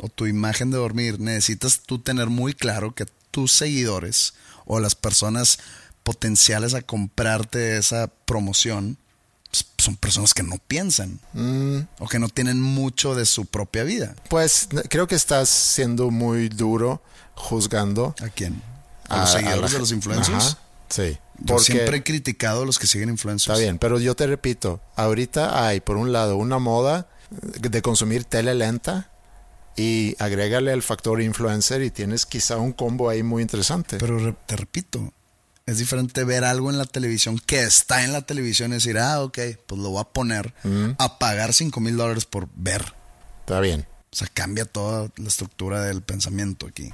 o 0.00 0.08
tu 0.08 0.26
imagen 0.26 0.70
de 0.70 0.78
dormir, 0.78 1.20
necesitas 1.20 1.80
tú 1.80 1.98
tener 1.98 2.28
muy 2.28 2.52
claro 2.52 2.94
que 2.94 3.06
tus 3.30 3.52
seguidores 3.52 4.34
o 4.64 4.80
las 4.80 4.94
personas 4.94 5.58
potenciales 6.02 6.74
a 6.74 6.82
comprarte 6.82 7.76
esa 7.76 8.08
promoción 8.26 8.98
son 9.78 9.96
personas 9.96 10.34
que 10.34 10.42
no 10.42 10.56
piensan 10.66 11.18
mm. 11.32 11.78
o 11.98 12.08
que 12.08 12.18
no 12.18 12.28
tienen 12.28 12.60
mucho 12.60 13.14
de 13.14 13.24
su 13.24 13.46
propia 13.46 13.84
vida. 13.84 14.14
Pues 14.28 14.68
creo 14.88 15.06
que 15.06 15.14
estás 15.14 15.48
siendo 15.48 16.10
muy 16.10 16.48
duro 16.48 17.02
juzgando. 17.34 18.14
¿A 18.22 18.28
quién? 18.28 18.62
¿A, 19.08 19.20
los 19.20 19.32
seguidores 19.32 19.72
de 19.72 19.78
los 19.78 19.92
influencers? 19.92 20.56
sí. 20.88 21.18
Yo 21.38 21.58
siempre 21.58 21.98
he 21.98 22.02
criticado 22.02 22.62
a 22.62 22.66
los 22.66 22.78
que 22.78 22.86
siguen 22.86 23.10
influencers. 23.10 23.58
Está 23.58 23.62
bien, 23.62 23.78
pero 23.78 24.00
yo 24.00 24.16
te 24.16 24.26
repito, 24.26 24.80
ahorita 24.94 25.66
hay 25.66 25.80
por 25.80 25.98
un 25.98 26.10
lado 26.10 26.38
una 26.38 26.58
moda 26.58 27.08
de 27.30 27.82
consumir 27.82 28.24
tele 28.24 28.54
lenta 28.54 29.10
y 29.76 30.16
agrégale 30.18 30.72
el 30.72 30.82
factor 30.82 31.20
influencer 31.20 31.82
y 31.82 31.90
tienes 31.90 32.26
quizá 32.26 32.56
un 32.56 32.72
combo 32.72 33.08
ahí 33.08 33.22
muy 33.22 33.42
interesante. 33.42 33.98
Pero 33.98 34.34
te 34.46 34.56
repito, 34.56 35.12
es 35.66 35.78
diferente 35.78 36.24
ver 36.24 36.44
algo 36.44 36.70
en 36.70 36.78
la 36.78 36.84
televisión 36.84 37.38
que 37.44 37.62
está 37.62 38.04
en 38.04 38.12
la 38.12 38.22
televisión 38.22 38.70
y 38.70 38.74
decir, 38.74 38.98
ah, 38.98 39.22
ok, 39.22 39.38
pues 39.66 39.80
lo 39.80 39.90
voy 39.90 40.00
a 40.00 40.04
poner 40.04 40.54
a 40.98 41.18
pagar 41.18 41.52
5 41.52 41.80
mil 41.80 41.96
dólares 41.96 42.24
por 42.24 42.48
ver. 42.54 42.94
Está 43.40 43.60
bien. 43.60 43.86
O 44.12 44.16
sea, 44.16 44.28
cambia 44.32 44.64
toda 44.64 45.10
la 45.16 45.28
estructura 45.28 45.82
del 45.82 46.02
pensamiento 46.02 46.66
aquí. 46.66 46.92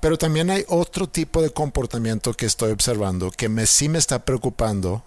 Pero 0.00 0.18
también 0.18 0.50
hay 0.50 0.64
otro 0.68 1.08
tipo 1.08 1.42
de 1.42 1.50
comportamiento 1.50 2.32
que 2.32 2.46
estoy 2.46 2.72
observando 2.72 3.30
que 3.30 3.48
me, 3.48 3.66
sí 3.66 3.88
me 3.88 3.98
está 3.98 4.24
preocupando 4.24 5.04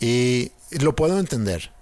y 0.00 0.52
lo 0.70 0.94
puedo 0.94 1.18
entender. 1.18 1.72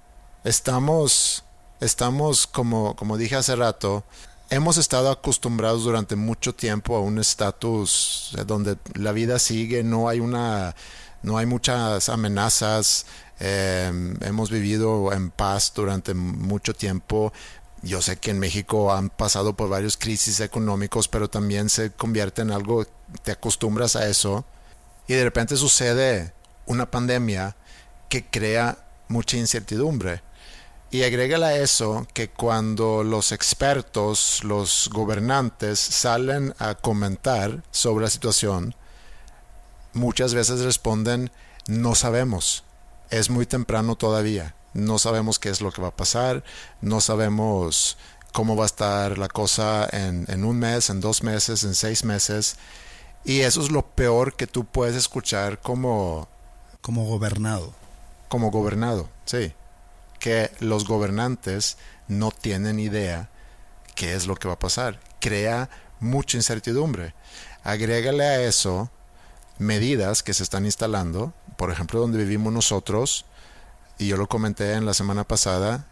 Estamos, 0.45 1.45
estamos 1.81 2.47
como, 2.47 2.97
como 2.97 3.17
dije 3.17 3.37
hace 3.37 3.57
rato, 3.57 4.05
hemos 4.51 4.79
estado 4.79 5.11
acostumbrados 5.11 5.85
durante 5.85 6.17
mucho 6.17 6.55
tiempo 6.55 6.97
a 6.97 7.01
un 7.01 7.19
estatus 7.19 8.37
donde 8.47 8.77
la 8.95 9.13
vida 9.13 9.39
sigue, 9.39 9.83
no 9.83 10.09
hay 10.09 10.21
una, 10.21 10.75
no 11.23 11.39
hay 11.39 11.47
muchas 11.47 12.09
amenazas, 12.09 13.07
em, 13.41 14.17
hemos 14.23 14.51
vivido 14.51 15.13
en 15.13 15.31
paz 15.31 15.73
durante 15.75 16.15
mucho 16.15 16.75
tiempo. 16.75 17.33
Yo 17.83 18.03
sé 18.03 18.17
que 18.17 18.31
en 18.31 18.39
México 18.39 18.93
han 18.93 19.11
pasado 19.11 19.55
por 19.55 19.69
varios 19.69 19.97
crisis 19.97 20.41
económicos, 20.41 21.09
pero 21.09 21.29
también 21.29 21.69
se 21.69 21.93
convierte 21.93 22.43
en 22.43 22.51
algo, 22.51 22.87
te 23.23 23.33
acostumbras 23.33 23.97
a 23.97 24.09
eso 24.09 24.45
y 25.07 25.15
de 25.15 25.25
repente 25.25 25.57
sucede 25.57 26.33
una 26.67 26.91
pandemia 26.91 27.57
que 28.09 28.25
crea 28.27 28.79
mucha 29.09 29.37
incertidumbre. 29.37 30.23
Y 30.91 31.03
agrégale 31.03 31.45
a 31.45 31.57
eso 31.57 32.07
que 32.15 32.29
cuando 32.31 33.05
los 33.05 33.33
expertos, 33.33 34.43
los 34.43 34.89
gobernantes 34.93 35.79
salen 35.79 36.55
a 36.59 36.75
comentar 36.75 37.63
sobre 37.71 38.05
la 38.05 38.11
situación, 38.11 38.75
muchas 39.93 40.33
veces 40.33 40.61
responden, 40.61 41.31
no 41.67 41.95
sabemos, 41.95 42.65
es 43.11 43.29
muy 43.29 43.45
temprano 43.45 43.97
todavía, 43.97 44.55
no 44.73 44.99
sabemos 44.99 45.39
qué 45.39 45.51
es 45.51 45.61
lo 45.61 45.73
que 45.73 45.83
va 45.83 45.89
a 45.89 45.97
pasar, 45.97 46.43
no 46.81 47.03
sabemos 47.03 47.99
cómo 48.33 48.57
va 48.57 48.63
a 48.63 48.67
estar 48.67 49.19
la 49.19 49.29
cosa 49.29 49.87
en, 49.93 50.25
en 50.29 50.45
un 50.45 50.59
mes, 50.59 50.89
en 50.89 51.01
dos 51.01 51.23
meses, 51.23 51.65
en 51.65 51.75
seis 51.75 52.03
meses. 52.05 52.57
Y 53.25 53.41
eso 53.41 53.61
es 53.61 53.71
lo 53.71 53.83
peor 53.83 54.37
que 54.37 54.47
tú 54.47 54.65
puedes 54.65 54.97
escuchar 54.97 55.61
como... 55.61 56.29
Como 56.81 57.05
gobernado 57.05 57.75
como 58.29 58.51
gobernado, 58.51 59.09
sí. 59.25 59.53
Que 60.19 60.51
los 60.61 60.87
gobernantes 60.87 61.77
no 62.09 62.31
tienen 62.31 62.81
idea 62.81 63.31
qué 63.95 64.15
es 64.15 64.27
lo 64.27 64.37
que 64.37 64.49
va 64.49 64.55
a 64.55 64.59
pasar. 64.59 65.01
Crea 65.21 65.69
mucha 66.01 66.37
incertidumbre. 66.37 67.15
Agrégale 67.65 68.25
a 68.25 68.43
eso 68.43 68.91
medidas 69.59 70.23
que 70.23 70.35
se 70.35 70.43
están 70.43 70.65
instalando, 70.65 71.33
por 71.57 71.71
ejemplo, 71.71 72.01
donde 72.01 72.19
vivimos 72.19 72.53
nosotros, 72.53 73.27
y 73.99 74.07
yo 74.07 74.17
lo 74.17 74.29
comenté 74.29 74.75
en 74.75 74.87
la 74.87 74.95
semana 74.95 75.25
pasada, 75.25 75.87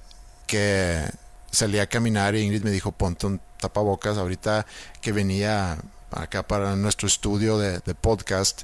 que 0.47 1.05
salí 1.51 1.79
a 1.81 1.89
caminar 1.89 2.37
y 2.37 2.43
Ingrid 2.43 2.63
me 2.63 2.71
dijo, 2.71 2.93
ponte 2.93 3.27
un 3.27 3.41
tapabocas. 3.59 4.17
Ahorita 4.19 4.67
que 5.01 5.13
venía 5.13 5.79
acá 6.13 6.47
para 6.47 6.77
nuestro 6.77 7.09
estudio 7.09 7.59
de, 7.59 7.81
de 7.81 7.95
podcast, 7.95 8.63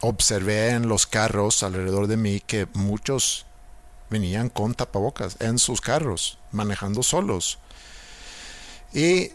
observé 0.00 0.70
en 0.70 0.88
los 0.88 1.06
carros 1.06 1.62
alrededor 1.62 2.06
de 2.06 2.18
mí 2.18 2.40
que 2.40 2.68
muchos 2.74 3.46
venían 4.10 4.48
con 4.48 4.74
tapabocas 4.74 5.36
en 5.40 5.58
sus 5.58 5.80
carros, 5.80 6.38
manejando 6.52 7.02
solos. 7.02 7.58
Y 8.92 9.32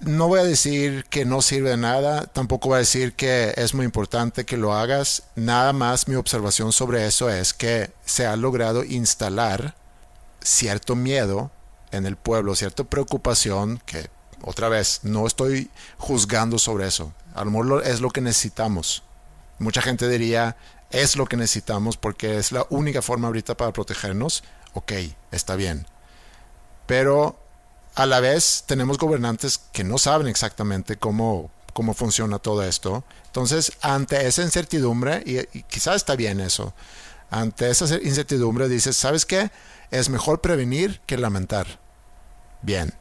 no 0.00 0.28
voy 0.28 0.40
a 0.40 0.44
decir 0.44 1.04
que 1.08 1.24
no 1.24 1.42
sirve 1.42 1.70
de 1.70 1.76
nada, 1.76 2.26
tampoco 2.26 2.68
voy 2.68 2.76
a 2.76 2.80
decir 2.80 3.14
que 3.14 3.54
es 3.56 3.74
muy 3.74 3.84
importante 3.84 4.44
que 4.44 4.56
lo 4.56 4.74
hagas. 4.74 5.24
Nada 5.34 5.72
más 5.72 6.08
mi 6.08 6.14
observación 6.14 6.72
sobre 6.72 7.06
eso 7.06 7.30
es 7.30 7.54
que 7.54 7.90
se 8.04 8.26
ha 8.26 8.36
logrado 8.36 8.84
instalar 8.84 9.74
cierto 10.40 10.96
miedo 10.96 11.50
en 11.92 12.06
el 12.06 12.16
pueblo, 12.16 12.54
cierta 12.54 12.84
preocupación 12.84 13.80
que 13.86 14.08
otra 14.42 14.68
vez 14.68 15.00
no 15.02 15.26
estoy 15.26 15.70
juzgando 15.98 16.58
sobre 16.58 16.86
eso. 16.86 17.12
A 17.34 17.44
lo 17.44 17.50
mejor 17.50 17.82
es 17.86 18.00
lo 18.00 18.10
que 18.10 18.20
necesitamos. 18.20 19.02
Mucha 19.58 19.80
gente 19.80 20.08
diría, 20.08 20.56
es 20.90 21.16
lo 21.16 21.26
que 21.26 21.36
necesitamos 21.36 21.96
porque 21.96 22.38
es 22.38 22.52
la 22.52 22.66
única 22.70 23.02
forma 23.02 23.26
ahorita 23.28 23.56
para 23.56 23.72
protegernos. 23.72 24.44
Ok, 24.74 24.92
está 25.32 25.56
bien. 25.56 25.86
Pero 26.86 27.38
a 27.94 28.06
la 28.06 28.20
vez 28.20 28.64
tenemos 28.66 28.98
gobernantes 28.98 29.58
que 29.72 29.84
no 29.84 29.98
saben 29.98 30.28
exactamente 30.28 30.96
cómo, 30.96 31.50
cómo 31.72 31.94
funciona 31.94 32.38
todo 32.38 32.62
esto. 32.62 33.04
Entonces, 33.26 33.72
ante 33.80 34.26
esa 34.26 34.42
incertidumbre, 34.42 35.22
y, 35.26 35.38
y 35.58 35.62
quizás 35.64 35.96
está 35.96 36.14
bien 36.14 36.40
eso, 36.40 36.74
ante 37.30 37.70
esa 37.70 37.86
incertidumbre 37.96 38.68
dices, 38.68 38.96
¿sabes 38.96 39.26
qué? 39.26 39.50
Es 39.90 40.08
mejor 40.08 40.40
prevenir 40.40 41.00
que 41.06 41.18
lamentar. 41.18 41.80
Bien. 42.62 42.94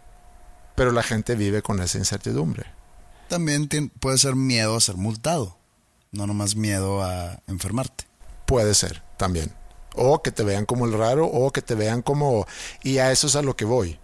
Pero 0.75 0.91
la 0.91 1.03
gente 1.03 1.35
vive 1.35 1.61
con 1.61 1.81
esa 1.81 1.97
incertidumbre. 1.97 2.65
También 3.27 3.67
puede 3.99 4.17
ser 4.17 4.35
miedo 4.35 4.75
a 4.75 4.81
ser 4.81 4.95
multado, 4.95 5.57
no 6.15 6.27
nomás 6.27 6.55
miedo 6.55 7.03
a 7.03 7.39
enfermarte. 7.47 8.05
Puede 8.45 8.73
ser, 8.73 9.03
también. 9.17 9.51
O 9.95 10.21
que 10.21 10.31
te 10.31 10.43
vean 10.43 10.65
como 10.65 10.85
el 10.85 10.93
raro, 10.93 11.25
o 11.27 11.51
que 11.51 11.61
te 11.61 11.75
vean 11.75 12.01
como... 12.01 12.45
Y 12.83 12.97
a 12.97 13.11
eso 13.11 13.27
es 13.27 13.35
a 13.35 13.41
lo 13.41 13.55
que 13.55 13.65
voy 13.65 13.99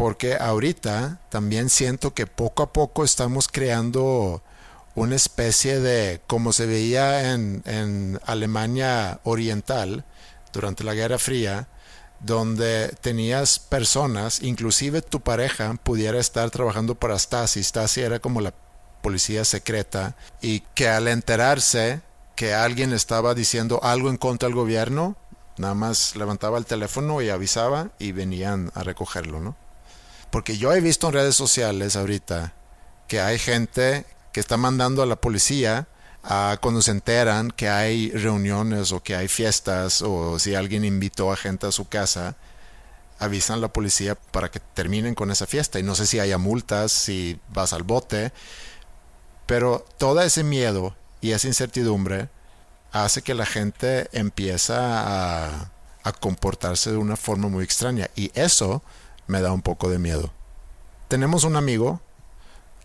porque 0.00 0.34
ahorita 0.34 1.20
también 1.28 1.68
siento 1.68 2.14
que 2.14 2.26
poco 2.26 2.62
a 2.62 2.72
poco 2.72 3.04
estamos 3.04 3.48
creando 3.48 4.42
una 4.94 5.14
especie 5.14 5.78
de, 5.78 6.22
como 6.26 6.54
se 6.54 6.64
veía 6.64 7.34
en, 7.34 7.62
en 7.66 8.18
Alemania 8.24 9.20
Oriental 9.24 10.06
durante 10.54 10.84
la 10.84 10.94
Guerra 10.94 11.18
Fría, 11.18 11.68
donde 12.18 12.88
tenías 13.02 13.58
personas, 13.58 14.42
inclusive 14.42 15.02
tu 15.02 15.20
pareja 15.20 15.74
pudiera 15.82 16.18
estar 16.18 16.50
trabajando 16.50 16.94
para 16.94 17.18
Stasi. 17.18 17.62
Stasi 17.62 18.00
era 18.00 18.20
como 18.20 18.40
la 18.40 18.54
policía 19.02 19.44
secreta 19.44 20.16
y 20.40 20.60
que 20.74 20.88
al 20.88 21.08
enterarse 21.08 22.00
que 22.36 22.54
alguien 22.54 22.92
estaba 22.92 23.34
diciendo 23.34 23.80
algo 23.82 24.08
en 24.08 24.16
contra 24.16 24.48
del 24.48 24.56
gobierno, 24.56 25.16
nada 25.56 25.74
más 25.74 26.16
levantaba 26.16 26.58
el 26.58 26.66
teléfono 26.66 27.20
y 27.20 27.28
avisaba 27.28 27.90
y 27.98 28.12
venían 28.12 28.72
a 28.74 28.82
recogerlo, 28.82 29.40
¿no? 29.40 29.56
Porque 30.30 30.56
yo 30.56 30.72
he 30.72 30.80
visto 30.80 31.08
en 31.08 31.14
redes 31.14 31.36
sociales 31.36 31.96
ahorita 31.96 32.54
que 33.08 33.20
hay 33.20 33.38
gente 33.38 34.06
que 34.32 34.40
está 34.40 34.56
mandando 34.56 35.02
a 35.02 35.06
la 35.06 35.16
policía 35.16 35.88
a 36.22 36.58
cuando 36.60 36.82
se 36.82 36.92
enteran 36.92 37.50
que 37.50 37.68
hay 37.68 38.10
reuniones 38.10 38.92
o 38.92 39.02
que 39.02 39.16
hay 39.16 39.28
fiestas 39.28 40.02
o 40.02 40.38
si 40.38 40.54
alguien 40.54 40.84
invitó 40.84 41.32
a 41.32 41.36
gente 41.36 41.66
a 41.66 41.72
su 41.72 41.88
casa, 41.88 42.36
avisan 43.18 43.58
a 43.58 43.60
la 43.60 43.72
policía 43.72 44.14
para 44.14 44.50
que 44.50 44.60
terminen 44.60 45.14
con 45.14 45.30
esa 45.30 45.46
fiesta. 45.46 45.78
Y 45.78 45.82
no 45.82 45.94
sé 45.94 46.06
si 46.06 46.18
haya 46.18 46.38
multas, 46.38 46.92
si 46.92 47.38
vas 47.48 47.72
al 47.72 47.82
bote, 47.82 48.32
pero 49.50 49.84
todo 49.98 50.22
ese 50.22 50.44
miedo 50.44 50.94
y 51.20 51.32
esa 51.32 51.48
incertidumbre 51.48 52.28
hace 52.92 53.20
que 53.22 53.34
la 53.34 53.44
gente 53.44 54.08
empieza 54.12 54.76
a, 54.78 55.72
a 56.04 56.12
comportarse 56.12 56.92
de 56.92 56.96
una 56.96 57.16
forma 57.16 57.48
muy 57.48 57.64
extraña. 57.64 58.08
Y 58.14 58.30
eso 58.34 58.80
me 59.26 59.40
da 59.40 59.50
un 59.50 59.60
poco 59.60 59.90
de 59.90 59.98
miedo. 59.98 60.32
Tenemos 61.08 61.42
un 61.42 61.56
amigo 61.56 62.00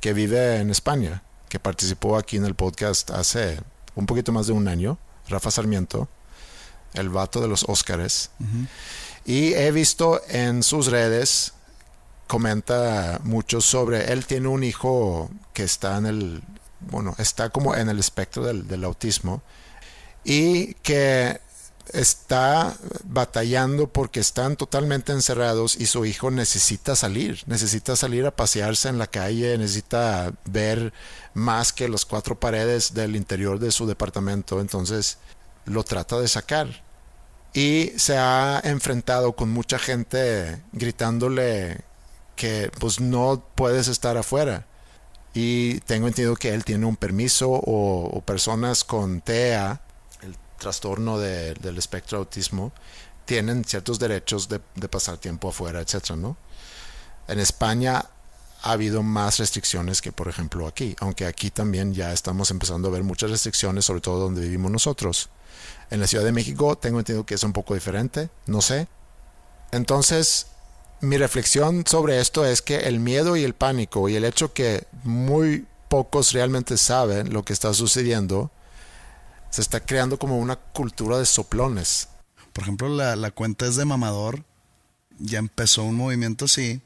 que 0.01 0.13
vive 0.13 0.55
en 0.55 0.71
España, 0.71 1.21
que 1.49 1.59
participó 1.59 2.17
aquí 2.17 2.37
en 2.37 2.45
el 2.45 2.55
podcast 2.55 3.11
hace 3.11 3.59
un 3.93 4.07
poquito 4.07 4.31
más 4.31 4.47
de 4.47 4.53
un 4.53 4.67
año, 4.67 4.97
Rafa 5.29 5.51
Sarmiento, 5.51 6.09
el 6.95 7.09
vato 7.09 7.41
de 7.41 7.47
los 7.47 7.65
Óscares. 7.69 8.31
Y 9.23 9.53
he 9.53 9.71
visto 9.71 10.19
en 10.29 10.63
sus 10.63 10.87
redes, 10.87 11.53
comenta 12.25 13.19
mucho 13.23 13.61
sobre, 13.61 14.11
él 14.11 14.25
tiene 14.25 14.47
un 14.47 14.63
hijo 14.63 15.29
que 15.53 15.63
está 15.63 15.97
en 15.97 16.07
el, 16.07 16.43
bueno, 16.89 17.15
está 17.17 17.49
como 17.49 17.75
en 17.75 17.89
el 17.89 17.99
espectro 17.99 18.43
del, 18.43 18.83
autismo 18.83 19.41
y 20.23 20.73
que 20.75 21.39
está 21.93 22.75
batallando 23.03 23.87
porque 23.87 24.19
están 24.19 24.55
totalmente 24.55 25.11
encerrados 25.11 25.75
y 25.75 25.85
su 25.85 26.05
hijo 26.05 26.31
necesita 26.31 26.95
salir, 26.95 27.43
necesita 27.45 27.95
salir 27.95 28.25
a 28.25 28.35
pasearse 28.35 28.89
en 28.89 28.97
la 28.97 29.07
calle, 29.07 29.57
necesita 29.57 30.33
ver 30.45 30.93
más 31.33 31.73
que 31.73 31.87
las 31.87 32.05
cuatro 32.05 32.39
paredes 32.39 32.93
del 32.93 33.15
interior 33.15 33.59
de 33.59 33.71
su 33.71 33.85
departamento, 33.85 34.59
entonces 34.59 35.17
lo 35.65 35.83
trata 35.83 36.19
de 36.19 36.27
sacar. 36.27 36.83
Y 37.53 37.93
se 37.95 38.17
ha 38.17 38.59
enfrentado 38.63 39.33
con 39.33 39.49
mucha 39.49 39.79
gente 39.79 40.61
gritándole 40.73 41.81
que 42.35 42.69
pues 42.79 42.99
no 42.99 43.43
puedes 43.55 43.87
estar 43.87 44.17
afuera. 44.17 44.65
Y 45.35 45.81
tengo 45.81 46.07
entendido 46.07 46.35
que 46.35 46.53
él 46.53 46.63
tiene 46.63 46.85
un 46.85 46.95
permiso 46.95 47.51
o, 47.51 48.21
personas 48.25 48.83
con 48.83 49.21
TEA 49.21 49.81
trastorno 50.57 51.19
del 51.19 51.77
espectro 51.77 52.19
autismo 52.19 52.71
tienen 53.25 53.65
ciertos 53.65 53.99
derechos 53.99 54.47
de, 54.47 54.59
pasar 54.87 55.17
tiempo 55.17 55.49
afuera, 55.49 55.81
etcétera, 55.81 56.15
¿no? 56.15 56.37
En 57.27 57.39
España 57.39 58.05
ha 58.61 58.71
habido 58.71 59.03
más 59.03 59.39
restricciones 59.39 60.01
que, 60.01 60.11
por 60.11 60.27
ejemplo, 60.27 60.67
aquí, 60.67 60.95
aunque 60.99 61.25
aquí 61.25 61.49
también 61.49 61.93
ya 61.93 62.13
estamos 62.13 62.51
empezando 62.51 62.87
a 62.87 62.91
ver 62.91 63.03
muchas 63.03 63.31
restricciones, 63.31 63.85
sobre 63.85 64.01
todo 64.01 64.19
donde 64.19 64.41
vivimos 64.41 64.71
nosotros. 64.71 65.29
En 65.89 65.99
la 65.99 66.07
Ciudad 66.07 66.23
de 66.23 66.31
México 66.31 66.77
tengo 66.77 66.99
entendido 66.99 67.25
que 67.25 67.35
es 67.35 67.43
un 67.43 67.53
poco 67.53 67.73
diferente, 67.73 68.29
no 68.45 68.61
sé. 68.61 68.87
Entonces, 69.71 70.47
mi 71.01 71.17
reflexión 71.17 71.83
sobre 71.85 72.19
esto 72.19 72.45
es 72.45 72.61
que 72.61 72.77
el 72.77 72.99
miedo 72.99 73.35
y 73.35 73.43
el 73.43 73.53
pánico 73.53 74.09
y 74.09 74.15
el 74.15 74.25
hecho 74.25 74.53
que 74.53 74.85
muy 75.03 75.65
pocos 75.89 76.33
realmente 76.33 76.77
saben 76.77 77.33
lo 77.33 77.43
que 77.43 77.53
está 77.53 77.73
sucediendo 77.73 78.51
se 79.55 79.61
está 79.61 79.79
creando 79.79 80.19
como 80.19 80.37
una 80.37 80.57
cultura 80.57 81.17
de 81.17 81.25
soplones. 81.25 82.09
Por 82.51 82.63
ejemplo, 82.63 82.89
la, 82.89 83.31
cuenta 83.31 83.65
es 83.65 83.77
de 83.77 83.85
mamador. 83.85 84.43
Ya 85.17 85.39
empezó 85.39 85.83
un 85.83 85.95
movimiento 85.95 86.43
así 86.43 86.81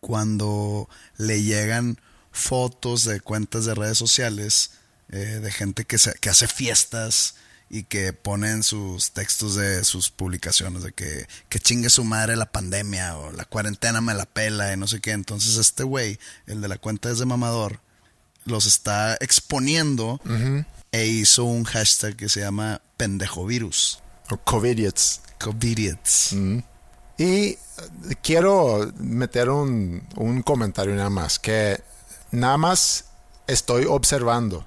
cuando 0.00 0.88
le 1.18 1.42
llegan 1.42 2.00
fotos 2.32 3.04
de 3.04 3.20
cuentas 3.20 3.66
de 3.66 3.74
redes 3.74 3.98
sociales 3.98 4.70
eh, 5.10 5.40
de 5.42 5.52
gente 5.52 5.84
que, 5.84 5.98
que 6.20 6.30
hace 6.30 6.48
fiestas 6.48 7.34
y 7.70 7.84
que 7.84 8.12
ponen 8.12 8.64
sus 8.64 9.12
textos 9.12 9.54
de 9.54 9.84
sus 9.84 10.10
publicaciones 10.10 10.82
de 10.82 10.92
que, 10.92 11.28
que 11.48 11.60
chingue 11.60 11.88
su 11.88 12.02
madre 12.04 12.34
la 12.34 12.50
pandemia 12.50 13.16
o 13.16 13.30
la 13.30 13.44
cuarentena 13.44 14.00
me 14.00 14.12
la 14.12 14.26
pela 14.26 14.72
y 14.72 14.76
no 14.76 14.88
sé 14.88 15.00
qué. 15.00 15.12
Entonces 15.12 15.56
este 15.56 15.84
güey, 15.84 16.18
el 16.46 16.60
de 16.60 16.68
la 16.68 16.78
cuenta 16.78 17.10
es 17.10 17.20
de 17.20 17.26
mamador, 17.26 17.80
los 18.44 18.66
está 18.66 19.16
exponiendo 19.20 20.20
e 20.90 21.06
hizo 21.06 21.44
un 21.44 21.62
hashtag 21.62 22.16
que 22.16 22.28
se 22.28 22.40
llama 22.40 22.82
pendejovirus. 22.96 24.02
O 24.30 24.36
COVIDiots. 24.36 25.20
COVIDiots. 25.38 26.32
Y 27.18 27.22
eh, 27.22 27.58
quiero 28.22 28.92
meter 28.98 29.48
un, 29.50 30.06
un 30.16 30.42
comentario 30.42 30.94
nada 30.94 31.10
más, 31.10 31.38
que 31.38 31.80
nada 32.32 32.56
más 32.56 33.04
estoy 33.46 33.84
observando. 33.84 34.66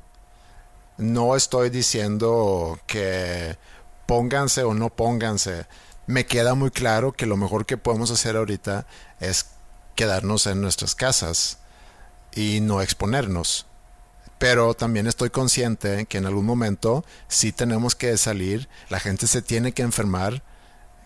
No 0.97 1.35
estoy 1.35 1.69
diciendo 1.69 2.79
que 2.87 3.57
pónganse 4.05 4.63
o 4.63 4.73
no 4.73 4.89
pónganse. 4.89 5.65
Me 6.05 6.25
queda 6.25 6.53
muy 6.55 6.71
claro 6.71 7.13
que 7.13 7.25
lo 7.25 7.37
mejor 7.37 7.65
que 7.65 7.77
podemos 7.77 8.11
hacer 8.11 8.35
ahorita 8.35 8.85
es 9.19 9.47
quedarnos 9.95 10.47
en 10.47 10.61
nuestras 10.61 10.95
casas 10.95 11.59
y 12.35 12.61
no 12.61 12.81
exponernos 12.81 13.67
Pero 14.39 14.73
también 14.73 15.07
estoy 15.07 15.29
consciente 15.29 16.05
que 16.05 16.17
en 16.17 16.25
algún 16.25 16.45
momento 16.45 17.05
sí 17.27 17.51
tenemos 17.51 17.95
que 17.95 18.17
salir, 18.17 18.67
la 18.89 18.99
gente 18.99 19.27
se 19.27 19.41
tiene 19.41 19.71
que 19.71 19.83
enfermar, 19.83 20.43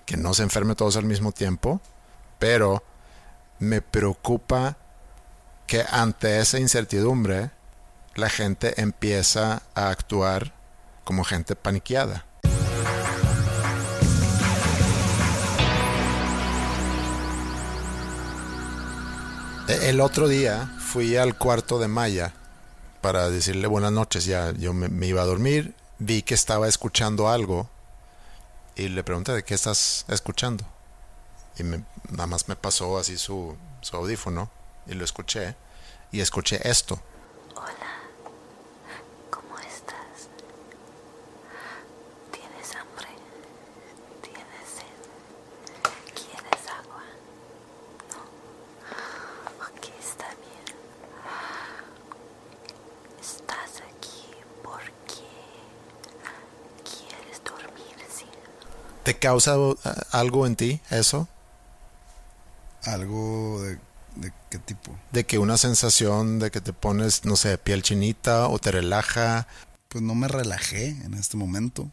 que 0.06 0.18
no 0.18 0.34
se 0.34 0.44
enferme 0.44 0.74
todos 0.74 0.96
al 0.98 1.06
mismo 1.06 1.32
tiempo, 1.32 1.82
pero 2.40 2.84
me 3.60 3.82
preocupa 3.82 4.78
que 5.68 5.86
ante 5.90 6.40
esa 6.40 6.60
incertidumbre 6.60 7.52
la 8.18 8.30
gente 8.30 8.82
empieza 8.82 9.62
a 9.76 9.90
actuar 9.90 10.52
como 11.04 11.24
gente 11.24 11.56
paniqueada. 11.56 12.26
E-, 19.68 19.90
el 19.90 20.02
otro 20.02 20.28
día 20.28 20.68
fui 20.80 21.16
al 21.16 21.38
cuarto 21.38 21.78
de 21.78 21.88
Maya 21.88 22.34
para 23.02 23.30
decirle 23.30 23.68
buenas 23.68 23.92
noches. 23.92 24.26
Ya 24.26 24.52
yo 24.52 24.74
me, 24.74 25.06
iba 25.06 25.22
a 25.22 25.26
dormir, 25.26 25.76
vi 26.00 26.24
que 26.24 26.34
estaba 26.34 26.68
escuchando 26.68 27.30
algo 27.30 27.70
y 28.76 28.90
le 28.90 29.04
pregunté 29.04 29.32
de 29.34 29.44
qué 29.44 29.54
estás 29.54 30.06
escuchando. 30.08 30.66
Y 31.60 31.64
nada 31.64 32.26
más 32.26 32.48
me 32.48 32.56
pasó 32.56 32.98
así 32.98 33.20
su 33.20 33.56
audífono 33.94 34.50
y 34.88 34.96
lo 34.96 35.06
escuché 35.06 35.56
y 36.12 36.22
escuché 36.22 36.68
esto. 36.68 37.00
¿Te 59.08 59.18
causa 59.18 59.56
algo 60.12 60.46
en 60.46 60.58
ti 60.58 60.82
eso? 60.90 61.30
¿Algo 62.84 63.64
de, 63.64 64.34
qué 64.50 64.60
tipo? 64.60 64.92
De 65.14 65.26
que 65.26 65.38
una 65.38 65.56
sensación 65.56 66.40
de 66.40 66.52
que 66.52 66.60
te 66.60 66.74
pones, 66.74 67.24
no 67.24 67.38
sé, 67.38 67.58
piel 67.58 67.84
chinita 67.84 68.50
o 68.50 68.60
te 68.60 68.70
relaja. 68.70 69.48
Pues 69.88 70.04
no 70.04 70.14
me 70.14 70.28
relajé 70.28 70.88
en 70.90 71.14
este 71.14 71.38
momento. 71.38 71.90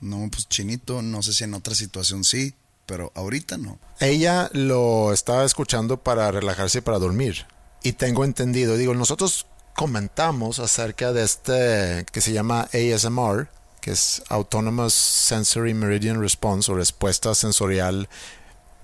No, 0.00 0.26
pues 0.30 0.48
chinito, 0.48 1.02
no 1.02 1.22
sé 1.22 1.34
si 1.34 1.44
en 1.44 1.52
otra 1.52 1.74
situación 1.74 2.24
sí, 2.24 2.54
pero 2.86 3.12
ahorita 3.14 3.58
no. 3.58 3.78
Ella 4.00 4.48
lo 4.54 5.12
estaba 5.12 5.44
escuchando 5.44 5.98
para 5.98 6.30
relajarse 6.30 6.78
y 6.78 6.80
para 6.80 6.98
dormir. 6.98 7.44
Y 7.82 7.92
tengo 7.92 8.24
entendido, 8.24 8.78
digo, 8.78 8.94
nosotros 8.94 9.44
comentamos 9.74 10.60
acerca 10.60 11.12
de 11.12 11.24
este 11.24 12.06
que 12.10 12.22
se 12.22 12.32
llama 12.32 12.70
ASMR, 12.72 13.50
que 13.84 13.90
es 13.90 14.22
Autonomous 14.30 14.94
Sensory 14.94 15.74
Meridian 15.74 16.18
Response 16.18 16.72
o 16.72 16.74
respuesta 16.74 17.34
sensorial 17.34 18.08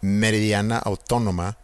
meridiana 0.03 0.77
autónoma, 0.77 1.57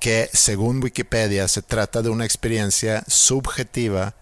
que 0.00 0.30
según 0.32 0.82
Wikipedia 0.82 1.48
se 1.48 1.60
trata 1.60 2.00
de 2.00 2.08
una 2.08 2.24
experiencia 2.24 3.04
subjetiva 3.06 4.14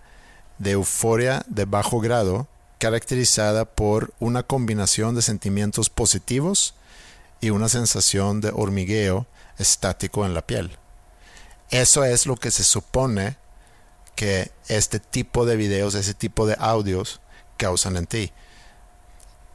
de 0.58 0.72
euforia 0.72 1.44
de 1.46 1.64
bajo 1.64 2.00
grado 2.00 2.48
caracterizada 2.78 3.66
por 3.66 4.12
una 4.18 4.42
combinación 4.42 5.14
de 5.14 5.22
sentimientos 5.22 5.88
positivos 5.88 6.74
y 7.40 7.50
una 7.50 7.68
sensación 7.68 8.40
de 8.40 8.50
hormigueo 8.52 9.28
estático 9.58 10.26
en 10.26 10.34
la 10.34 10.44
piel. 10.44 10.76
Eso 11.70 12.04
es 12.04 12.26
lo 12.26 12.34
que 12.34 12.50
se 12.50 12.64
supone 12.64 13.36
que 14.16 14.50
este 14.66 14.98
tipo 14.98 15.46
de 15.46 15.54
videos, 15.54 15.94
ese 15.94 16.14
tipo 16.14 16.48
de 16.48 16.56
audios 16.58 17.20
causan 17.58 17.96
en 17.96 18.08
ti. 18.08 18.32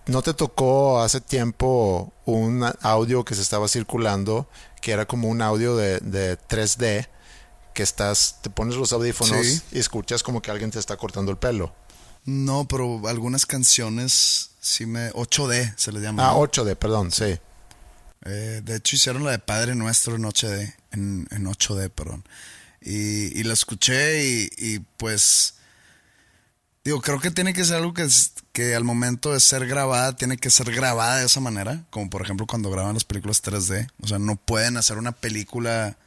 ¿No 0.07 0.21
te 0.21 0.33
tocó 0.33 1.01
hace 1.01 1.21
tiempo 1.21 2.11
un 2.25 2.65
audio 2.81 3.23
que 3.23 3.35
se 3.35 3.41
estaba 3.41 3.67
circulando 3.67 4.47
que 4.81 4.91
era 4.91 5.05
como 5.05 5.29
un 5.29 5.41
audio 5.41 5.75
de, 5.75 5.99
3D 6.49 7.07
que 7.73 7.83
estás, 7.83 8.39
te 8.41 8.49
pones 8.49 8.75
los 8.75 8.91
audífonos 8.91 9.63
y 9.71 9.79
escuchas 9.79 10.23
como 10.23 10.41
que 10.41 10.51
alguien 10.51 10.71
te 10.71 10.79
está 10.79 10.97
cortando 10.97 11.31
el 11.31 11.37
pelo? 11.37 11.73
No, 12.25 12.67
pero 12.67 13.07
algunas 13.07 13.45
canciones 13.45 14.51
sí 14.59 14.85
me... 14.85 15.11
8D 15.11 15.73
se 15.77 15.91
le 15.91 16.01
llama. 16.01 16.29
Ah, 16.29 16.35
8D, 16.35 16.75
perdón, 16.75 17.11
sí. 17.11 17.37
Eh, 18.25 18.61
de 18.63 18.75
hecho 18.75 18.95
hicieron 18.95 19.23
la 19.23 19.31
de 19.31 19.39
Padre 19.39 19.75
Nuestro 19.75 20.15
en 20.15 20.23
8D, 20.23 20.75
en, 20.91 21.27
8D, 21.29 21.89
perdón. 21.89 22.23
Y, 22.81 23.39
y 23.39 23.43
la 23.43 23.53
escuché 23.53 24.23
y, 24.25 24.49
y 24.57 24.79
pues 24.97 25.55
Digo, 26.83 26.99
creo 27.01 27.19
que 27.19 27.29
tiene 27.29 27.53
que 27.53 27.63
ser 27.63 27.77
algo 27.77 27.93
que, 27.93 28.07
que 28.53 28.75
al 28.75 28.83
momento 28.83 29.33
de 29.33 29.39
ser 29.39 29.67
grabada, 29.67 30.15
tiene 30.15 30.37
que 30.37 30.49
ser 30.49 30.71
grabada 30.73 31.17
de 31.17 31.25
esa 31.25 31.39
manera. 31.39 31.83
Como 31.91 32.09
por 32.09 32.23
ejemplo 32.23 32.47
cuando 32.47 32.71
graban 32.71 32.95
las 32.95 33.03
películas 33.03 33.43
3D. 33.43 33.89
O 34.01 34.07
sea, 34.07 34.17
no 34.17 34.35
pueden 34.35 34.77
hacer 34.77 34.97
una 34.97 35.11
película 35.11 35.97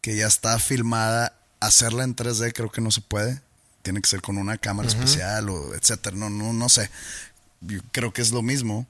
que 0.00 0.16
ya 0.16 0.26
está 0.26 0.58
filmada, 0.58 1.36
hacerla 1.60 2.04
en 2.04 2.16
3D, 2.16 2.52
creo 2.52 2.70
que 2.70 2.80
no 2.80 2.90
se 2.90 3.00
puede. 3.00 3.40
Tiene 3.82 4.00
que 4.00 4.08
ser 4.08 4.22
con 4.22 4.38
una 4.38 4.58
cámara 4.58 4.88
especial 4.88 5.48
o 5.48 5.74
etcétera. 5.74 6.16
No, 6.16 6.30
no, 6.30 6.52
no 6.52 6.68
sé. 6.68 6.90
Yo 7.60 7.80
creo 7.92 8.12
que 8.12 8.22
es 8.22 8.32
lo 8.32 8.42
mismo 8.42 8.86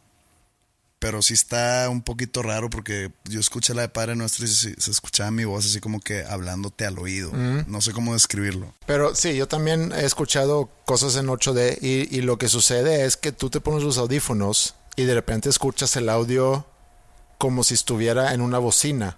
pero 1.07 1.23
sí 1.23 1.35
está 1.35 1.89
un 1.89 2.03
poquito 2.03 2.43
raro 2.43 2.69
porque 2.69 3.13
yo 3.27 3.39
escuché 3.39 3.75
la 3.75 3.83
de 3.83 3.89
Padre 3.89 4.17
Nuestro 4.17 4.45
y 4.45 4.49
se, 4.49 4.75
escuchaba 4.91 5.31
mi 5.31 5.45
voz 5.45 5.65
así 5.65 5.79
como 5.79 6.01
que 6.01 6.25
hablándote 6.25 6.85
al 6.85 6.99
oído. 6.99 7.31
No 7.33 7.81
sé 7.81 7.93
cómo 7.93 8.13
describirlo. 8.13 8.75
Pero 8.87 9.15
sí, 9.15 9.37
yo 9.37 9.47
también 9.47 9.93
he 9.93 10.05
escuchado 10.05 10.69
cosas 10.85 11.15
en 11.15 11.29
8D 11.29 11.79
y, 11.81 12.13
y, 12.13 12.23
lo 12.23 12.39
que 12.39 12.49
sucede 12.49 13.05
es 13.05 13.17
que 13.17 13.31
tú 13.31 13.51
te 13.51 13.61
pones 13.61 13.85
los 13.85 13.99
audífonos 13.99 14.75
y 14.97 15.05
de 15.05 15.15
repente 15.15 15.49
escuchas 15.49 15.95
el 15.95 16.09
audio 16.09 16.67
como 17.39 17.63
si 17.63 17.75
estuviera 17.75 18.35
en 18.35 18.41
una 18.41 18.59
bocina 18.59 19.17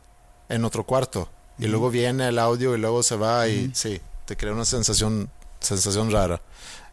en 0.51 0.67
otro 0.67 0.85
cuarto. 0.85 1.31
Y 1.59 1.69
luego 1.69 1.89
viene 1.89 2.29
el 2.29 2.39
audio 2.39 2.77
y 2.77 2.79
luego 2.79 3.03
se 3.03 3.17
va 3.17 3.49
y 3.49 3.71
sí, 3.73 3.99
te 4.27 4.37
crea 4.37 4.53
una 4.53 4.67
sensación, 4.67 5.31
sensación 5.61 6.11
rara. 6.11 6.43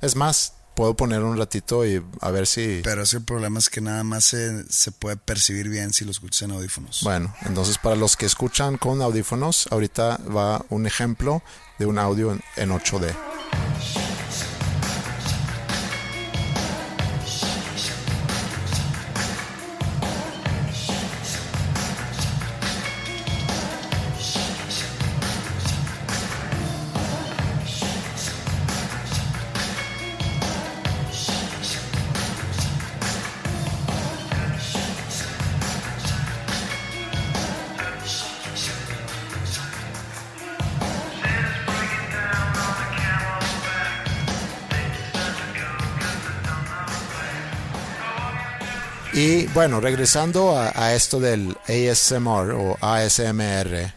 Es 0.02 0.16
más, 0.16 0.54
puedo 0.76 0.94
poner 0.96 1.24
un 1.24 1.38
ratito 1.38 1.86
y 1.86 2.04
a 2.22 2.32
ver 2.32 2.46
si... 2.46 2.82
Pero 2.84 3.04
ese 3.04 3.22
problema 3.22 3.60
es 3.60 3.70
que 3.70 3.82
nada 3.82 4.04
más 4.04 4.26
se, 4.26 4.70
se, 4.70 4.92
puede 4.92 5.18
percibir 5.18 5.70
bien 5.70 5.94
si 5.94 6.06
lo 6.06 6.12
escuchas 6.12 6.44
en 6.44 6.52
audífonos. 6.52 7.02
Bueno, 7.04 7.34
entonces 7.46 7.78
para 7.78 7.96
los 7.96 8.16
que 8.16 8.26
escuchan 8.26 8.78
con 8.78 9.02
audífonos, 9.02 9.68
ahorita 9.72 10.20
va 10.36 10.64
un 10.70 10.86
ejemplo 10.86 11.42
de 11.80 11.86
un 11.86 11.98
audio 11.98 12.32
en, 12.32 12.42
en 12.58 12.70
8D. 12.70 14.05
Y 49.16 49.46
bueno, 49.48 49.80
regresando 49.80 50.60
a, 50.60 50.94
esto 50.94 51.22
del 51.22 51.58
ASMR 51.70 52.52
o 52.52 52.78
ASMR, 52.82 53.94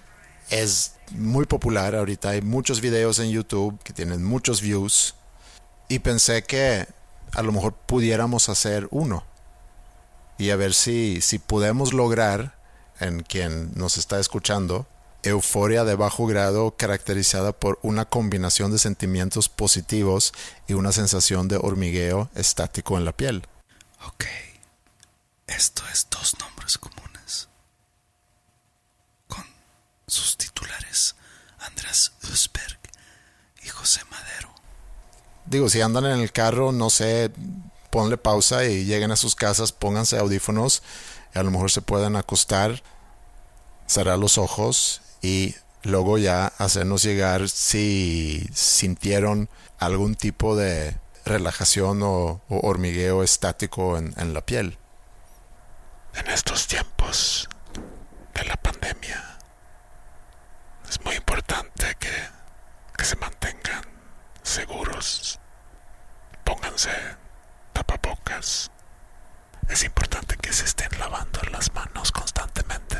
es 0.49 0.93
muy 1.11 1.45
popular 1.45 1.97
ahorita. 1.97 2.29
Hay 2.31 2.41
muchos 2.41 2.81
videos 2.81 3.19
en 3.19 3.31
YouTube 3.31 3.83
que 3.83 3.93
tienen 3.93 4.23
muchos 4.23 4.63
views. 4.63 5.17
Y 5.89 5.99
pensé 5.99 6.45
que 6.45 6.87
a 7.33 7.43
lo 7.43 7.51
mejor 7.51 7.75
pudiéramos 7.75 8.49
hacer 8.49 8.87
uno. 8.93 9.25
Y 10.39 10.51
a 10.51 10.57
ver 10.57 10.73
si, 10.73 11.21
si 11.21 11.41
podemos 11.41 11.93
lograr 11.93 12.57
en 13.01 13.25
quien 13.25 13.73
nos 13.75 13.99
está 13.99 14.21
escuchando 14.21 14.87
euforia 15.25 15.83
de 15.83 15.97
bajo 15.97 16.27
grado 16.27 16.77
caracterizada 16.77 17.51
por 17.51 17.81
una 17.83 18.05
combinación 18.05 18.71
de 18.71 18.79
sentimientos 18.79 19.49
positivos 19.49 20.33
y 20.69 20.75
una 20.75 20.93
sensación 20.93 21.49
de 21.49 21.57
hormigueo 21.57 22.31
estático 22.37 22.97
en 22.97 23.05
la 23.05 23.11
piel. 23.11 23.43
Ok. 24.07 24.48
Esto 25.49 25.83
es 25.93 26.07
dos 26.11 26.37
nombres 26.39 26.77
comunes. 26.77 27.49
Con 29.27 29.45
sus 30.07 30.37
titulares 30.37 31.17
Andrés 31.59 32.13
Usberg 32.23 32.79
y 33.63 33.69
José 33.69 34.03
Madero. 34.11 34.55
Digo, 35.47 35.69
si 35.71 35.81
andan 35.81 36.05
en 36.05 36.21
el 36.21 36.33
carro, 36.33 36.71
no 36.71 36.91
sé, 36.91 37.33
ponle 37.91 38.19
pausa 38.19 38.67
y 38.67 38.85
lleguen 38.85 39.11
a 39.11 39.17
sus 39.17 39.35
casas, 39.35 39.73
pónganse 39.73 40.19
audífonos, 40.19 40.83
a 41.33 41.43
lo 41.43 41.51
mejor 41.51 41.71
se 41.71 41.81
pueden 41.81 42.17
acostar, 42.17 42.83
cerrar 43.87 44.19
los 44.19 44.37
ojos 44.37 45.01
y 45.23 45.55
luego 45.83 46.19
ya 46.19 46.49
hacernos 46.59 47.03
llegar 47.03 47.49
si 47.49 48.47
sintieron 48.53 49.49
algún 49.79 50.15
tipo 50.15 50.55
de 50.57 50.99
relajación 51.25 52.03
o, 52.03 52.43
hormigueo 52.49 53.23
estático 53.23 53.97
en 53.97 54.35
la 54.35 54.45
piel. 54.45 54.77
En 56.19 56.27
estos 56.29 56.67
tiempos 56.67 57.49
de 58.35 58.45
la 58.45 58.57
pandemia 58.57 59.39
es 60.89 61.01
muy 61.05 61.15
importante 61.15 61.95
que, 61.99 62.13
que 62.97 63.05
se 63.05 63.17
mantengan 63.17 63.83
seguros. 64.43 65.39
Pónganse 66.45 66.91
tapabocas. 67.73 68.71
Es 69.69 69.85
importante 69.85 70.37
que 70.37 70.53
se 70.53 70.65
estén 70.65 70.99
lavando 70.99 71.41
las 71.53 71.73
manos 71.73 72.11
constantemente. 72.11 72.97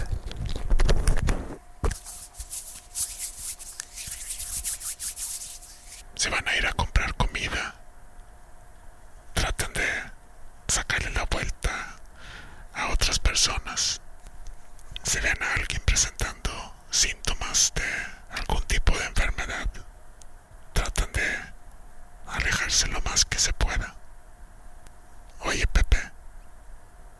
Si 6.15 6.29
van 6.31 6.47
a 6.47 6.57
ir 6.57 6.67
a 6.67 6.73
comprar 6.73 7.15
comida, 7.15 7.75
traten 9.35 9.73
de 9.73 9.89
sacarle 10.69 11.11
la 11.11 11.25
vuelta 11.25 11.98
a 12.79 12.89
otras 12.89 13.19
personas. 13.19 14.01
Si 15.03 15.19
ven 15.21 15.43
a 15.43 15.53
alguien 15.55 15.83
presentando 15.85 16.51
síntomas 16.91 17.73
de 17.75 18.39
algún 18.39 18.63
tipo 18.63 18.97
de 18.97 19.05
enfermedad, 19.05 19.69
traten 20.73 21.13
de 21.13 21.27
alejarse 22.27 22.87
lo 22.89 23.01
más 23.03 23.25
que 23.25 23.39
se 23.39 23.53
pueda. 23.53 23.95
Oye, 25.41 25.67
Pepe, 25.67 25.99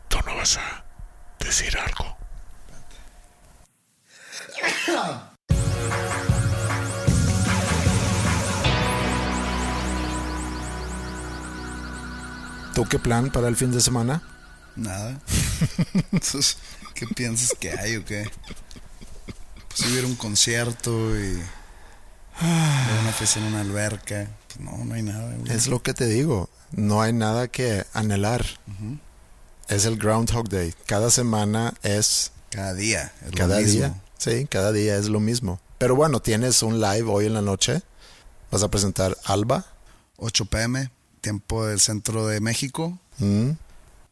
tú 0.07 0.19
no 0.25 0.35
vas 0.35 0.57
a 0.57 0.83
decir 1.39 1.77
algo. 1.77 2.17
¿Tú 12.73 12.85
qué 12.87 12.97
plan 12.99 13.29
para 13.29 13.49
el 13.49 13.55
fin 13.57 13.71
de 13.71 13.81
semana? 13.81 14.21
Nada. 14.75 15.19
Entonces, 16.11 16.57
¿qué 16.93 17.07
piensas 17.07 17.53
que 17.59 17.71
hay 17.71 17.95
o 17.97 18.05
qué? 18.05 18.29
Pues 19.67 19.81
si 19.81 19.91
hubiera 19.91 20.07
un 20.07 20.15
concierto 20.15 20.91
y 21.19 21.41
una 22.41 23.11
fiesta 23.17 23.39
en 23.39 23.45
una 23.45 23.61
alberca. 23.61 24.27
Pues 24.47 24.59
no, 24.59 24.83
no 24.85 24.93
hay 24.93 25.03
nada. 25.03 25.35
güey. 25.35 25.51
Es 25.55 25.67
lo 25.67 25.81
que 25.83 25.93
te 25.93 26.05
digo. 26.07 26.49
No 26.71 27.01
hay 27.01 27.13
nada 27.13 27.47
que 27.47 27.85
anhelar. 27.93 28.45
Es 29.67 29.85
el 29.85 29.97
Groundhog 29.97 30.49
Day. 30.49 30.73
Cada 30.85 31.09
semana 31.11 31.73
es 31.83 32.31
Cada 32.49 32.73
día. 32.73 33.11
es 33.25 33.31
lo 33.31 33.37
cada 33.37 33.59
mismo. 33.59 33.73
día. 33.79 34.01
Sí, 34.17 34.47
cada 34.49 34.71
día 34.71 34.95
es 34.97 35.07
lo 35.07 35.19
mismo. 35.19 35.59
Pero 35.77 35.95
bueno, 35.95 36.21
tienes 36.21 36.61
un 36.63 36.79
live 36.81 37.03
hoy 37.09 37.25
en 37.27 37.33
la 37.33 37.41
noche. 37.41 37.81
Vas 38.51 38.63
a 38.63 38.69
presentar 38.71 39.17
Alba. 39.25 39.65
8 40.17 40.45
pm, 40.45 40.91
tiempo 41.21 41.65
del 41.65 41.79
centro 41.79 42.27
de 42.27 42.41
México. 42.41 42.99
Mm, 43.19 43.51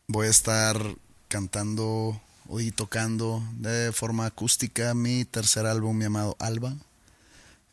Voy 0.07 0.27
a 0.27 0.29
estar 0.29 0.79
cantando 1.27 2.19
y 2.49 2.71
tocando 2.71 3.43
de 3.53 3.91
forma 3.91 4.25
acústica 4.25 4.93
mi 4.93 5.25
tercer 5.25 5.65
álbum 5.65 5.99
llamado 5.99 6.35
Alba. 6.39 6.75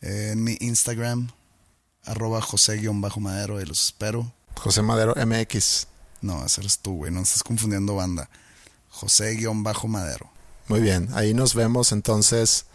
Eh, 0.01 0.31
en 0.33 0.45
mi 0.45 0.57
Instagram, 0.61 1.31
arroba 2.05 2.41
José-Madero, 2.41 3.61
y 3.61 3.65
los 3.65 3.85
espero. 3.85 4.33
José 4.57 4.83
Madero 4.83 5.15
MX. 5.17 5.87
No, 6.21 6.45
ese 6.45 6.61
eres 6.61 6.79
tú, 6.79 6.97
güey, 6.97 7.13
no 7.13 7.23
estás 7.23 7.43
confundiendo 7.43 7.95
banda. 7.95 8.29
José-Madero, 8.91 10.31
Muy 10.69 10.81
bien. 10.81 11.09
Ahí 11.15 11.35
nos 11.35 11.55
vemos 11.55 11.93
entonces 11.93 12.67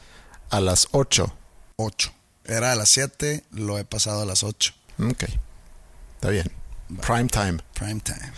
a 0.50 0.60
las 0.60 0.88
8. 0.92 1.34
8. 1.78 2.12
Era 2.46 2.72
a 2.72 2.76
las 2.76 2.90
7, 2.90 3.44
lo 3.52 3.78
he 3.78 3.86
pasado 3.86 4.24
a 4.24 4.26
las 4.26 4.44
8. 4.44 4.74
Ok. 5.00 5.26
Está 6.16 6.30
bien. 6.30 6.52
Prime 7.02 7.28
time. 7.28 7.60
Prime 7.74 8.00
time. 8.02 8.32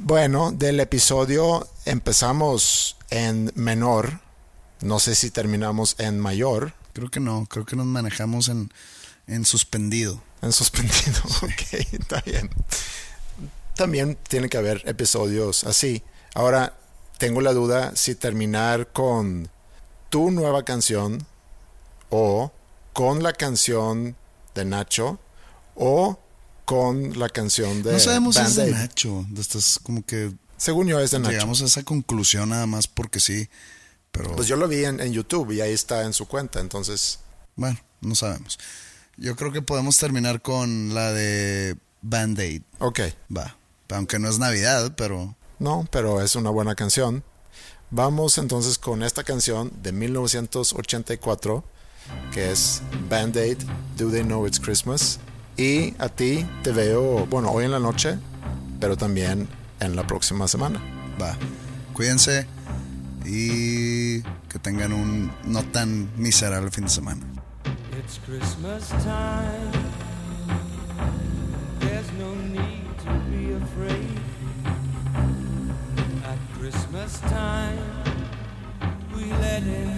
Bueno, 0.00 0.52
del 0.52 0.78
episodio 0.80 1.68
empezamos 1.84 2.96
en 3.10 3.50
menor. 3.56 4.20
No 4.80 5.00
sé 5.00 5.14
si 5.14 5.30
terminamos 5.30 5.96
en 5.98 6.20
mayor. 6.20 6.72
Creo 6.92 7.10
que 7.10 7.20
no, 7.20 7.46
creo 7.46 7.66
que 7.66 7.74
nos 7.74 7.84
manejamos 7.84 8.48
en, 8.48 8.72
en 9.26 9.44
suspendido. 9.44 10.22
En 10.40 10.52
suspendido. 10.52 11.20
Ok, 11.42 11.84
está 11.92 12.22
bien. 12.24 12.48
También 13.74 14.16
tiene 14.28 14.48
que 14.48 14.56
haber 14.56 14.82
episodios 14.86 15.64
así. 15.64 16.02
Ahora, 16.34 16.78
tengo 17.18 17.40
la 17.40 17.52
duda 17.52 17.94
si 17.96 18.14
terminar 18.14 18.92
con 18.92 19.50
tu 20.10 20.30
nueva 20.30 20.64
canción 20.64 21.26
o 22.08 22.52
con 22.92 23.22
la 23.22 23.32
canción 23.32 24.16
de 24.54 24.64
Nacho 24.64 25.18
o 25.74 26.18
con 26.68 27.18
la 27.18 27.30
canción 27.30 27.82
de 27.82 27.92
no 27.94 27.98
sabemos 27.98 28.34
si 28.36 28.42
es 28.42 28.54
de. 28.56 28.70
Nacho. 28.70 29.24
Estás 29.38 29.80
como 29.82 30.04
que 30.04 30.34
Según 30.58 30.86
yo 30.86 31.00
es 31.00 31.12
de 31.12 31.18
Nacho. 31.18 31.30
llegamos 31.30 31.62
a 31.62 31.64
esa 31.64 31.82
conclusión 31.82 32.50
nada 32.50 32.66
más 32.66 32.86
porque 32.86 33.20
sí. 33.20 33.48
Pero 34.12 34.36
Pues 34.36 34.48
yo 34.48 34.56
lo 34.56 34.68
vi 34.68 34.84
en, 34.84 35.00
en 35.00 35.14
YouTube 35.14 35.50
y 35.52 35.62
ahí 35.62 35.72
está 35.72 36.04
en 36.04 36.12
su 36.12 36.28
cuenta, 36.28 36.60
entonces... 36.60 37.20
bueno, 37.56 37.78
no 38.02 38.14
sabemos. 38.14 38.58
Yo 39.16 39.34
creo 39.34 39.50
que 39.50 39.62
podemos 39.62 39.96
terminar 39.96 40.42
con 40.42 40.92
la 40.92 41.10
de 41.14 41.78
Band-Aid. 42.02 42.60
Ok, 42.80 43.00
Va. 43.34 43.56
Aunque 43.88 44.18
no 44.18 44.28
es 44.28 44.38
Navidad, 44.38 44.92
pero 44.94 45.36
no, 45.58 45.88
pero 45.90 46.20
es 46.20 46.36
una 46.36 46.50
buena 46.50 46.74
canción. 46.74 47.24
Vamos 47.90 48.36
entonces 48.36 48.76
con 48.76 49.02
esta 49.02 49.24
canción 49.24 49.72
de 49.82 49.92
1984, 49.92 51.64
que 52.30 52.52
es 52.52 52.82
Band-Aid, 53.08 53.56
Do 53.96 54.10
They 54.10 54.22
Know 54.24 54.46
It's 54.46 54.60
Christmas. 54.60 55.18
Y 55.58 55.94
a 55.98 56.08
ti 56.08 56.46
te 56.62 56.70
veo, 56.70 57.26
bueno, 57.26 57.50
hoy 57.50 57.64
en 57.64 57.72
la 57.72 57.80
noche, 57.80 58.16
pero 58.78 58.96
también 58.96 59.48
en 59.80 59.96
la 59.96 60.06
próxima 60.06 60.46
semana. 60.46 60.80
va. 61.20 61.36
Cuídense 61.92 62.46
y 63.24 64.22
que 64.48 64.58
tengan 64.62 64.92
un 64.92 65.32
no 65.44 65.62
tan 65.64 66.10
miserable 66.16 66.70
fin 66.70 66.84
de 66.84 66.90
semana. 66.90 67.26
It's 67.98 68.20
Christmas 68.24 68.88
time. 69.02 69.72
There's 71.80 72.10
no 72.12 72.34
need 72.36 72.86
to 73.04 73.12
be 73.28 73.52
afraid. 73.52 74.20
At 76.24 76.38
Christmas 76.58 77.20
time, 77.20 77.82
we 79.12 79.24
let 79.42 79.62
in 79.64 79.97